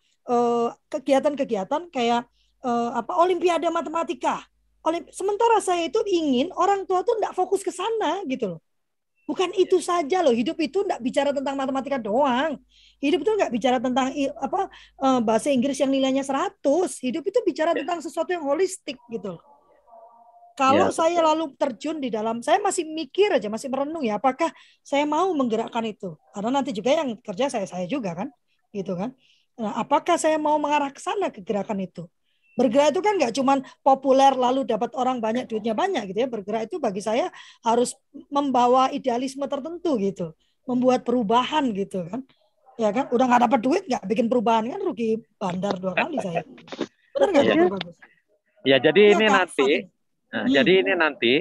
kegiatan-kegiatan 0.91 1.87
uh, 1.87 1.89
kayak 1.89 2.27
uh, 2.61 2.91
apa 2.99 3.15
Olimpiade 3.17 3.65
Matematika. 3.71 4.43
Olimp 4.81 5.07
sementara 5.13 5.61
saya 5.61 5.87
itu 5.87 6.01
ingin 6.09 6.49
orang 6.57 6.83
tua 6.89 7.05
tuh 7.05 7.15
tidak 7.17 7.33
fokus 7.37 7.61
ke 7.63 7.71
sana 7.71 8.21
gitu 8.27 8.57
loh. 8.57 8.61
Bukan 9.29 9.53
itu 9.55 9.79
saja 9.79 10.19
loh, 10.19 10.33
hidup 10.33 10.59
itu 10.59 10.83
tidak 10.83 10.99
bicara 10.99 11.29
tentang 11.31 11.55
matematika 11.55 11.95
doang. 12.01 12.59
Hidup 12.99 13.23
itu 13.23 13.31
nggak 13.31 13.51
bicara 13.53 13.77
tentang 13.79 14.11
apa 14.35 14.67
bahasa 15.23 15.53
Inggris 15.53 15.77
yang 15.79 15.93
nilainya 15.93 16.25
100. 16.25 16.59
Hidup 16.99 17.23
itu 17.23 17.39
bicara 17.45 17.71
ya. 17.71 17.85
tentang 17.85 18.01
sesuatu 18.03 18.33
yang 18.33 18.43
holistik 18.43 18.97
gitu 19.07 19.37
loh. 19.37 19.60
Kalau 20.59 20.91
ya. 20.91 20.93
saya 20.93 21.19
lalu 21.23 21.55
terjun 21.55 22.03
di 22.03 22.11
dalam, 22.11 22.43
saya 22.43 22.59
masih 22.59 22.83
mikir 22.83 23.31
aja, 23.31 23.47
masih 23.47 23.71
merenung 23.71 24.03
ya, 24.03 24.19
apakah 24.19 24.51
saya 24.83 25.07
mau 25.07 25.31
menggerakkan 25.31 25.81
itu? 25.87 26.19
Karena 26.35 26.59
nanti 26.59 26.75
juga 26.75 26.91
yang 26.91 27.15
kerja 27.23 27.47
saya 27.47 27.65
saya 27.65 27.87
juga 27.87 28.13
kan, 28.13 28.27
gitu 28.75 28.93
kan. 28.99 29.15
Nah, 29.55 29.79
apakah 29.79 30.19
saya 30.19 30.35
mau 30.35 30.59
mengarah 30.59 30.91
ke 30.91 30.99
sana 30.99 31.31
ke 31.31 31.39
gerakan 31.39 31.79
itu? 31.83 32.07
Bergerak 32.59 32.91
itu 32.91 32.99
kan 32.99 33.15
nggak 33.15 33.33
cuma 33.39 33.63
populer 33.79 34.35
lalu 34.35 34.67
dapat 34.67 34.91
orang 34.99 35.23
banyak 35.23 35.47
duitnya 35.47 35.71
banyak 35.71 36.11
gitu 36.11 36.19
ya. 36.19 36.27
Bergerak 36.27 36.67
itu 36.67 36.83
bagi 36.83 36.99
saya 36.99 37.31
harus 37.63 37.95
membawa 38.27 38.91
idealisme 38.91 39.47
tertentu 39.47 39.95
gitu, 40.03 40.35
membuat 40.67 41.07
perubahan 41.07 41.71
gitu 41.71 42.03
kan. 42.11 42.27
Ya 42.75 42.91
kan, 42.91 43.07
udah 43.07 43.25
nggak 43.27 43.43
dapat 43.47 43.59
duit 43.63 43.83
nggak 43.87 44.03
bikin 44.03 44.27
perubahan 44.27 44.67
kan 44.67 44.81
rugi 44.83 45.21
bandar 45.39 45.79
dua 45.79 45.95
kali 45.95 46.17
saya. 46.19 46.43
Benar 47.15 47.27
nggak 47.31 47.45
ya. 47.47 47.55
Ya 48.61 48.77
jadi 48.77 49.01
ya, 49.01 49.11
ini 49.15 49.25
kan? 49.25 49.33
nanti 49.41 49.69
Nah, 50.31 50.47
hmm. 50.47 50.55
Jadi 50.55 50.73
ini 50.79 50.93
nanti 50.95 51.33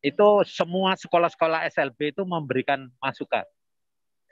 itu 0.00 0.28
semua 0.48 0.96
sekolah-sekolah 0.96 1.68
SLB 1.68 2.16
itu 2.16 2.24
memberikan 2.24 2.88
masukan 2.96 3.44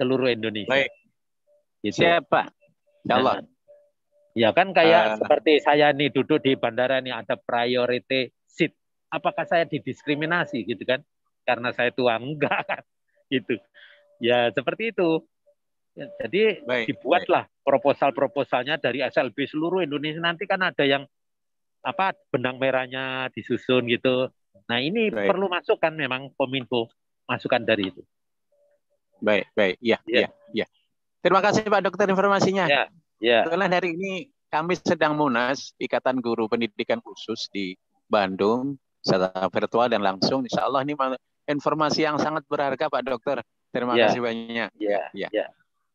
seluruh 0.00 0.32
Indonesia. 0.32 0.72
Baik. 0.72 0.92
Gitu. 1.84 2.00
Siapa? 2.00 2.48
Nah, 3.04 3.44
ya 4.32 4.56
kan 4.56 4.72
kayak 4.72 5.04
uh, 5.04 5.16
seperti 5.20 5.60
saya 5.60 5.92
nih 5.92 6.08
duduk 6.08 6.40
di 6.40 6.56
bandara 6.56 7.04
nih 7.04 7.12
ada 7.12 7.36
priority 7.36 8.32
seat. 8.48 8.72
Apakah 9.12 9.44
saya 9.44 9.68
didiskriminasi 9.68 10.64
gitu 10.64 10.82
kan? 10.88 11.04
Karena 11.44 11.76
saya 11.76 11.92
tua 11.92 12.16
enggak 12.22 12.64
kan? 12.64 12.82
Gitu. 13.28 13.60
Ya 14.24 14.48
seperti 14.48 14.96
itu. 14.96 15.28
Ya, 15.96 16.12
jadi 16.24 16.60
baik, 16.64 16.92
dibuatlah 16.92 17.48
proposal-proposalnya 17.64 18.76
dari 18.76 19.00
SLB 19.00 19.48
seluruh 19.48 19.80
Indonesia 19.80 20.20
nanti 20.20 20.44
kan 20.44 20.60
ada 20.60 20.84
yang 20.84 21.08
apa 21.86 22.18
benang 22.34 22.58
merahnya 22.58 23.30
disusun 23.30 23.86
gitu. 23.86 24.26
Nah 24.66 24.78
ini 24.82 25.14
baik. 25.14 25.30
perlu 25.30 25.46
masukan 25.46 25.94
memang 25.94 26.34
kominfo 26.34 26.90
masukan 27.30 27.62
dari 27.62 27.94
itu. 27.94 28.02
Baik 29.22 29.46
baik 29.54 29.78
ya 29.78 30.02
ya 30.10 30.26
ya. 30.50 30.66
Terima 31.22 31.38
kasih 31.38 31.62
Pak 31.70 31.82
Dokter 31.86 32.10
informasinya. 32.10 32.66
Ya 32.66 32.90
ya. 33.22 33.46
Setelah 33.46 33.70
hari 33.70 33.94
ini 33.94 34.34
kami 34.50 34.74
sedang 34.82 35.14
munas 35.14 35.70
Ikatan 35.78 36.18
Guru 36.18 36.50
Pendidikan 36.50 36.98
Khusus 36.98 37.46
di 37.54 37.78
Bandung 38.10 38.78
secara 39.02 39.46
virtual 39.46 39.86
dan 39.86 40.02
langsung. 40.02 40.42
Insya 40.42 40.66
Allah 40.66 40.82
ini 40.82 40.98
informasi 41.46 42.02
yang 42.02 42.18
sangat 42.18 42.42
berharga 42.50 42.90
Pak 42.90 43.02
Dokter. 43.06 43.38
Terima 43.70 43.94
ya. 43.94 44.10
kasih 44.10 44.20
banyak. 44.22 44.70
Ya, 44.78 45.02
ya. 45.14 45.28
ya. 45.30 45.46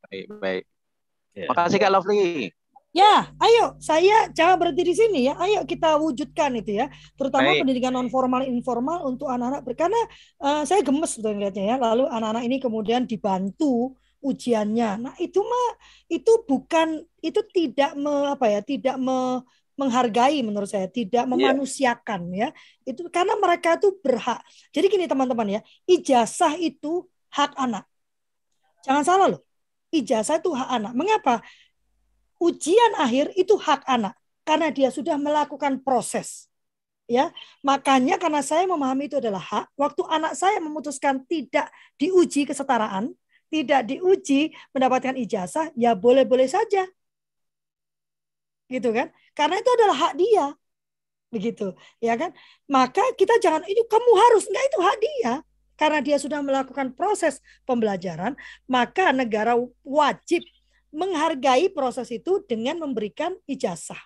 Baik, 0.07 0.25
baik. 0.39 0.63
Ya. 1.35 1.47
Makasih 1.47 1.77
Kak 1.79 1.91
Lovely. 1.91 2.51
Ya, 2.91 3.31
ayo 3.39 3.79
saya 3.79 4.27
jangan 4.35 4.59
berhenti 4.59 4.83
di 4.83 4.95
sini 4.95 5.19
ya. 5.31 5.39
Ayo 5.39 5.63
kita 5.63 5.95
wujudkan 5.95 6.51
itu 6.59 6.75
ya, 6.75 6.91
terutama 7.15 7.55
Baik. 7.55 7.63
pendidikan 7.63 7.95
non 7.95 8.11
formal 8.11 8.43
informal 8.43 9.07
untuk 9.07 9.31
anak-anak. 9.31 9.63
Karena 9.79 10.01
uh, 10.43 10.63
saya 10.67 10.83
gemes 10.83 11.15
sudah 11.15 11.31
ngelihatnya 11.31 11.63
ya. 11.71 11.75
Lalu 11.79 12.11
anak-anak 12.11 12.43
ini 12.43 12.59
kemudian 12.59 13.07
dibantu 13.07 13.95
ujiannya. 14.19 15.07
Nah 15.07 15.13
itu 15.23 15.39
mah 15.39 15.67
itu 16.11 16.31
bukan 16.43 16.99
itu 17.23 17.39
tidak 17.55 17.95
me, 17.95 18.35
apa 18.35 18.45
ya, 18.51 18.59
tidak 18.59 18.99
me, 18.99 19.39
menghargai 19.79 20.43
menurut 20.43 20.67
saya, 20.67 20.91
tidak 20.91 21.23
iya. 21.25 21.31
memanusiakan 21.31 22.21
yeah. 22.35 22.51
ya. 22.83 22.91
Itu 22.91 23.07
karena 23.07 23.39
mereka 23.39 23.79
itu 23.79 23.95
berhak. 24.03 24.43
Jadi 24.75 24.85
gini 24.91 25.07
teman-teman 25.07 25.47
ya, 25.47 25.61
ijazah 25.87 26.59
itu 26.59 27.07
hak 27.31 27.55
anak. 27.55 27.87
Jangan 28.83 29.03
salah 29.07 29.27
loh. 29.31 29.41
Ijazah 29.95 30.43
itu 30.43 30.51
hak 30.51 30.69
anak. 30.75 30.91
Mengapa? 30.91 31.39
Ujian 32.41 32.97
akhir 32.97 33.37
itu 33.37 33.53
hak 33.61 33.85
anak 33.85 34.17
karena 34.41 34.73
dia 34.73 34.89
sudah 34.89 35.15
melakukan 35.21 35.79
proses. 35.85 36.49
Ya, 37.11 37.27
makanya 37.59 38.15
karena 38.15 38.39
saya 38.39 38.63
memahami 38.63 39.11
itu 39.11 39.19
adalah 39.19 39.43
hak, 39.43 39.65
waktu 39.75 39.99
anak 40.07 40.31
saya 40.31 40.63
memutuskan 40.63 41.27
tidak 41.27 41.67
diuji 41.99 42.47
kesetaraan, 42.47 43.11
tidak 43.51 43.83
diuji 43.83 44.55
mendapatkan 44.71 45.19
ijazah, 45.19 45.75
ya 45.75 45.91
boleh-boleh 45.91 46.47
saja. 46.47 46.87
Gitu 48.71 48.89
kan? 48.95 49.11
Karena 49.35 49.59
itu 49.59 49.69
adalah 49.75 49.97
hak 50.07 50.13
dia. 50.15 50.55
Begitu, 51.35 51.75
ya 51.99 52.15
kan? 52.15 52.31
Maka 52.71 53.03
kita 53.19 53.35
jangan 53.43 53.67
itu 53.67 53.83
kamu 53.91 54.11
harus 54.15 54.47
enggak 54.47 54.65
itu 54.71 54.79
hak 54.79 54.97
dia. 55.03 55.33
Karena 55.75 55.99
dia 55.99 56.15
sudah 56.15 56.39
melakukan 56.39 56.95
proses 56.95 57.43
pembelajaran, 57.67 58.39
maka 58.71 59.11
negara 59.11 59.57
wajib 59.83 60.47
menghargai 60.91 61.71
proses 61.71 62.11
itu 62.11 62.43
dengan 62.45 62.77
memberikan 62.79 63.35
ijazah 63.47 63.99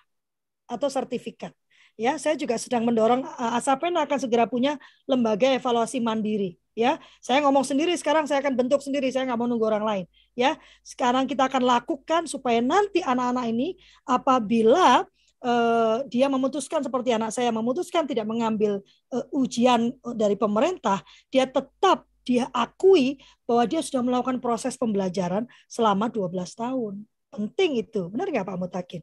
atau 0.66 0.86
sertifikat. 0.90 1.54
Ya, 1.96 2.20
saya 2.20 2.36
juga 2.36 2.60
sedang 2.60 2.84
mendorong 2.84 3.24
uh, 3.24 3.56
Asapen 3.56 3.96
akan 3.96 4.18
segera 4.20 4.44
punya 4.44 4.76
lembaga 5.08 5.48
evaluasi 5.56 5.96
mandiri. 5.98 6.60
Ya, 6.76 7.00
saya 7.24 7.40
ngomong 7.40 7.64
sendiri 7.64 7.96
sekarang 7.96 8.28
saya 8.28 8.44
akan 8.44 8.52
bentuk 8.52 8.84
sendiri. 8.84 9.08
Saya 9.08 9.24
nggak 9.24 9.40
mau 9.40 9.48
nunggu 9.48 9.64
orang 9.64 9.84
lain. 9.84 10.04
Ya, 10.36 10.60
sekarang 10.84 11.24
kita 11.24 11.48
akan 11.48 11.64
lakukan 11.64 12.28
supaya 12.28 12.60
nanti 12.60 13.00
anak-anak 13.00 13.48
ini 13.48 13.80
apabila 14.04 15.08
uh, 15.40 16.04
dia 16.12 16.28
memutuskan 16.28 16.84
seperti 16.84 17.16
anak 17.16 17.32
saya 17.32 17.48
memutuskan 17.48 18.04
tidak 18.04 18.28
mengambil 18.28 18.84
uh, 19.08 19.24
ujian 19.32 19.96
dari 20.12 20.36
pemerintah, 20.36 21.00
dia 21.32 21.48
tetap 21.48 22.04
dia 22.26 22.50
akui 22.50 23.22
bahwa 23.46 23.62
dia 23.70 23.78
sudah 23.78 24.02
melakukan 24.02 24.42
proses 24.42 24.74
pembelajaran 24.74 25.46
selama 25.70 26.10
12 26.10 26.34
tahun. 26.58 27.06
Penting 27.30 27.86
itu. 27.86 28.10
Benar 28.10 28.26
nggak 28.34 28.46
Pak 28.50 28.58
Mutakin? 28.58 29.02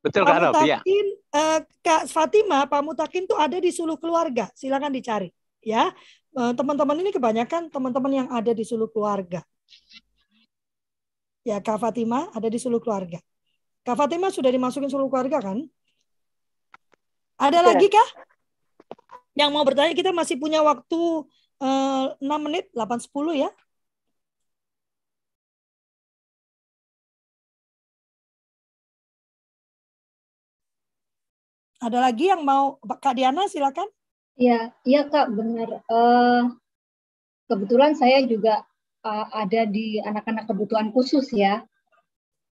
Betul 0.00 0.24
Pak 0.24 0.36
Mutakin, 0.36 0.68
ya. 0.68 0.80
eh, 1.32 1.58
Kak 1.80 2.08
Fatima, 2.12 2.64
Pak 2.68 2.82
Mutakin 2.84 3.24
itu 3.24 3.36
ada 3.36 3.56
di 3.56 3.72
Suluh 3.72 3.96
Keluarga. 3.96 4.48
Silakan 4.52 4.92
dicari. 4.92 5.28
Ya, 5.64 5.92
eh, 6.36 6.52
teman-teman 6.56 6.96
ini 7.00 7.08
kebanyakan 7.12 7.72
teman-teman 7.72 8.12
yang 8.24 8.28
ada 8.28 8.52
di 8.52 8.64
Suluh 8.64 8.88
Keluarga. 8.88 9.44
Ya, 11.44 11.60
Kak 11.60 11.80
Fatima 11.80 12.32
ada 12.32 12.48
di 12.48 12.56
Suluh 12.56 12.80
Keluarga. 12.80 13.20
Kak 13.84 13.96
Fatima 13.96 14.32
sudah 14.32 14.48
dimasukin 14.48 14.88
Suluh 14.88 15.08
Keluarga 15.08 15.40
kan? 15.40 15.60
Ada 17.40 17.60
ya. 17.60 17.64
lagi 17.64 17.88
kah? 17.92 18.08
Yang 19.34 19.50
mau 19.50 19.64
bertanya 19.66 19.92
kita 19.96 20.12
masih 20.12 20.36
punya 20.36 20.60
waktu 20.60 21.26
6 21.60 22.18
eh, 22.20 22.40
menit, 22.42 22.64
8.10 22.74 23.34
ya. 23.38 23.50
Ada 31.84 32.00
lagi 32.00 32.32
yang 32.32 32.40
mau 32.42 32.80
Kak 32.80 33.12
Diana 33.12 33.44
silakan. 33.44 33.84
Ya, 34.40 34.72
iya 34.88 35.04
Kak, 35.04 35.30
benar. 35.36 35.84
Uh, 35.86 36.56
kebetulan 37.46 37.92
saya 37.92 38.24
juga 38.24 38.64
uh, 39.04 39.26
ada 39.36 39.68
di 39.68 40.00
anak-anak 40.00 40.48
kebutuhan 40.48 40.88
khusus 40.96 41.28
ya. 41.30 41.60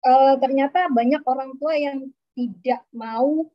Uh, 0.06 0.38
ternyata 0.38 0.86
banyak 0.94 1.20
orang 1.26 1.58
tua 1.58 1.74
yang 1.74 2.06
tidak 2.38 2.86
mau 2.94 3.50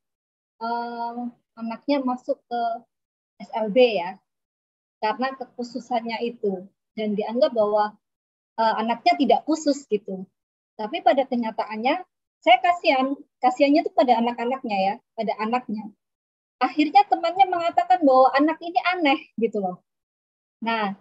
uh, 0.59 1.31
anaknya 1.55 2.03
masuk 2.03 2.35
ke 2.51 2.61
SLB 3.47 3.77
ya 4.03 4.19
karena 5.01 5.33
kekhususannya 5.35 6.21
itu 6.23 6.69
dan 6.93 7.17
dianggap 7.17 7.51
bahwa 7.57 7.97
uh, 8.61 8.73
anaknya 8.77 9.17
tidak 9.17 9.39
khusus 9.49 9.83
gitu. 9.89 10.29
Tapi 10.77 11.01
pada 11.01 11.25
kenyataannya 11.25 12.05
saya 12.41 12.57
kasihan, 12.61 13.13
kasihannya 13.41 13.85
itu 13.85 13.91
pada 13.93 14.17
anak-anaknya 14.17 14.77
ya, 14.77 14.95
pada 15.13 15.33
anaknya. 15.41 15.89
Akhirnya 16.61 17.05
temannya 17.09 17.45
mengatakan 17.49 18.01
bahwa 18.05 18.29
anak 18.37 18.57
ini 18.61 18.79
aneh 18.93 19.19
gitu 19.37 19.61
loh. 19.61 19.81
Nah, 20.61 20.93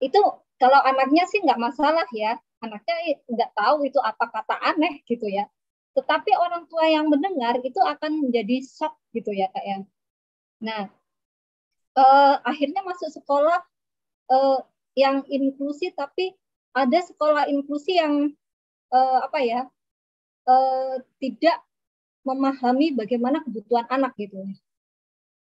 itu 0.00 0.20
kalau 0.56 0.80
anaknya 0.80 1.28
sih 1.28 1.40
nggak 1.44 1.60
masalah 1.60 2.08
ya, 2.16 2.40
anaknya 2.64 3.20
nggak 3.28 3.50
tahu 3.52 3.88
itu 3.88 4.00
apa 4.00 4.24
kata 4.32 4.56
aneh 4.72 5.04
gitu 5.04 5.28
ya. 5.28 5.48
Tetapi 5.92 6.32
orang 6.36 6.64
tua 6.68 6.88
yang 6.88 7.12
mendengar 7.12 7.60
itu 7.60 7.76
akan 7.80 8.28
menjadi 8.28 8.64
shock 8.64 8.96
gitu 9.12 9.32
ya 9.36 9.52
kak 9.52 9.64
ya. 9.64 9.78
Nah, 10.64 10.88
uh, 11.96 12.36
akhirnya 12.44 12.82
masuk 12.84 13.10
sekolah 13.12 13.60
uh, 14.30 14.60
yang 14.98 15.24
inklusi 15.28 15.92
tapi 15.96 16.36
ada 16.72 17.00
sekolah 17.04 17.48
inklusi 17.48 18.00
yang 18.00 18.32
uh, 18.92 19.18
apa 19.24 19.38
ya 19.44 19.60
uh, 20.48 20.96
tidak 21.20 21.60
memahami 22.22 22.94
bagaimana 22.94 23.42
kebutuhan 23.42 23.88
anak 23.90 24.14
gitu 24.20 24.38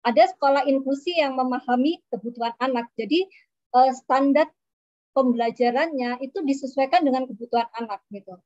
ada 0.02 0.24
sekolah 0.34 0.66
inklusi 0.66 1.14
yang 1.20 1.38
memahami 1.38 2.02
kebutuhan 2.10 2.58
anak 2.58 2.90
jadi 2.98 3.30
uh, 3.78 3.92
standar 3.94 4.50
pembelajarannya 5.12 6.24
itu 6.24 6.40
disesuaikan 6.44 7.04
dengan 7.04 7.28
kebutuhan 7.28 7.68
anak 7.76 8.00
gitu. 8.12 8.40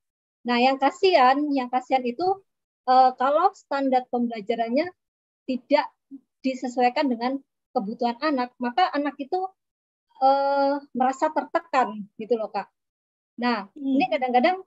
Nah, 0.45 0.57
yang 0.61 0.77
kasihan, 0.77 1.37
yang 1.53 1.69
kasihan 1.69 2.05
itu 2.05 2.25
uh, 2.89 3.13
kalau 3.17 3.53
standar 3.53 4.05
pembelajarannya 4.09 4.89
tidak 5.45 5.87
disesuaikan 6.41 7.09
dengan 7.09 7.41
kebutuhan 7.75 8.15
anak, 8.23 8.55
maka 8.55 8.87
anak 8.95 9.19
itu 9.19 9.35
uh, 10.23 10.79
merasa 10.95 11.27
tertekan 11.35 12.07
gitu 12.15 12.39
loh 12.39 12.47
kak. 12.47 12.71
Nah, 13.35 13.67
hmm. 13.75 13.95
ini 13.99 14.05
kadang-kadang 14.07 14.63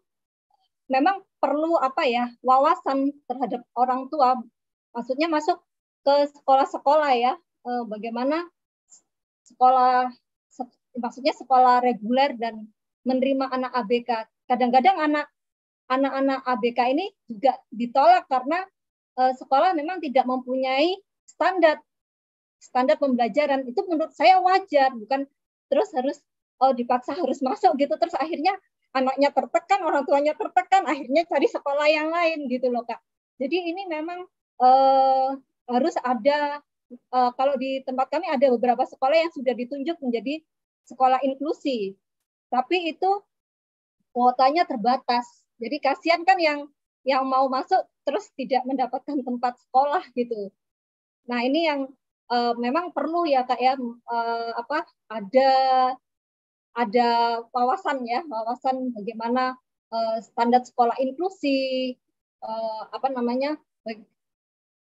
memang 0.92 1.24
perlu 1.40 1.80
apa 1.80 2.04
ya 2.04 2.28
wawasan 2.44 3.16
terhadap 3.24 3.64
orang 3.72 4.12
tua, 4.12 4.36
maksudnya 4.92 5.32
masuk 5.32 5.56
ke 6.04 6.28
sekolah-sekolah 6.36 7.12
ya, 7.16 7.32
uh, 7.64 7.84
bagaimana 7.88 8.44
sekolah 9.48 10.12
maksudnya 10.98 11.32
sekolah 11.32 11.80
reguler 11.80 12.36
dan 12.36 12.68
menerima 13.08 13.48
anak 13.48 13.72
ABK. 13.72 14.10
Kadang-kadang 14.44 15.00
anak 15.00 15.26
anak-anak 15.88 16.44
ABK 16.44 16.78
ini 16.92 17.06
juga 17.24 17.56
ditolak 17.72 18.28
karena 18.28 18.60
uh, 19.16 19.32
sekolah 19.32 19.72
memang 19.72 20.04
tidak 20.04 20.28
mempunyai 20.28 21.00
standar 21.24 21.80
standar 22.58 22.98
pembelajaran. 22.98 23.64
Itu 23.66 23.86
menurut 23.86 24.12
saya 24.14 24.42
wajar, 24.42 24.92
bukan 24.94 25.24
terus 25.70 25.90
harus 25.94 26.18
oh 26.58 26.74
dipaksa 26.74 27.14
harus 27.14 27.38
masuk 27.38 27.78
gitu 27.78 27.94
terus 28.00 28.18
akhirnya 28.18 28.56
anaknya 28.96 29.30
tertekan, 29.30 29.80
orang 29.84 30.02
tuanya 30.02 30.34
tertekan, 30.34 30.82
akhirnya 30.88 31.22
cari 31.28 31.46
sekolah 31.46 31.86
yang 31.86 32.08
lain 32.10 32.50
gitu 32.50 32.72
loh 32.72 32.82
kak. 32.82 32.98
Jadi 33.38 33.70
ini 33.70 33.86
memang 33.86 34.26
uh, 34.58 35.38
harus 35.70 35.94
ada 36.02 36.58
uh, 37.14 37.30
kalau 37.36 37.54
di 37.60 37.84
tempat 37.86 38.10
kami 38.10 38.26
ada 38.26 38.50
beberapa 38.50 38.82
sekolah 38.82 39.16
yang 39.28 39.32
sudah 39.32 39.54
ditunjuk 39.54 39.96
menjadi 40.02 40.42
sekolah 40.88 41.20
inklusi. 41.22 41.94
Tapi 42.48 42.96
itu 42.96 43.10
kuotanya 44.16 44.64
terbatas. 44.64 45.46
Jadi 45.60 45.76
kasihan 45.78 46.24
kan 46.24 46.40
yang 46.40 46.66
yang 47.06 47.22
mau 47.28 47.46
masuk 47.46 47.84
terus 48.02 48.32
tidak 48.34 48.64
mendapatkan 48.64 49.20
tempat 49.20 49.60
sekolah 49.68 50.02
gitu. 50.16 50.50
Nah 51.28 51.44
ini 51.44 51.68
yang 51.68 51.92
uh, 52.32 52.54
memang 52.56 52.92
perlu 52.92 53.24
ya 53.28 53.44
kak 53.44 53.60
ya 53.60 53.74
uh, 53.78 54.50
apa 54.56 54.84
ada 55.08 55.50
ada 56.78 57.08
wawasan 57.50 58.06
ya 58.06 58.22
wawasan 58.28 58.94
bagaimana 58.94 59.58
uh, 59.90 60.16
standar 60.22 60.62
sekolah 60.62 60.94
inklusi 61.02 61.96
uh, 62.44 62.82
apa 62.94 63.08
namanya 63.10 63.58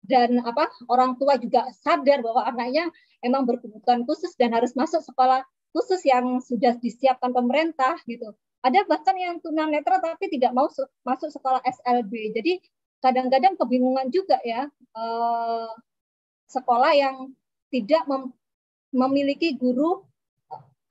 dan 0.03 0.43
apa 0.43 0.67
orang 0.91 1.15
tua 1.15 1.39
juga 1.39 1.71
sadar 1.71 2.23
bahwa 2.27 2.43
anaknya 2.43 2.91
emang 3.23 3.47
berkebutuhan 3.47 4.03
khusus 4.03 4.35
dan 4.35 4.51
harus 4.51 4.75
masuk 4.75 4.99
sekolah 4.99 5.47
khusus 5.71 6.03
yang 6.05 6.43
sudah 6.43 6.77
disiapkan 6.83 7.31
pemerintah 7.31 7.97
gitu. 8.11 8.35
Ada 8.63 8.87
bahkan 8.87 9.15
yang 9.19 9.39
tunanetra 9.43 9.99
tapi 10.03 10.31
tidak 10.31 10.55
mau 10.55 10.67
masuk 11.07 11.31
sekolah 11.31 11.63
SLB. 11.63 12.35
Jadi 12.35 12.63
kadang-kadang 13.03 13.59
kebingungan 13.59 14.11
juga 14.11 14.39
ya 14.47 14.71
sekolah 16.49 16.93
yang 16.97 17.17
tidak 17.73 18.05
mem 18.11 18.33
memiliki 18.93 19.57
guru 19.57 20.05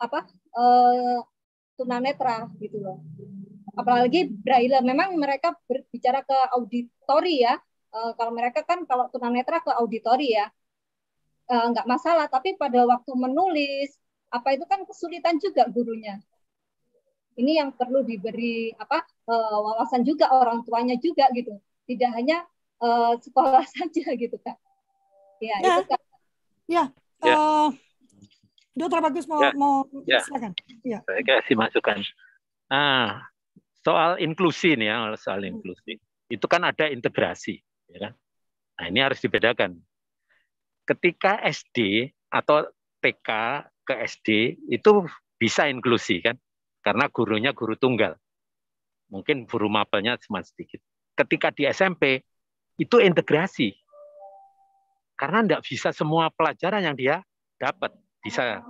apa 0.01 0.25
eh, 0.57 1.19
tunanetra 1.77 2.49
gitu 2.57 2.81
loh. 2.81 2.97
Apalagi 3.77 4.27
braille 4.27 4.81
memang 4.83 5.15
mereka 5.15 5.53
berbicara 5.69 6.25
ke 6.25 6.37
auditori 6.57 7.45
ya. 7.45 7.55
Eh, 7.91 8.11
kalau 8.17 8.31
mereka 8.33 8.65
kan 8.65 8.83
kalau 8.89 9.07
tunanetra 9.13 9.61
ke 9.61 9.71
auditori 9.77 10.33
ya 10.37 10.49
eh, 11.51 11.65
nggak 11.71 11.87
masalah. 11.87 12.25
Tapi 12.27 12.57
pada 12.57 12.81
waktu 12.89 13.11
menulis 13.13 14.01
apa 14.31 14.55
itu 14.55 14.65
kan 14.65 14.81
kesulitan 14.87 15.37
juga 15.37 15.67
gurunya. 15.67 16.17
Ini 17.35 17.63
yang 17.63 17.69
perlu 17.75 18.03
diberi 18.03 18.75
apa 18.75 19.07
uh, 19.27 19.57
wawasan 19.63 20.03
juga 20.03 20.31
orang 20.31 20.63
tuanya 20.67 20.95
juga 20.99 21.27
gitu. 21.31 21.55
Tidak 21.87 22.11
hanya 22.11 22.43
uh, 22.83 23.15
sekolah 23.19 23.63
saja 23.75 24.15
gitu 24.15 24.35
kan. 24.43 24.55
Ya, 25.41 25.55
ya. 25.57 25.73
itu 25.81 25.83
kan. 25.89 26.01
Ya. 26.69 26.83
ya. 27.25 27.35
Uh, 27.35 27.69
Dokter 28.71 28.99
Bagus 29.03 29.25
mau 29.27 29.41
ya. 29.41 29.51
mau 29.57 29.83
ya. 30.07 30.21
silakan. 30.23 30.53
Ya. 30.85 30.99
Saya 31.03 31.21
kasih 31.25 31.55
masukan. 31.57 31.99
Nah, 32.71 33.25
soal 33.83 34.21
inklusi 34.21 34.79
nih 34.79 34.93
ya, 34.93 35.11
soal 35.19 35.43
inklusi. 35.43 35.99
Itu 36.31 36.47
kan 36.47 36.63
ada 36.63 36.87
integrasi, 36.87 37.59
ya 37.91 37.97
kan? 38.07 38.13
Nah, 38.79 38.85
ini 38.87 38.99
harus 39.03 39.19
dibedakan. 39.19 39.75
Ketika 40.87 41.43
SD 41.43 42.09
atau 42.31 42.71
TK 43.03 43.29
ke 43.83 43.93
SD 44.07 44.27
itu 44.71 45.03
bisa 45.35 45.67
inklusi 45.67 46.23
kan, 46.23 46.39
karena 46.79 47.11
gurunya 47.11 47.51
guru 47.51 47.75
tunggal. 47.75 48.15
Mungkin 49.11 49.43
guru 49.43 49.67
mapelnya 49.67 50.15
cuma 50.23 50.39
sedikit. 50.39 50.79
Ketika 51.19 51.51
di 51.51 51.67
SMP 51.67 52.23
itu 52.79 53.03
integrasi, 53.03 53.75
karena 55.21 55.45
tidak 55.45 55.61
bisa 55.61 55.93
semua 55.93 56.33
pelajaran 56.33 56.81
yang 56.81 56.97
dia 56.97 57.21
dapat 57.61 57.93
bisa 58.25 58.65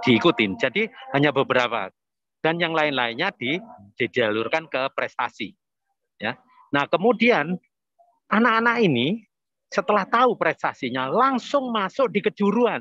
diikutin. 0.00 0.56
Jadi 0.56 0.88
hanya 1.12 1.36
beberapa 1.36 1.92
dan 2.40 2.56
yang 2.56 2.72
lain-lainnya 2.72 3.28
di, 3.36 3.60
dijalurkan 4.00 4.72
ke 4.72 4.88
prestasi. 4.96 5.52
Ya. 6.16 6.40
Nah 6.72 6.88
kemudian 6.88 7.60
anak-anak 8.32 8.88
ini 8.88 9.28
setelah 9.68 10.08
tahu 10.08 10.40
prestasinya 10.40 11.12
langsung 11.12 11.68
masuk 11.68 12.08
di 12.08 12.24
kejuruan 12.24 12.80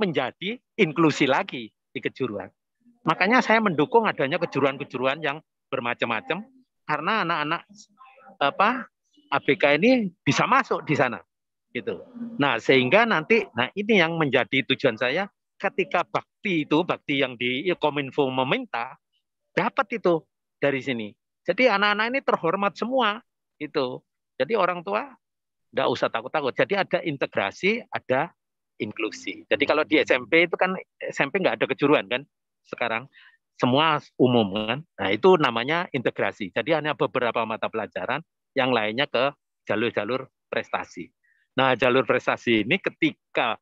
menjadi 0.00 0.56
inklusi 0.80 1.28
lagi 1.28 1.68
di 1.68 2.00
kejuruan. 2.00 2.48
Makanya 3.04 3.44
saya 3.44 3.60
mendukung 3.60 4.08
adanya 4.08 4.40
kejuruan-kejuruan 4.40 5.20
yang 5.20 5.44
bermacam-macam 5.68 6.48
karena 6.88 7.12
anak-anak 7.28 7.62
apa 8.40 8.88
ABK 9.36 9.76
ini 9.76 10.08
bisa 10.24 10.48
masuk 10.48 10.80
di 10.88 10.96
sana 10.96 11.20
gitu. 11.70 12.02
Nah, 12.38 12.58
sehingga 12.58 13.06
nanti 13.06 13.46
nah 13.54 13.70
ini 13.74 14.02
yang 14.02 14.18
menjadi 14.18 14.66
tujuan 14.74 14.98
saya 14.98 15.30
ketika 15.60 16.02
bakti 16.02 16.64
itu 16.64 16.82
bakti 16.82 17.20
yang 17.20 17.36
di 17.36 17.68
Kominfo 17.76 18.26
meminta 18.32 18.96
dapat 19.54 20.00
itu 20.00 20.24
dari 20.58 20.80
sini. 20.80 21.08
Jadi 21.44 21.68
anak-anak 21.68 22.06
ini 22.10 22.20
terhormat 22.22 22.72
semua 22.76 23.20
itu. 23.60 24.00
Jadi 24.40 24.56
orang 24.56 24.80
tua 24.80 25.08
nggak 25.70 25.88
usah 25.88 26.08
takut-takut. 26.10 26.52
Jadi 26.56 26.74
ada 26.74 26.98
integrasi, 27.04 27.84
ada 27.92 28.32
inklusi. 28.80 29.44
Jadi 29.46 29.64
kalau 29.68 29.84
di 29.84 30.00
SMP 30.00 30.48
itu 30.48 30.56
kan 30.56 30.74
SMP 30.98 31.44
nggak 31.44 31.60
ada 31.60 31.66
kejuruan 31.68 32.08
kan 32.08 32.24
sekarang 32.66 33.04
semua 33.60 34.00
umum 34.16 34.56
kan. 34.56 34.80
Nah 34.96 35.08
itu 35.12 35.36
namanya 35.36 35.84
integrasi. 35.92 36.48
Jadi 36.50 36.72
hanya 36.72 36.96
beberapa 36.96 37.44
mata 37.44 37.68
pelajaran, 37.68 38.24
yang 38.56 38.72
lainnya 38.72 39.04
ke 39.06 39.30
jalur-jalur 39.68 40.26
prestasi. 40.48 41.12
Nah 41.58 41.74
jalur 41.74 42.06
prestasi 42.06 42.62
ini 42.62 42.78
ketika 42.78 43.58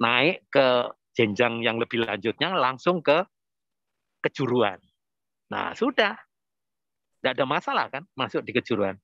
naik 0.00 0.46
ke 0.48 0.90
jenjang 1.14 1.60
yang 1.60 1.76
lebih 1.76 2.06
lanjutnya 2.06 2.54
langsung 2.54 3.02
ke 3.02 3.26
kejuruan. 4.24 4.78
Nah 5.50 5.74
sudah, 5.74 6.14
tidak 7.20 7.32
ada 7.36 7.44
masalah 7.44 7.86
kan 7.90 8.02
masuk 8.14 8.46
di 8.46 8.54
kejuruan. 8.54 8.96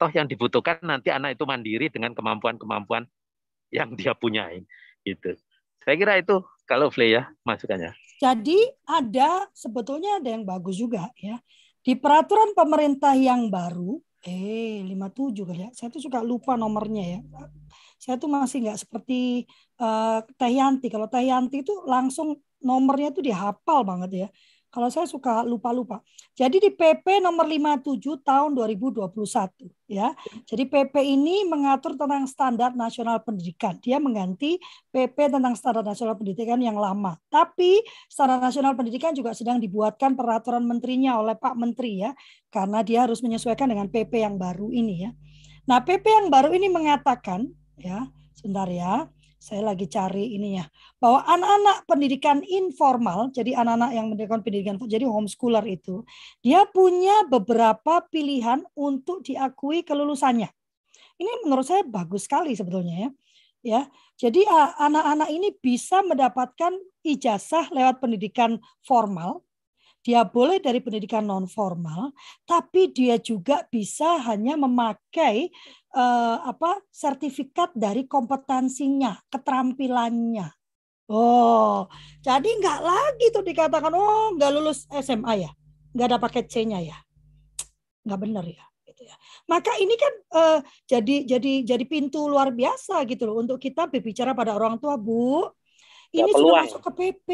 Toh 0.00 0.08
yang 0.14 0.24
dibutuhkan 0.24 0.80
nanti 0.80 1.12
anak 1.12 1.36
itu 1.36 1.44
mandiri 1.44 1.92
dengan 1.92 2.16
kemampuan-kemampuan 2.16 3.04
yang 3.68 3.92
dia 3.98 4.16
punyain 4.16 4.64
gitu. 5.04 5.36
Saya 5.84 5.96
kira 5.96 6.16
itu 6.20 6.40
kalau 6.64 6.88
Flay 6.88 7.16
ya 7.16 7.28
masukannya. 7.44 7.92
Jadi 8.20 8.56
ada 8.84 9.48
sebetulnya 9.56 10.20
ada 10.20 10.28
yang 10.28 10.44
bagus 10.44 10.76
juga 10.76 11.08
ya. 11.16 11.40
Di 11.80 11.96
peraturan 11.96 12.52
pemerintah 12.52 13.16
yang 13.16 13.48
baru 13.48 13.96
eh 14.24 14.84
57 14.84 15.48
kali 15.48 15.60
ya. 15.66 15.70
Saya 15.72 15.88
tuh 15.88 16.02
suka 16.04 16.20
lupa 16.20 16.56
nomornya 16.56 17.04
ya. 17.16 17.20
Saya 18.00 18.16
tuh 18.20 18.28
masih 18.28 18.64
nggak 18.64 18.78
seperti 18.80 19.44
uh, 19.80 20.20
Teh 20.36 20.52
Yanti. 20.52 20.86
Kalau 20.92 21.08
Teh 21.08 21.24
Yanti 21.24 21.64
itu 21.64 21.72
langsung 21.88 22.36
nomornya 22.60 23.08
tuh 23.12 23.24
dihafal 23.24 23.80
banget 23.84 24.10
ya. 24.12 24.28
Kalau 24.70 24.86
saya 24.86 25.02
suka 25.10 25.42
lupa-lupa. 25.42 25.98
Jadi 26.38 26.62
di 26.62 26.70
PP 26.70 27.18
nomor 27.18 27.42
57 27.42 28.22
tahun 28.22 28.54
2021 28.54 29.10
ya. 29.90 30.14
Jadi 30.46 30.62
PP 30.70 30.94
ini 31.02 31.42
mengatur 31.42 31.98
tentang 31.98 32.22
standar 32.30 32.70
nasional 32.78 33.18
pendidikan. 33.26 33.74
Dia 33.82 33.98
mengganti 33.98 34.62
PP 34.94 35.34
tentang 35.34 35.58
standar 35.58 35.82
nasional 35.82 36.14
pendidikan 36.14 36.62
yang 36.62 36.78
lama. 36.78 37.18
Tapi 37.26 37.82
standar 38.06 38.38
nasional 38.38 38.78
pendidikan 38.78 39.10
juga 39.10 39.34
sedang 39.34 39.58
dibuatkan 39.58 40.14
peraturan 40.14 40.62
menterinya 40.62 41.18
oleh 41.18 41.34
Pak 41.34 41.58
Menteri 41.58 42.06
ya. 42.06 42.14
Karena 42.46 42.86
dia 42.86 43.10
harus 43.10 43.18
menyesuaikan 43.26 43.66
dengan 43.66 43.90
PP 43.90 44.22
yang 44.22 44.38
baru 44.38 44.70
ini 44.70 44.94
ya. 45.02 45.10
Nah, 45.66 45.82
PP 45.82 46.06
yang 46.06 46.26
baru 46.30 46.54
ini 46.54 46.70
mengatakan 46.70 47.50
ya, 47.74 48.06
sebentar 48.38 48.70
ya 48.70 49.10
saya 49.40 49.64
lagi 49.64 49.88
cari 49.88 50.36
ini 50.36 50.60
ya 50.60 50.68
bahwa 51.00 51.24
anak-anak 51.24 51.88
pendidikan 51.88 52.44
informal 52.44 53.32
jadi 53.32 53.56
anak-anak 53.56 53.90
yang 53.96 54.06
mendirikan 54.12 54.40
pendidikan 54.44 54.76
jadi 54.84 55.08
homeschooler 55.08 55.64
itu 55.64 56.04
dia 56.44 56.68
punya 56.68 57.24
beberapa 57.24 58.04
pilihan 58.12 58.68
untuk 58.76 59.24
diakui 59.24 59.80
kelulusannya 59.80 60.52
ini 61.16 61.32
menurut 61.48 61.64
saya 61.64 61.80
bagus 61.88 62.28
sekali 62.28 62.52
sebetulnya 62.52 63.08
ya 63.08 63.10
Ya, 63.60 63.92
jadi 64.16 64.40
anak-anak 64.80 65.28
ini 65.28 65.52
bisa 65.60 66.00
mendapatkan 66.00 66.80
ijazah 67.04 67.68
lewat 67.68 68.00
pendidikan 68.00 68.56
formal. 68.80 69.44
Dia 70.00 70.24
boleh 70.24 70.64
dari 70.64 70.80
pendidikan 70.80 71.28
non 71.28 71.44
formal, 71.44 72.16
tapi 72.48 72.88
dia 72.88 73.20
juga 73.20 73.68
bisa 73.68 74.16
hanya 74.24 74.56
memakai 74.56 75.52
uh, 75.92 76.40
apa 76.48 76.80
sertifikat 76.88 77.76
dari 77.76 78.08
kompetensinya, 78.08 79.20
keterampilannya. 79.28 80.48
Oh, 81.10 81.90
jadi 82.22 82.48
nggak 82.48 82.80
lagi 82.80 83.26
tuh 83.34 83.44
dikatakan 83.44 83.92
oh 83.92 84.32
nggak 84.38 84.50
lulus 84.56 84.88
SMA 84.88 85.44
ya, 85.44 85.50
nggak 85.92 86.06
ada 86.06 86.18
paket 86.22 86.46
C-nya 86.48 86.80
ya, 86.80 86.96
nggak 88.06 88.20
benar 88.24 88.46
ya 88.46 88.64
gitu 88.88 89.04
ya. 89.04 89.16
Maka 89.50 89.76
ini 89.82 89.94
kan 90.00 90.12
uh, 90.32 90.58
jadi 90.88 91.28
jadi 91.28 91.52
jadi 91.66 91.84
pintu 91.84 92.24
luar 92.24 92.54
biasa 92.54 93.04
gitu 93.04 93.28
loh 93.28 93.42
untuk 93.42 93.60
kita 93.60 93.90
berbicara 93.90 94.32
pada 94.32 94.56
orang 94.56 94.80
tua, 94.80 94.96
Bu. 94.96 95.44
Ini 96.10 96.30
ya, 96.30 96.34
sudah 96.34 96.54
masuk 96.66 96.80
ke 96.82 96.90
PP 96.98 97.28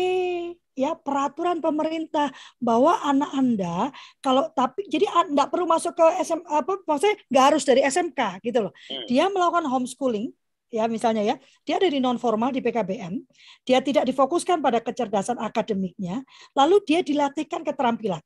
ya 0.77 0.93
peraturan 0.93 1.64
pemerintah 1.64 2.29
bahwa 2.61 3.01
anak 3.01 3.31
Anda 3.33 3.77
kalau 4.20 4.53
tapi 4.53 4.85
jadi 4.93 5.09
Anda 5.09 5.49
perlu 5.49 5.64
masuk 5.64 5.97
ke 5.97 6.05
SM 6.20 6.45
apa 6.45 6.85
maksudnya 6.85 7.16
nggak 7.33 7.45
harus 7.49 7.62
dari 7.64 7.81
SMK 7.81 8.45
gitu 8.45 8.68
loh. 8.68 8.72
Hmm. 8.77 9.07
Dia 9.09 9.33
melakukan 9.33 9.64
homeschooling 9.64 10.29
ya 10.68 10.85
misalnya 10.91 11.22
ya 11.24 11.37
dia 11.64 11.81
ada 11.81 11.89
di 11.89 12.03
non 12.03 12.20
formal 12.20 12.51
di 12.51 12.61
PKBM 12.61 13.22
dia 13.62 13.79
tidak 13.81 14.03
difokuskan 14.03 14.59
pada 14.59 14.83
kecerdasan 14.83 15.39
akademiknya 15.39 16.27
lalu 16.59 16.83
dia 16.83 17.07
dilatihkan 17.07 17.62
keterampilan 17.62 18.18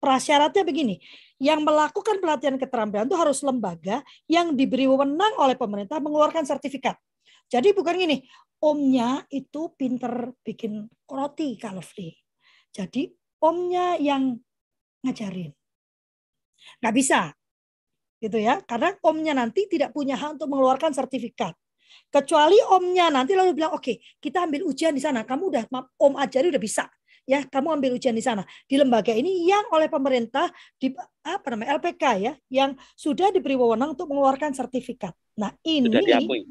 prasyaratnya 0.00 0.64
begini, 0.64 0.96
yang 1.36 1.60
melakukan 1.60 2.18
pelatihan 2.18 2.56
keterampilan 2.56 3.06
itu 3.06 3.16
harus 3.20 3.44
lembaga 3.44 4.00
yang 4.26 4.56
diberi 4.56 4.88
wewenang 4.88 5.36
oleh 5.36 5.54
pemerintah 5.54 6.00
mengeluarkan 6.00 6.48
sertifikat. 6.48 6.96
Jadi 7.50 7.74
bukan 7.74 7.98
gini, 7.98 8.22
omnya 8.62 9.26
itu 9.26 9.74
pinter 9.74 10.30
bikin 10.46 10.86
roti 11.10 11.58
kalau 11.58 11.82
free. 11.82 12.14
Jadi 12.70 13.10
omnya 13.42 13.98
yang 13.98 14.38
ngajarin. 15.02 15.50
Nggak 16.78 16.94
bisa. 16.94 17.20
Gitu 18.22 18.38
ya, 18.38 18.62
karena 18.62 18.94
omnya 19.02 19.32
nanti 19.34 19.66
tidak 19.66 19.90
punya 19.90 20.14
hak 20.14 20.38
untuk 20.38 20.48
mengeluarkan 20.54 20.94
sertifikat. 20.94 21.58
Kecuali 22.06 22.62
omnya 22.70 23.10
nanti 23.10 23.34
lalu 23.34 23.58
bilang, 23.58 23.74
oke, 23.74 23.82
okay, 23.82 23.96
kita 24.22 24.46
ambil 24.46 24.70
ujian 24.70 24.94
di 24.94 25.02
sana. 25.02 25.26
Kamu 25.26 25.50
udah 25.50 25.64
om 25.98 26.14
ajari 26.14 26.54
udah 26.54 26.62
bisa 26.62 26.86
ya 27.28 27.46
kamu 27.46 27.78
ambil 27.78 27.90
ujian 27.94 28.10
di 28.10 28.24
sana 28.24 28.42
di 28.66 28.74
lembaga 28.74 29.14
ini 29.14 29.46
yang 29.46 29.62
oleh 29.70 29.86
pemerintah 29.86 30.50
di 30.74 30.90
apa 31.22 31.46
namanya 31.54 31.78
LPK 31.78 32.02
ya 32.18 32.32
yang 32.50 32.74
sudah 32.98 33.30
diberi 33.30 33.54
wewenang 33.54 33.94
untuk 33.94 34.10
mengeluarkan 34.10 34.50
sertifikat. 34.50 35.14
Nah 35.38 35.54
ini 35.62 35.86
sudah 35.86 36.02
diakui. 36.02 36.42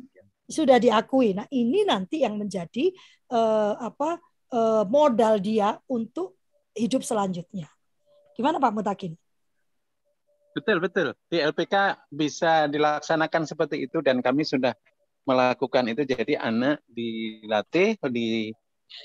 Sudah 0.49 0.81
diakui. 0.81 1.37
Nah 1.37 1.45
ini 1.53 1.85
nanti 1.85 2.25
yang 2.25 2.41
menjadi 2.41 2.89
uh, 3.29 3.77
apa 3.77 4.17
uh, 4.49 4.83
modal 4.89 5.37
dia 5.37 5.77
untuk 5.85 6.41
hidup 6.73 7.05
selanjutnya. 7.05 7.69
Gimana 8.33 8.57
Pak 8.57 8.73
Mutakin? 8.73 9.13
Betul 10.49 10.81
betul 10.81 11.13
di 11.29 11.37
LPK 11.37 12.09
bisa 12.09 12.65
dilaksanakan 12.65 13.45
seperti 13.45 13.85
itu 13.85 14.01
dan 14.01 14.17
kami 14.19 14.41
sudah 14.41 14.73
melakukan 15.29 15.85
itu 15.93 16.01
jadi 16.09 16.41
anak 16.41 16.81
dilatih 16.89 18.01
di 18.09 18.49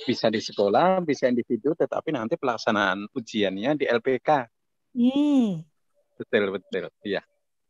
bisa 0.09 0.33
di 0.33 0.41
sekolah, 0.41 1.05
bisa 1.05 1.29
individu, 1.29 1.77
tetapi 1.77 2.09
nanti 2.17 2.41
pelaksanaan 2.41 3.05
ujiannya 3.13 3.77
di 3.77 3.85
LPK. 3.85 4.49
Hmm. 4.97 5.61
Betul, 6.17 6.57
betul. 6.57 6.89
Iya. 7.05 7.21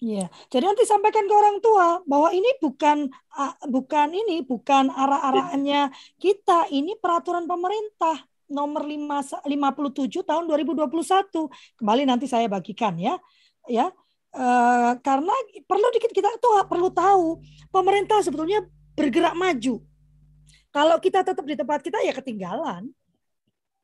Iya. 0.05 0.29
Jadi 0.53 0.65
nanti 0.69 0.85
sampaikan 0.85 1.25
ke 1.25 1.33
orang 1.33 1.57
tua 1.65 2.05
bahwa 2.05 2.29
ini 2.37 2.61
bukan 2.61 3.09
bukan 3.73 4.09
ini 4.13 4.45
bukan 4.45 4.93
arah-arahannya 4.93 5.89
kita, 6.21 6.69
ini 6.69 6.93
peraturan 7.01 7.49
pemerintah 7.49 8.21
nomor 8.53 8.85
5, 8.85 9.49
57 9.49 10.29
tahun 10.29 10.45
2021. 10.45 11.49
Kembali 11.81 12.03
nanti 12.05 12.29
saya 12.29 12.45
bagikan 12.53 13.01
ya. 13.01 13.17
Ya. 13.65 13.89
E, 14.29 14.47
karena 15.01 15.33
perlu 15.65 15.89
dikit 15.97 16.13
kita 16.13 16.37
tuh 16.37 16.61
perlu 16.69 16.93
tahu 16.93 17.41
pemerintah 17.73 18.21
sebetulnya 18.21 18.67
bergerak 18.93 19.33
maju 19.39 19.81
kalau 20.75 20.99
kita 20.99 21.23
tetap 21.23 21.47
di 21.47 21.55
tempat 21.55 21.79
kita 21.87 22.03
ya 22.03 22.11
ketinggalan 22.11 22.91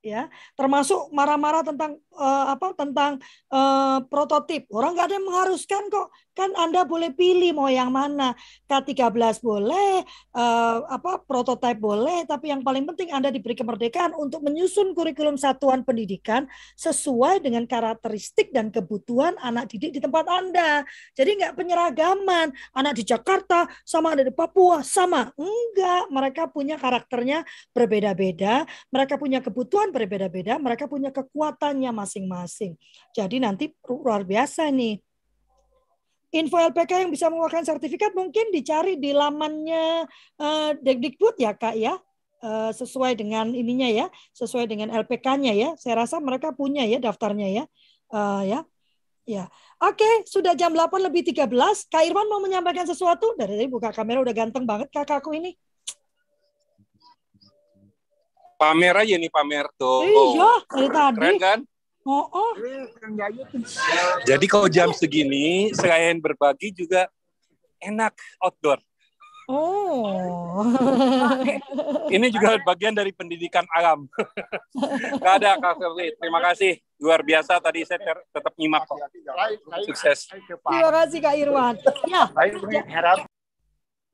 ya. 0.01 0.29
Termasuk 0.57 1.13
marah-marah 1.13 1.65
tentang 1.65 2.01
uh, 2.17 2.57
apa 2.57 2.73
tentang 2.77 3.21
uh, 3.53 4.01
prototip. 4.09 4.67
Orang 4.73 4.97
nggak 4.97 5.07
ada 5.13 5.15
yang 5.17 5.27
mengharuskan 5.29 5.83
kok. 5.93 6.09
Kan 6.33 6.57
anda 6.57 6.89
boleh 6.89 7.13
pilih 7.13 7.53
mau 7.53 7.69
yang 7.69 7.93
mana. 7.93 8.33
K13 8.65 9.45
boleh 9.45 10.05
uh, 10.37 10.79
apa 10.89 11.21
prototipe 11.25 11.77
boleh. 11.77 12.25
Tapi 12.25 12.53
yang 12.53 12.65
paling 12.65 12.89
penting 12.89 13.13
anda 13.13 13.29
diberi 13.29 13.53
kemerdekaan 13.57 14.17
untuk 14.17 14.41
menyusun 14.45 14.97
kurikulum 14.97 15.37
satuan 15.37 15.85
pendidikan 15.85 16.49
sesuai 16.81 17.45
dengan 17.45 17.69
karakteristik 17.69 18.53
dan 18.57 18.73
kebutuhan 18.73 19.37
anak 19.41 19.69
didik 19.69 19.97
di 19.97 20.01
tempat 20.01 20.25
anda. 20.27 20.85
Jadi 21.13 21.45
nggak 21.45 21.55
penyeragaman. 21.57 22.53
Anak 22.73 22.97
di 22.97 23.05
Jakarta 23.05 23.69
sama 23.85 24.17
ada 24.17 24.25
di 24.25 24.33
Papua 24.33 24.81
sama. 24.81 25.29
Enggak 25.37 26.09
mereka 26.09 26.43
punya 26.49 26.81
karakternya 26.81 27.45
berbeda-beda. 27.77 28.65
Mereka 28.89 29.21
punya 29.21 29.45
kebutuhan 29.45 29.90
berbeda-beda, 29.91 30.57
mereka 30.57 30.87
punya 30.87 31.11
kekuatannya 31.11 31.91
masing-masing. 31.93 32.75
Jadi 33.13 33.37
nanti 33.43 33.71
luar 33.87 34.25
biasa 34.25 34.71
nih. 34.71 34.99
Info 36.31 36.63
LPK 36.63 37.07
yang 37.07 37.11
bisa 37.11 37.27
mengeluarkan 37.27 37.67
sertifikat 37.67 38.15
mungkin 38.15 38.55
dicari 38.55 38.95
di 38.95 39.11
lamannya 39.11 40.07
uh, 40.39 40.71
Dekdikbud 40.79 41.35
ya 41.43 41.59
Kak 41.59 41.75
ya. 41.75 41.99
Uh, 42.41 42.73
sesuai 42.73 43.21
dengan 43.21 43.53
ininya 43.53 43.85
ya, 43.85 44.09
sesuai 44.33 44.65
dengan 44.65 44.89
LPK-nya 44.89 45.53
ya. 45.53 45.69
Saya 45.77 46.07
rasa 46.07 46.17
mereka 46.25 46.57
punya 46.57 46.89
ya 46.89 46.97
daftarnya 46.97 47.49
ya. 47.53 47.65
Uh, 48.09 48.43
ya. 48.47 48.61
Ya. 49.29 49.45
Oke, 49.77 50.25
sudah 50.25 50.57
jam 50.57 50.73
8 50.73 51.05
lebih 51.05 51.23
13. 51.23 51.47
Kak 51.93 52.03
Irwan 52.03 52.27
mau 52.33 52.41
menyampaikan 52.41 52.89
sesuatu? 52.89 53.37
Dari 53.37 53.61
tadi 53.61 53.69
buka 53.69 53.93
kamera 53.93 54.25
udah 54.25 54.33
ganteng 54.33 54.65
banget 54.65 54.89
kakakku 54.89 55.37
ini 55.37 55.53
pamer 58.61 58.93
aja 58.93 59.17
nih 59.17 59.33
pamer 59.33 59.65
tuh. 59.81 60.05
Iya, 60.05 60.53
dari 60.69 60.89
tadi. 60.93 61.17
Keren 61.17 61.37
kan? 61.41 61.59
Oh, 62.05 62.29
oh. 62.29 62.53
Jadi 64.29 64.45
kalau 64.45 64.69
jam 64.69 64.93
segini 64.93 65.73
selain 65.73 66.21
berbagi 66.21 66.77
juga 66.77 67.09
enak 67.81 68.13
outdoor. 68.45 68.81
Oh. 69.51 70.63
Ini 72.07 72.31
juga 72.31 72.61
bagian 72.63 72.95
dari 72.95 73.11
pendidikan 73.11 73.67
alam. 73.75 74.07
Gak 75.19 75.35
ada 75.43 75.59
Kak 75.59 75.81
Firly. 75.81 76.15
Terima 76.21 76.39
kasih. 76.45 76.79
Luar 77.01 77.25
biasa 77.25 77.59
tadi 77.59 77.83
saya 77.83 77.99
tetap 78.31 78.53
nyimak 78.55 78.87
kok. 78.87 79.01
Sukses. 79.89 80.31
Terima 80.49 80.91
kasih 81.03 81.19
Kak 81.19 81.35
Irwan. 81.35 81.75
Ya. 82.07 82.31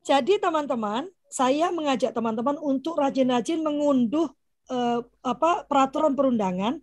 Jadi 0.07 0.39
teman-teman, 0.39 1.05
saya 1.27 1.67
mengajak 1.69 2.15
teman-teman 2.15 2.55
untuk 2.57 2.97
rajin-rajin 2.97 3.59
mengunduh 3.59 4.31
eh, 4.71 4.99
apa 5.23 5.63
peraturan 5.69 6.13
perundangan 6.17 6.79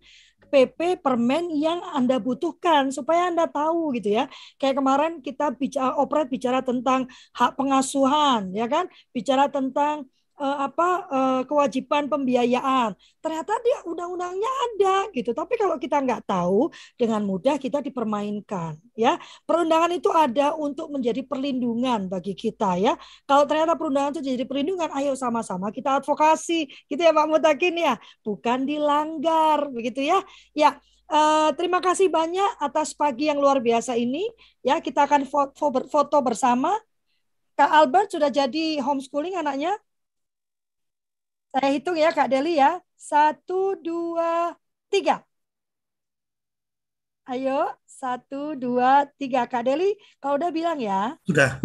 PP 0.54 1.02
permen 1.02 1.50
yang 1.50 1.82
Anda 1.98 2.22
butuhkan 2.22 2.94
supaya 2.94 3.26
Anda 3.26 3.50
tahu 3.50 3.90
gitu 3.98 4.14
ya. 4.22 4.30
Kayak 4.54 4.78
kemarin 4.78 5.12
kita 5.18 5.50
bicara 5.58 5.98
operet 5.98 6.30
bicara 6.30 6.62
tentang 6.62 7.10
hak 7.34 7.58
pengasuhan 7.58 8.54
ya 8.54 8.70
kan, 8.70 8.86
bicara 9.10 9.50
tentang 9.50 10.06
uh, 10.38 10.66
apa 10.66 10.88
uh, 11.10 11.42
kewajiban 11.46 12.10
pembiayaan. 12.10 12.94
Ternyata 13.22 13.52
dia 13.62 13.78
undang-undangnya 13.86 14.50
ada 14.50 14.96
gitu. 15.14 15.30
Tapi 15.30 15.54
kalau 15.58 15.76
kita 15.78 16.02
nggak 16.02 16.26
tahu, 16.26 16.70
dengan 16.98 17.22
mudah 17.22 17.56
kita 17.58 17.80
dipermainkan. 17.80 18.78
Ya, 18.94 19.18
perundangan 19.46 19.90
itu 19.90 20.10
ada 20.14 20.54
untuk 20.54 20.90
menjadi 20.94 21.22
perlindungan 21.26 22.06
bagi 22.06 22.34
kita 22.38 22.78
ya. 22.78 22.94
Kalau 23.26 23.44
ternyata 23.46 23.74
perundangan 23.74 24.18
itu 24.18 24.22
jadi 24.22 24.44
perlindungan, 24.46 24.90
ayo 24.94 25.18
sama-sama 25.18 25.70
kita 25.74 25.98
advokasi, 26.02 26.70
gitu 26.86 27.00
ya 27.00 27.10
Pak 27.10 27.26
Mutakin 27.26 27.74
ya. 27.74 27.94
Bukan 28.22 28.66
dilanggar, 28.66 29.70
begitu 29.70 30.02
ya. 30.02 30.22
Ya. 30.54 30.78
Uh, 31.04 31.52
terima 31.60 31.84
kasih 31.84 32.08
banyak 32.08 32.56
atas 32.56 32.96
pagi 32.96 33.28
yang 33.28 33.36
luar 33.36 33.60
biasa 33.60 33.92
ini. 33.92 34.24
Ya, 34.64 34.80
kita 34.80 35.04
akan 35.04 35.28
foto, 35.28 35.68
foto 35.84 36.16
bersama. 36.24 36.72
Kak 37.54 37.70
Albert 37.70 38.08
sudah 38.16 38.32
jadi 38.32 38.82
homeschooling 38.82 39.38
anaknya? 39.38 39.76
Saya 41.54 41.70
hitung 41.70 41.94
ya 41.94 42.10
Kak 42.10 42.26
Deli 42.26 42.58
ya. 42.58 42.82
Satu, 42.98 43.78
dua, 43.78 44.58
tiga. 44.90 45.22
Ayo, 47.30 47.70
satu, 47.86 48.58
dua, 48.58 49.06
tiga. 49.14 49.46
Kak 49.46 49.62
Deli, 49.62 49.94
kau 50.18 50.34
udah 50.34 50.50
bilang 50.50 50.82
ya? 50.82 51.14
Sudah. 51.22 51.62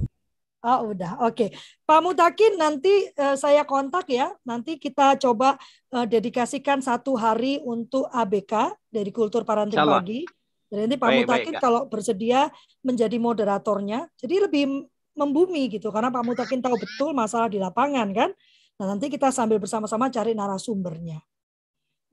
Oh 0.62 0.94
udah, 0.94 1.26
oke. 1.26 1.50
Pak 1.90 2.00
Mutakin 2.06 2.62
nanti 2.62 3.10
uh, 3.18 3.34
saya 3.34 3.66
kontak 3.66 4.14
ya. 4.14 4.30
Nanti 4.46 4.78
kita 4.78 5.18
coba 5.18 5.58
uh, 5.90 6.06
dedikasikan 6.06 6.86
satu 6.86 7.18
hari 7.18 7.58
untuk 7.66 8.06
ABK 8.14 8.78
dari 8.94 9.10
Kultur 9.10 9.42
Parenting 9.42 9.82
Pagi. 9.82 10.22
Jadi 10.70 10.80
nanti 10.86 10.98
Pak 11.02 11.10
baik, 11.10 11.20
Mutakin 11.26 11.54
baik, 11.58 11.64
kalau 11.66 11.82
bersedia 11.90 12.54
menjadi 12.86 13.18
moderatornya. 13.18 14.06
Jadi 14.22 14.36
lebih 14.38 14.86
membumi 15.18 15.66
gitu 15.74 15.90
karena 15.90 16.14
Pak 16.14 16.22
Mutakin 16.22 16.62
tahu 16.62 16.78
betul 16.78 17.18
masalah 17.18 17.50
di 17.50 17.58
lapangan 17.58 18.14
kan. 18.14 18.30
Nah, 18.80 18.96
nanti 18.96 19.12
kita 19.12 19.28
sambil 19.36 19.60
bersama-sama 19.60 20.08
cari 20.08 20.32
narasumbernya. 20.32 21.20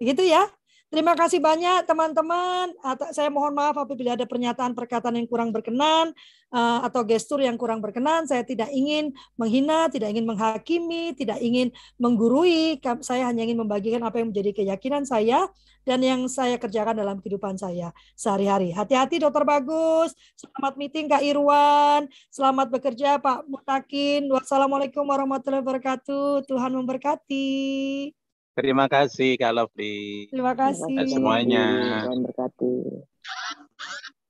Begitu 0.02 0.26
ya. 0.28 0.44
Terima 0.86 1.18
kasih 1.18 1.42
banyak 1.42 1.82
teman-teman. 1.82 2.70
Saya 3.10 3.26
mohon 3.26 3.58
maaf 3.58 3.74
apabila 3.74 4.14
ada 4.14 4.22
pernyataan 4.22 4.70
perkataan 4.70 5.18
yang 5.18 5.26
kurang 5.26 5.50
berkenan 5.50 6.14
eh, 6.54 6.78
atau 6.86 7.02
gestur 7.02 7.42
yang 7.42 7.58
kurang 7.58 7.82
berkenan. 7.82 8.22
Saya 8.30 8.46
tidak 8.46 8.70
ingin 8.70 9.10
menghina, 9.34 9.90
tidak 9.90 10.14
ingin 10.14 10.30
menghakimi, 10.30 11.10
tidak 11.18 11.42
ingin 11.42 11.74
menggurui. 11.98 12.78
Saya 13.02 13.26
hanya 13.26 13.42
ingin 13.42 13.66
membagikan 13.66 13.98
apa 14.06 14.22
yang 14.22 14.30
menjadi 14.30 14.62
keyakinan 14.62 15.02
saya 15.02 15.50
dan 15.82 16.06
yang 16.06 16.22
saya 16.30 16.54
kerjakan 16.54 16.94
dalam 17.02 17.18
kehidupan 17.18 17.58
saya 17.58 17.90
sehari-hari. 18.14 18.70
Hati-hati 18.70 19.18
Dokter 19.18 19.42
Bagus. 19.42 20.14
Selamat 20.38 20.78
meeting 20.78 21.10
Kak 21.10 21.22
Irwan. 21.26 22.06
Selamat 22.30 22.70
bekerja 22.70 23.18
Pak 23.18 23.42
Mutakin. 23.50 24.30
Wassalamualaikum 24.30 25.02
warahmatullahi 25.02 25.66
wabarakatuh. 25.66 26.46
Tuhan 26.46 26.78
memberkati. 26.78 28.25
Terima 28.56 28.88
kasih 28.88 29.36
Kak 29.36 29.52
Lovely. 29.52 30.32
Terima 30.32 30.56
kasih. 30.56 30.96
Dan 30.96 31.06
semuanya. 31.12 31.64
Tuhan 32.08 32.20
berkati. 32.24 32.76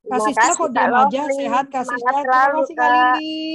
Kasih 0.06 0.34
Sita 0.34 0.54
kok 0.54 0.70
diam 0.74 0.94
aja, 0.98 1.22
sehat 1.30 1.64
Kasih 1.70 1.94
Sita. 1.94 2.10
Terima 2.26 2.46
kasih 2.58 2.74
Kak 2.74 2.90
Lili. 2.90 3.46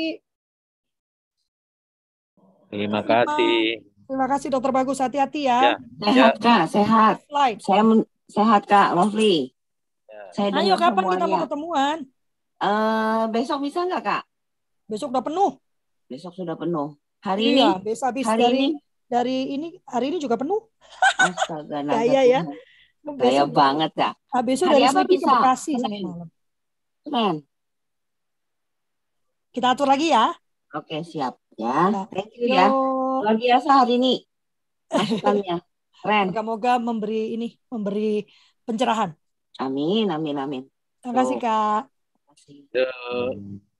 Terima 2.71 3.01
kasih. 3.03 3.83
Terima 3.83 4.27
kasih 4.31 4.47
Dokter 4.47 4.71
Bagus, 4.71 5.03
hati-hati 5.03 5.51
ya. 5.51 5.75
ya. 5.75 6.07
Sehat 6.07 6.33
Kak, 6.39 6.63
sehat. 6.71 7.15
Slide. 7.27 7.59
Saya 7.59 7.83
sehat 8.31 8.61
Kak, 8.63 8.89
Lovely. 8.95 9.51
Ya. 10.07 10.23
Saya 10.31 10.49
Ayo 10.55 10.79
kapan 10.79 11.03
semuanya. 11.03 11.11
kita 11.19 11.25
mau 11.27 11.39
ketemuan? 11.43 11.97
Uh, 12.63 13.23
besok 13.27 13.59
bisa 13.67 13.83
nggak 13.83 14.03
Kak? 14.07 14.23
Besok 14.87 15.11
udah 15.11 15.23
penuh. 15.23 15.51
Besok 16.07 16.31
sudah 16.31 16.55
penuh. 16.55 16.95
Hari 17.19 17.43
iya, 17.43 17.75
ini? 17.75 17.83
besok 17.83 18.15
habis 18.15 18.27
hari 18.27 18.39
dari 18.39 18.55
ini? 18.55 18.90
Dari 19.11 19.51
ini 19.51 19.75
hari 19.83 20.15
ini 20.15 20.17
juga 20.23 20.39
penuh. 20.39 20.71
Astaga, 21.19 21.83
Gaya 21.99 22.23
ya. 22.23 22.41
Gaya 23.03 23.43
banget 23.43 23.91
ya. 23.99 24.11
Besok 24.39 24.71
Hari 24.71 24.79
dari 24.79 24.87
apa 24.87 25.01
ke 25.03 25.11
bisa? 25.11 25.31
Bekasi 25.35 25.73
Senin. 25.75 26.03
malam. 26.07 26.29
Keren. 27.03 27.35
Kita 29.51 29.75
atur 29.75 29.91
lagi 29.91 30.15
ya. 30.15 30.31
Oke, 30.71 31.03
siap 31.03 31.35
ya. 31.59 31.91
Nah, 31.91 32.05
Thank 32.07 32.39
you 32.39 32.47
ya. 32.47 32.71
Luar 32.71 33.35
biasa 33.35 33.83
hari 33.83 33.99
ini. 33.99 34.23
Masukannya. 34.87 35.59
Keren. 35.99 36.25
Moga-moga 36.31 36.73
memberi 36.79 37.35
ini 37.35 37.59
memberi 37.67 38.23
pencerahan. 38.63 39.11
Amin, 39.59 40.07
amin, 40.07 40.37
amin. 40.39 40.63
Terima 41.03 41.13
kasih 41.19 41.37
Kak. 41.41 41.83
Terima 41.91 42.23
kasih. 42.31 43.70